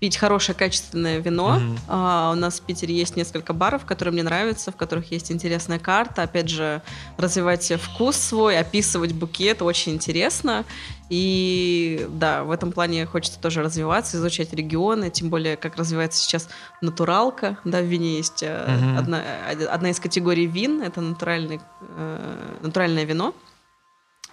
[0.00, 1.58] пить хорошее качественное вино.
[1.58, 1.78] Mm-hmm.
[1.88, 5.78] А, у нас в Питере есть несколько баров, которые мне нравятся, в которых есть интересная
[5.78, 6.22] карта.
[6.22, 6.82] Опять же,
[7.16, 10.64] развивать вкус свой, описывать букет очень интересно.
[11.10, 16.48] И да, в этом плане хочется тоже развиваться, изучать регионы, тем более, как развивается сейчас
[16.80, 17.58] натуралка.
[17.64, 18.98] Да, в вине есть mm-hmm.
[18.98, 19.22] одна,
[19.70, 23.34] одна из категорий вин, это натуральный, э, натуральное вино.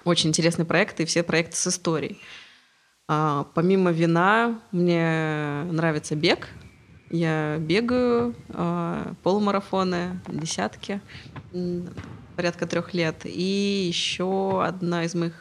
[0.03, 2.21] Очень интересный проект, и все проекты с историей.
[3.07, 6.47] А, помимо вина, мне нравится бег.
[7.11, 11.01] Я бегаю а, полумарафоны, десятки,
[12.35, 13.21] порядка трех лет.
[13.25, 15.33] И еще одна из моих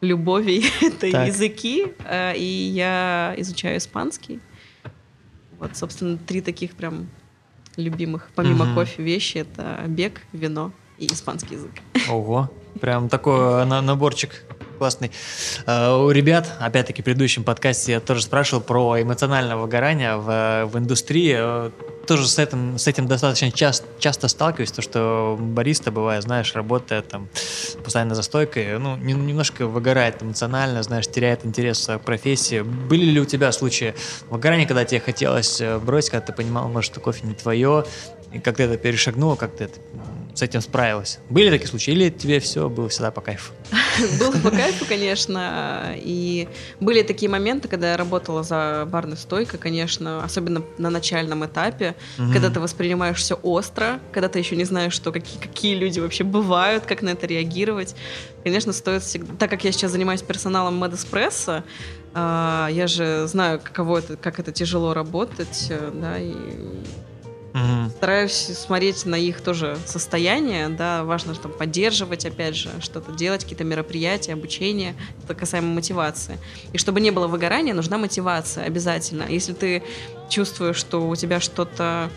[0.00, 1.26] любовей— это так.
[1.28, 1.92] языки.
[2.06, 4.40] А, и я изучаю испанский.
[5.58, 7.08] Вот, собственно, три таких прям
[7.76, 8.74] любимых, помимо Мгм.
[8.74, 11.72] кофе, вещи это бег, вино и испанский язык.
[12.08, 12.50] Ого,
[12.80, 14.44] прям такой на- наборчик
[14.80, 15.10] классный.
[15.66, 20.78] Э, У ребят, опять-таки, в предыдущем подкасте я тоже спрашивал про эмоциональное выгорание в, в
[20.78, 21.36] индустрии.
[21.38, 21.70] Э,
[22.06, 27.02] Тоже с этим, с этим достаточно часто, часто сталкиваюсь, то, что бариста, бывает, знаешь, работая
[27.02, 27.28] там
[27.84, 32.62] постоянно за стойкой, ну, не- немножко выгорает эмоционально, знаешь, теряет интерес к профессии.
[32.62, 33.94] Были ли у тебя случаи
[34.30, 37.84] выгорания, когда тебе хотелось э, бросить, когда ты понимал, может, что кофе не твое,
[38.32, 39.78] и как ты это перешагнула, как ты это,
[40.34, 41.18] с этим справилась?
[41.28, 41.92] Были такие случаи?
[41.92, 43.52] Или тебе все было всегда по кайфу?
[44.18, 45.94] Было по кайфу, конечно.
[45.96, 46.48] И
[46.80, 51.94] были такие моменты, когда я работала за барной стойкой, конечно, особенно на начальном этапе,
[52.32, 56.24] когда ты воспринимаешь все остро, когда ты еще не знаешь, что какие, какие люди вообще
[56.24, 57.94] бывают, как на это реагировать.
[58.42, 59.34] Конечно, стоит всегда...
[59.38, 61.62] Так как я сейчас занимаюсь персоналом Медэспрессо,
[62.12, 66.34] а, я же знаю, каково это, как это тяжело работать, э, да, и
[67.52, 67.90] Мгм.
[67.90, 73.64] стараюсь смотреть на их тоже состояние, да, важно там поддерживать, опять же, что-то делать, какие-то
[73.64, 74.94] мероприятия, обучение,
[75.24, 76.38] это касаемо мотивации.
[76.72, 79.24] И чтобы не было выгорания, нужна мотивация обязательно.
[79.28, 79.82] Если ты
[80.28, 82.10] чувствуешь, что у тебя что-то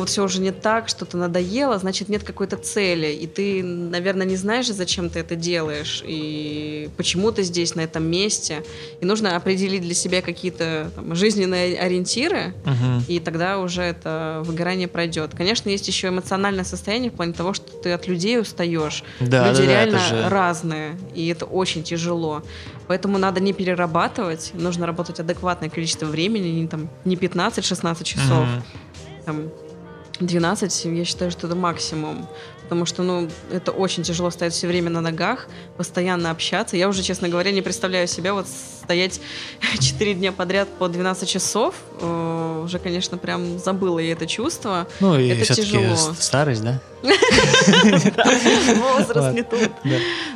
[0.00, 3.06] вот все уже не так, что-то надоело, значит, нет какой-то цели.
[3.12, 8.04] И ты, наверное, не знаешь, зачем ты это делаешь, и почему ты здесь, на этом
[8.04, 8.64] месте.
[9.00, 13.04] И нужно определить для себя какие-то там, жизненные ориентиры, Мгм.
[13.08, 15.30] и тогда уже это выгорание пройдет.
[15.36, 19.04] Конечно, есть еще эмоциональное состояние в плане того, что ты от людей устаешь.
[19.20, 22.42] Да, Люди да, да, реально это же- разные, и это очень тяжело.
[22.88, 28.62] Поэтому надо не перерабатывать, нужно работать адекватное количество времени, не, там, не 15-16 часов, Мгм.
[29.24, 29.50] там,
[30.20, 32.26] 12, я считаю, что это максимум.
[32.62, 36.78] Потому что, ну, это очень тяжело стоять все время на ногах, постоянно общаться.
[36.78, 39.20] Я уже, честно говоря, не представляю себя вот стоять
[39.80, 41.74] 4 дня подряд по 12 часов.
[42.00, 44.86] Э, Уже, конечно, прям забыла я это чувство.
[45.00, 45.94] Ну и Это тяжело.
[46.18, 46.80] старость, да?
[48.76, 49.70] Возраст не тут.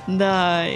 [0.06, 0.66] Да.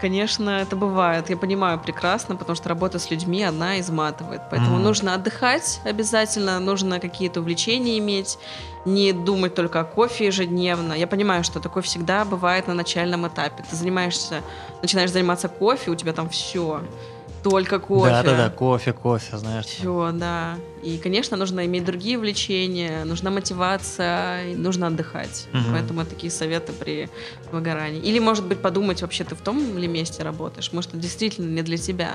[0.00, 1.28] Конечно, это бывает.
[1.30, 4.42] Я понимаю прекрасно, потому что работа с людьми, она изматывает.
[4.50, 4.84] Поэтому Мгм.
[4.84, 8.38] нужно отдыхать обязательно, нужно какие-то увлечения иметь,
[8.84, 10.92] не думать только о кофе ежедневно.
[10.92, 13.64] Я понимаю, что такое всегда бывает на начальном этапе.
[13.68, 14.42] Ты занимаешься,
[14.82, 16.80] начинаешь заниматься кофе, у тебя там все,
[17.42, 18.10] только кофе.
[18.10, 19.66] Да, да, да, кофе, кофе, знаешь.
[19.66, 20.56] Все, да.
[20.82, 25.46] И, конечно, нужно иметь другие увлечения, нужна мотивация, нужно отдыхать.
[25.52, 25.72] Мгм.
[25.72, 27.08] Поэтому такие советы при
[27.50, 28.00] выгорании.
[28.00, 30.72] Или, может быть, подумать, вообще ты в том ли месте работаешь?
[30.72, 32.14] Может, это действительно не для тебя?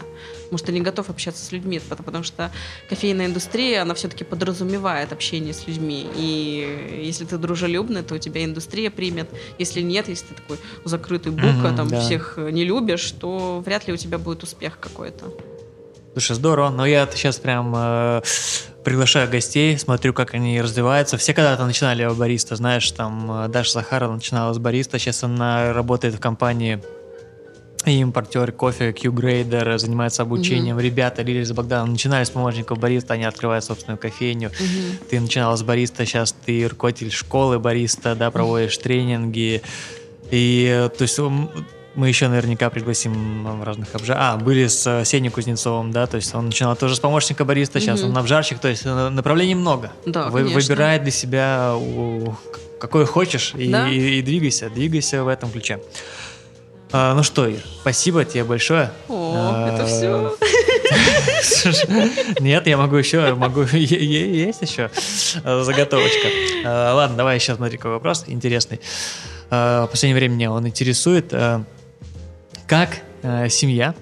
[0.52, 1.80] Может, ты не готов общаться с людьми?
[1.80, 2.52] Потому, потому что
[2.90, 6.06] кофейная индустрия, она все-таки подразумевает общение с людьми.
[6.15, 9.30] И если ты дружелюбный, то у тебя индустрия примет.
[9.60, 11.99] Если нет, если ты такой закрытый бука, Мгм, там да.
[11.99, 15.31] всех не любишь, то вряд ли у тебя будет успех какой-то.
[16.14, 18.22] Слушай, здорово, но я сейчас прям э,
[18.84, 21.18] приглашаю гостей, смотрю, как они развиваются.
[21.18, 26.14] Все когда-то начинали бариста, знаешь, там э, Даша Захарова начинала с бариста, сейчас она работает
[26.14, 26.84] в компании
[27.85, 30.80] и импортер кофе Q-Grader, занимается обучением.
[30.80, 34.52] Ребята, Лилия с Богданом, начинали с помощников бариста, они открывают собственную кофейню.
[34.52, 34.98] Мгм.
[35.10, 39.61] Ты начинала с бариста, сейчас ты руководитель школы бариста, да, проводишь тренинги.
[40.31, 41.19] И, э, то есть,
[41.95, 44.18] мы еще наверняка пригласим разных обжар...
[44.20, 47.80] А, были с э, Сеней Кузнецовым, да, то есть он начинал тоже с помощника бариста,
[47.80, 48.11] сейчас Мгм.
[48.11, 49.91] он обжарщик, то есть э, направлений много.
[50.06, 50.45] Да, Вы-.
[50.45, 53.88] Выбирай для себя у- к- какое хочешь и, Да.
[53.90, 55.82] и- и двигайся, двигайся в этом ключе.
[56.91, 58.91] А, ну что, Ир, спасибо тебе большое.
[59.07, 60.36] О, это А, все.
[62.40, 64.90] Нет, я могу еще, могу, есть еще
[65.44, 66.28] э, заготовочка.
[66.64, 68.80] Э, Ладно, давай еще смотри, какой вопрос интересный.
[69.49, 71.34] Э, В последнее время меня он интересует.
[72.65, 73.94] Э, Как э, семья,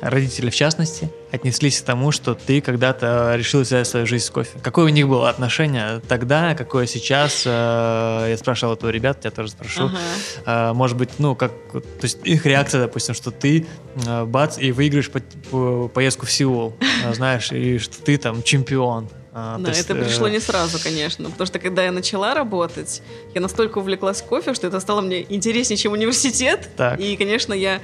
[0.00, 4.58] родители в частности, отнеслись к тому, что ты когда-то решил связать свою жизнь с кофе?
[4.62, 7.42] Какое у них было отношение тогда, какое сейчас?
[7.46, 9.84] Э, Я спрашивал это у ребят, тебя тоже спрошу.
[9.84, 9.98] Ага.
[10.44, 13.66] А, может быть, ну, как, то есть их реакция, допустим, что ты
[14.06, 16.74] а, бац и выиграешь по- по- поездку в Сеул,
[17.06, 19.08] а, знаешь, и что ты там чемпион.
[19.34, 23.02] А, Да, есть, это э, пришло не сразу, конечно, потому что когда я начала работать,
[23.34, 26.68] я настолько увлеклась кофе, что это стало мне интереснее, чем университет.
[26.76, 27.00] Так.
[27.00, 27.80] И, конечно, я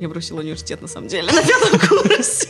[0.00, 2.48] я бросила университет на самом деле на пятом курсе.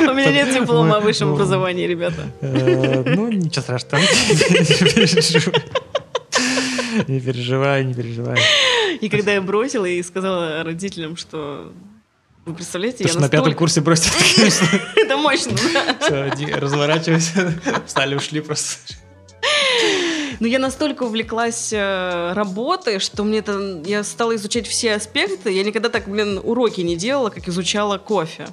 [0.00, 2.22] У меня нет диплома о высшем образовании, ребята.
[2.40, 4.02] э, Ну, ничего страшного.
[7.06, 8.38] Не переживай, не переживай.
[9.00, 11.72] И когда я бросила и сказала родителям, что
[12.48, 13.58] вы представляете, Потому я что на пятом настолько...
[13.58, 13.82] курсе
[14.36, 14.66] конечно.
[14.96, 15.52] Это мощно,
[16.34, 17.54] иди, разворачивайся.
[17.86, 18.94] Встали, ушли просто.
[20.40, 23.82] Ну, я настолько увлеклась э, работой, что мне это...
[23.84, 25.50] Я стала изучать все аспекты.
[25.50, 28.46] Я никогда так, блин, уроки не делала, как изучала кофе.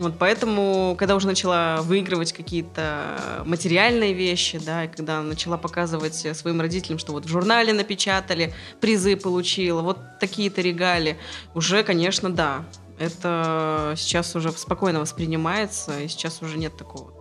[0.00, 6.34] Вот поэтому, когда уже начала выигрывать какие-то материальные вещи, да, и когда начала показывать э,
[6.34, 11.16] своим родителям, что вот в журнале напечатали, призы получила, вот такие-то регалии,
[11.54, 12.64] уже, конечно, да,
[12.98, 17.12] это сейчас уже спокойно воспринимается, и сейчас уже нет такого.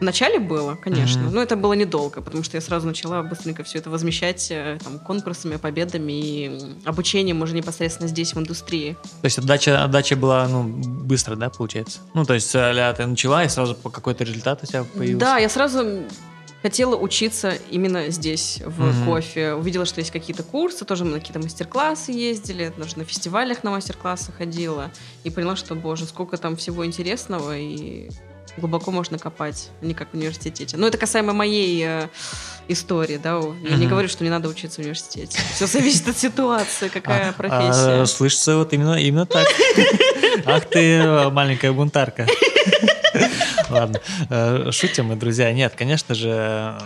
[0.00, 1.34] Вначале было, конечно, Мгм.
[1.34, 4.98] но это было недолго, потому что я сразу начала быстренько все это возмещать э, там,
[4.98, 8.96] конкурсами, победами и обучением уже непосредственно здесь, в индустрии.
[9.20, 12.00] То есть отдача, отдача была, ну, быстро, да, получается?
[12.14, 15.18] Ну, то есть, а ты начала, и сразу по какой-то результат у тебя появился?
[15.18, 16.04] Да, я сразу
[16.62, 19.04] хотела учиться именно здесь, в Мгм.
[19.06, 19.54] кофе.
[19.54, 23.70] Увидела, что есть какие-то курсы, тоже мы на какие-то мастер-классы ездили, даже на фестивалях на
[23.70, 24.90] мастер-классы ходила.
[25.24, 28.10] И поняла, что, боже, сколько там всего интересного, и
[28.56, 30.76] глубоко можно копать, а не как в университете.
[30.76, 32.08] Но это касаемо моей э,
[32.68, 33.38] истории, да.
[33.62, 33.88] Я не Мгм.
[33.88, 35.38] говорю, что не надо учиться в университете.
[35.54, 38.02] Все зависит от ситуации, какая А, профессия.
[38.02, 39.46] а, слышится вот именно, именно так.
[40.46, 42.26] Ах ты, маленькая бунтарка.
[43.70, 45.52] Ладно, э, шутим мы, друзья.
[45.52, 46.78] Нет, конечно же,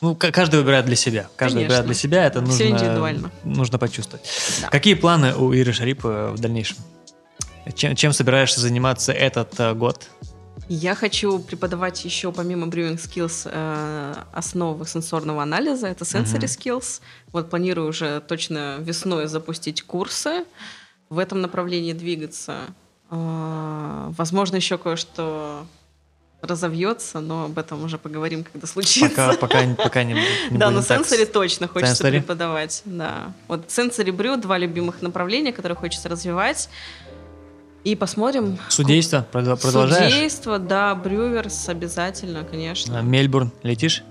[0.00, 1.28] ну, каждый выбирает для себя.
[1.36, 1.60] Каждый Конечно.
[1.60, 3.30] выбирает для себя, это нужно, индивидуально.
[3.44, 4.24] нужно почувствовать.
[4.62, 4.68] Да.
[4.68, 6.76] Какие планы у Иры Шарипа в дальнейшем?
[7.74, 10.08] Чем, чем собираешься заниматься этот э, год?
[10.68, 16.44] Я хочу преподавать еще помимо Brewing Skills э, основы сенсорного анализа, это Sensory Мгм.
[16.44, 17.00] Skills.
[17.32, 20.44] Вот планирую уже точно весной запустить курсы,
[21.08, 22.60] в этом направлении двигаться.
[23.10, 25.66] Э, возможно, еще кое-что
[26.40, 29.08] разовьется, но об этом уже поговорим, когда случится.
[29.08, 30.22] Пока, пока, пока не, не
[30.58, 32.18] да, но так сенсори точно хочется Сенсори?
[32.20, 32.82] преподавать.
[32.84, 33.32] Да.
[33.48, 36.68] Вот сенсори брю, два любимых направления, которые хочется развивать.
[37.84, 38.58] И посмотрим.
[38.68, 40.12] Судейство продолжаешь?
[40.12, 43.00] Судейство, да, брюверс обязательно, А, конечно.
[43.02, 44.04] Мельбурн летишь?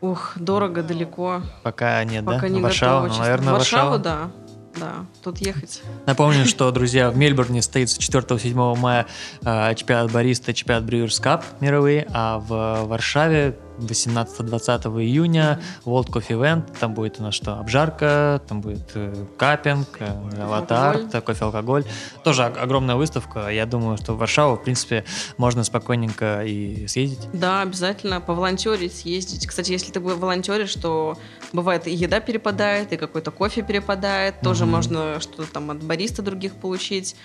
[0.00, 1.42] Ух, дорого, далеко.
[1.62, 2.48] Пока нет, Пока да?
[2.48, 3.16] не Варшава, готова.
[3.18, 3.98] ну, наверное, В Варшаву, Варшава.
[3.98, 4.30] да.
[4.78, 5.82] Да, тут ехать.
[6.06, 9.06] Напомню, что, друзья, в Мельбурне состоится 4-7 мая
[9.44, 16.64] э, чемпионат бариста, чемпионат Brewers Cup мировые, а в Варшаве 18-20 июня World Coffee Event.
[16.80, 17.58] Там будет у нас что?
[17.58, 21.20] Обжарка, там будет э, капинг, э, аватар, Алкоголь.
[21.22, 21.84] кофе, алкоголь.
[22.24, 23.48] Тоже ог- огромная выставка.
[23.48, 25.04] Я думаю, что в Варшаву, в принципе,
[25.36, 27.28] можно спокойненько и съездить.
[27.34, 29.46] Да, обязательно поволонтерить, съездить.
[29.46, 31.18] Кстати, если ты волонтеришь, то
[31.52, 34.40] бывает и еда перепадает, и какой-то кофе перепадает.
[34.40, 34.72] Тоже Мгм.
[34.72, 37.16] можно что-то там от бариста других получить.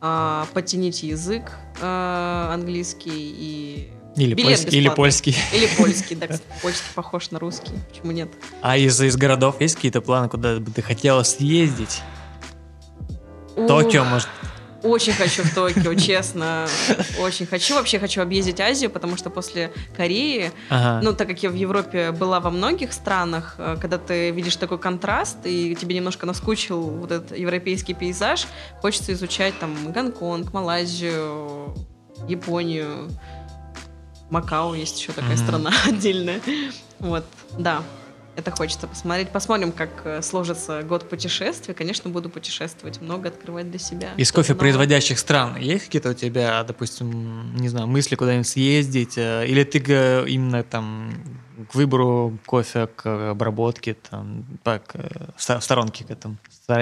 [0.00, 3.92] А, подтяните язык а, английский и...
[4.16, 5.36] Или, Билет польский, или польский.
[5.54, 7.72] Или польский, да, кстати, польский похож на русский.
[7.90, 8.28] Почему нет?
[8.60, 12.02] А из, из городов есть какие-то планы, куда бы ты хотела съездить?
[13.54, 14.28] Токио, может?
[14.82, 16.66] Очень хочу в Токио, честно.
[17.18, 17.74] Очень хочу.
[17.74, 21.00] Вообще хочу объездить Азию, потому что после Кореи Ага.
[21.04, 24.78] Ну, так как я в Европе была во многих странах, э, когда ты видишь такой
[24.78, 28.46] контраст, и тебе немножко наскучил вот этот европейский пейзаж,
[28.80, 31.74] хочется изучать там Гонконг, Малайзию,
[32.28, 33.10] Японию,
[34.30, 35.44] Макао есть еще такая Мгм.
[35.44, 36.40] страна отдельная.
[37.00, 37.24] Вот,
[37.58, 37.82] да.
[38.40, 39.28] Это хочется посмотреть.
[39.28, 41.74] Посмотрим, как э, сложится год путешествий.
[41.74, 44.08] Конечно, буду путешествовать, много открывать для себя.
[44.16, 49.18] Из кофепроизводящих стран есть какие-то у тебя, допустим, не знаю, мысли куда-нибудь съездить?
[49.18, 49.78] э, Или ты
[50.26, 51.12] именно там
[51.68, 56.36] к выбору кофе, к обработке, там, так, э, в сторонке к этому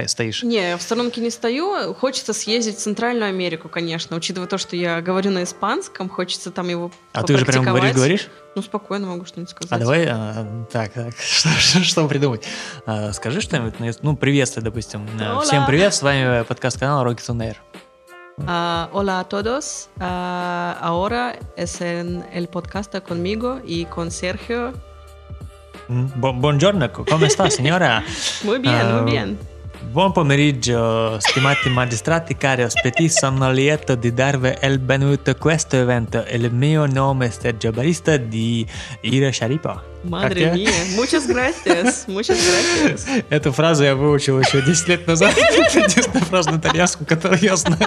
[0.06, 0.42] стоишь?
[0.42, 1.94] Не, в сторонке не стою.
[1.94, 4.16] Хочется съездить в Центральную Америку, конечно.
[4.16, 7.94] Учитывая то, что я говорю на испанском, хочется там его А ты уже прям говоришь,
[7.94, 8.28] говоришь?
[8.54, 9.72] Ну, спокойно могу что-нибудь сказать.
[9.72, 12.44] А давай, а, так, так, что, что, что придумать?
[12.86, 15.06] А, скажи что-нибудь, на- ну, приветствие, допустим.
[15.18, 15.42] Э, Hola.
[15.42, 17.56] Всем привет, с вами подкаст-канал Rockets on Air.
[18.46, 19.88] Ah, hola a todos.
[20.00, 24.72] Ah, ahora es en el podcast conmigo y con Sergio.
[25.88, 28.04] Mm, Bu buongiorno, ¿cómo está, señora?
[28.44, 29.38] muy bien, muy ah, bien.
[29.80, 36.24] Buon pomeriggio, stimati magistrati, cari ospiti, sono lieto di darvi il benvenuto a questo evento.
[36.30, 38.66] Il mio nome è Sergio Barista di
[39.02, 39.82] Ира Шарипа.
[40.02, 40.52] Madre я?
[40.52, 40.70] mía.
[40.96, 42.06] Muchas gracias.
[42.08, 43.24] Muchas gracias.
[43.30, 45.34] Эту фразу я выучил еще 10 лет назад.
[45.36, 47.78] Это единственная фраза на итальянском, которую я знаю.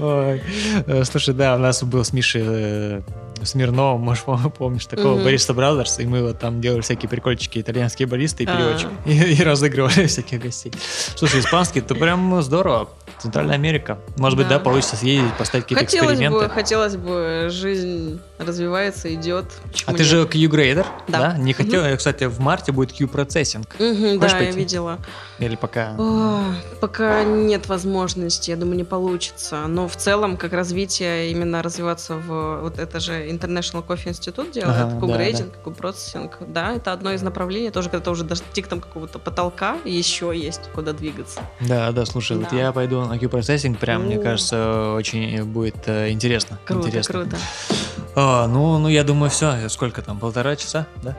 [0.00, 0.42] Ой.
[0.86, 3.00] Э, Слушай, да, у нас был с Мишей э,
[3.44, 5.24] Смирновым, может, пом- помнишь, такого Мгм.
[5.24, 8.56] Barista Brothers, и мы вот там делали всякие прикольчики, итальянские баристы и А.
[8.56, 10.72] переводчик, и, и разыгрывали всяких гостей.
[11.14, 12.88] Слушай, испанский, это прям здорово.
[13.20, 13.98] Центральная Америка.
[14.16, 16.48] Может быть, да, получится съездить, поставить какие-то Хотелось бы, эксперименты.
[16.54, 19.44] хотелось бы жизнь развивается, идет.
[19.86, 21.18] А ты же Q-grader, Да.
[21.32, 21.38] да?
[21.38, 23.72] Не хотел, кстати, в марте будет Q-processing.
[23.76, 24.58] Хочешь да, я пойти?
[24.58, 24.98] видела.
[25.38, 25.94] Или пока?
[25.98, 26.40] О,
[26.80, 29.66] пока нет возможности, я думаю, не получится.
[29.66, 32.60] Но в целом, как развитие, именно развиваться в...
[32.62, 36.38] Вот это же International Coffee Institute делает, Ага, Q-grading, Q-processing.
[36.40, 37.70] Да, это одно из направлений.
[37.70, 41.40] Тоже когда ты уже достиг там какого-то потолка, еще есть куда двигаться.
[41.60, 42.56] Да, да, слушай, вот Да.
[42.56, 44.22] я пойду на Q-процессинг, прям, мне О.
[44.22, 46.58] кажется, очень будет э, интересно.
[46.64, 47.12] Круто, интересно.
[47.20, 47.36] круто.
[48.20, 49.68] А, ну, ну, я думаю, все.
[49.68, 50.18] Сколько там?
[50.18, 51.16] Полтора часа, да?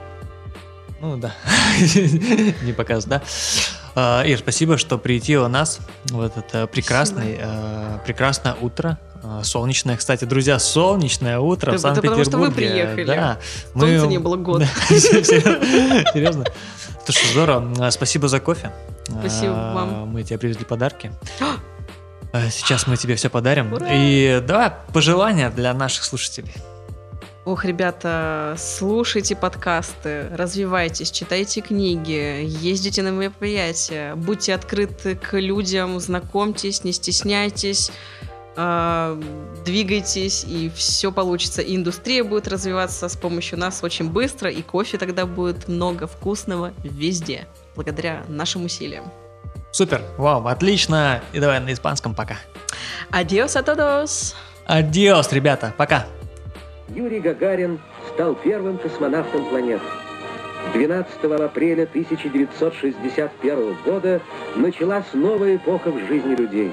[0.99, 1.31] Ну да.
[2.61, 3.21] Не показ, да?
[3.95, 8.97] А, Ир, спасибо, что приютила нас в это прекрасный, э, прекрасное утро.
[9.23, 12.85] э, Солнечное, кстати, друзья, солнечное утро в Это потому что вы Санкт-Петербурге.
[12.95, 13.05] приехали.
[13.05, 13.37] Да,
[13.73, 14.59] Солнца не было год.
[14.59, 16.11] Да, серьезно?
[16.13, 16.45] Серьезно?
[17.05, 17.89] Слушай, здорово.
[17.91, 18.73] Спасибо за кофе.
[19.07, 20.09] Спасибо вам.
[20.09, 21.13] Мы тебе привезли подарки.
[22.51, 23.71] Сейчас мы тебе все подарим.
[23.71, 23.87] Ура!
[23.89, 26.53] И давай пожелания для наших слушателей.
[27.49, 36.83] Ох, ребята, слушайте подкасты, развивайтесь, читайте книги, ездите на мероприятия, будьте открыты к людям, знакомьтесь,
[36.83, 37.91] не стесняйтесь,
[38.55, 39.19] а,
[39.65, 41.63] двигайтесь, и все получится.
[41.63, 46.71] И индустрия будет развиваться с помощью нас очень быстро, и кофе тогда будет много вкусного
[46.83, 49.05] везде, благодаря нашим усилиям.
[49.71, 51.23] Супер, вау, отлично.
[51.33, 52.37] И давай на испанском пока.
[53.09, 54.35] Adiós a todos!
[54.67, 56.05] Адиос, ребята, пока.
[56.95, 57.79] Юрий Гагарин
[58.13, 59.83] стал первым космонавтом планеты.
[60.73, 64.21] 12 апреля 1961 года
[64.55, 66.71] началась новая эпоха в жизни людей.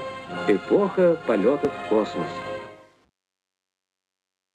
[0.48, 2.26] Эпоха полетов в космос.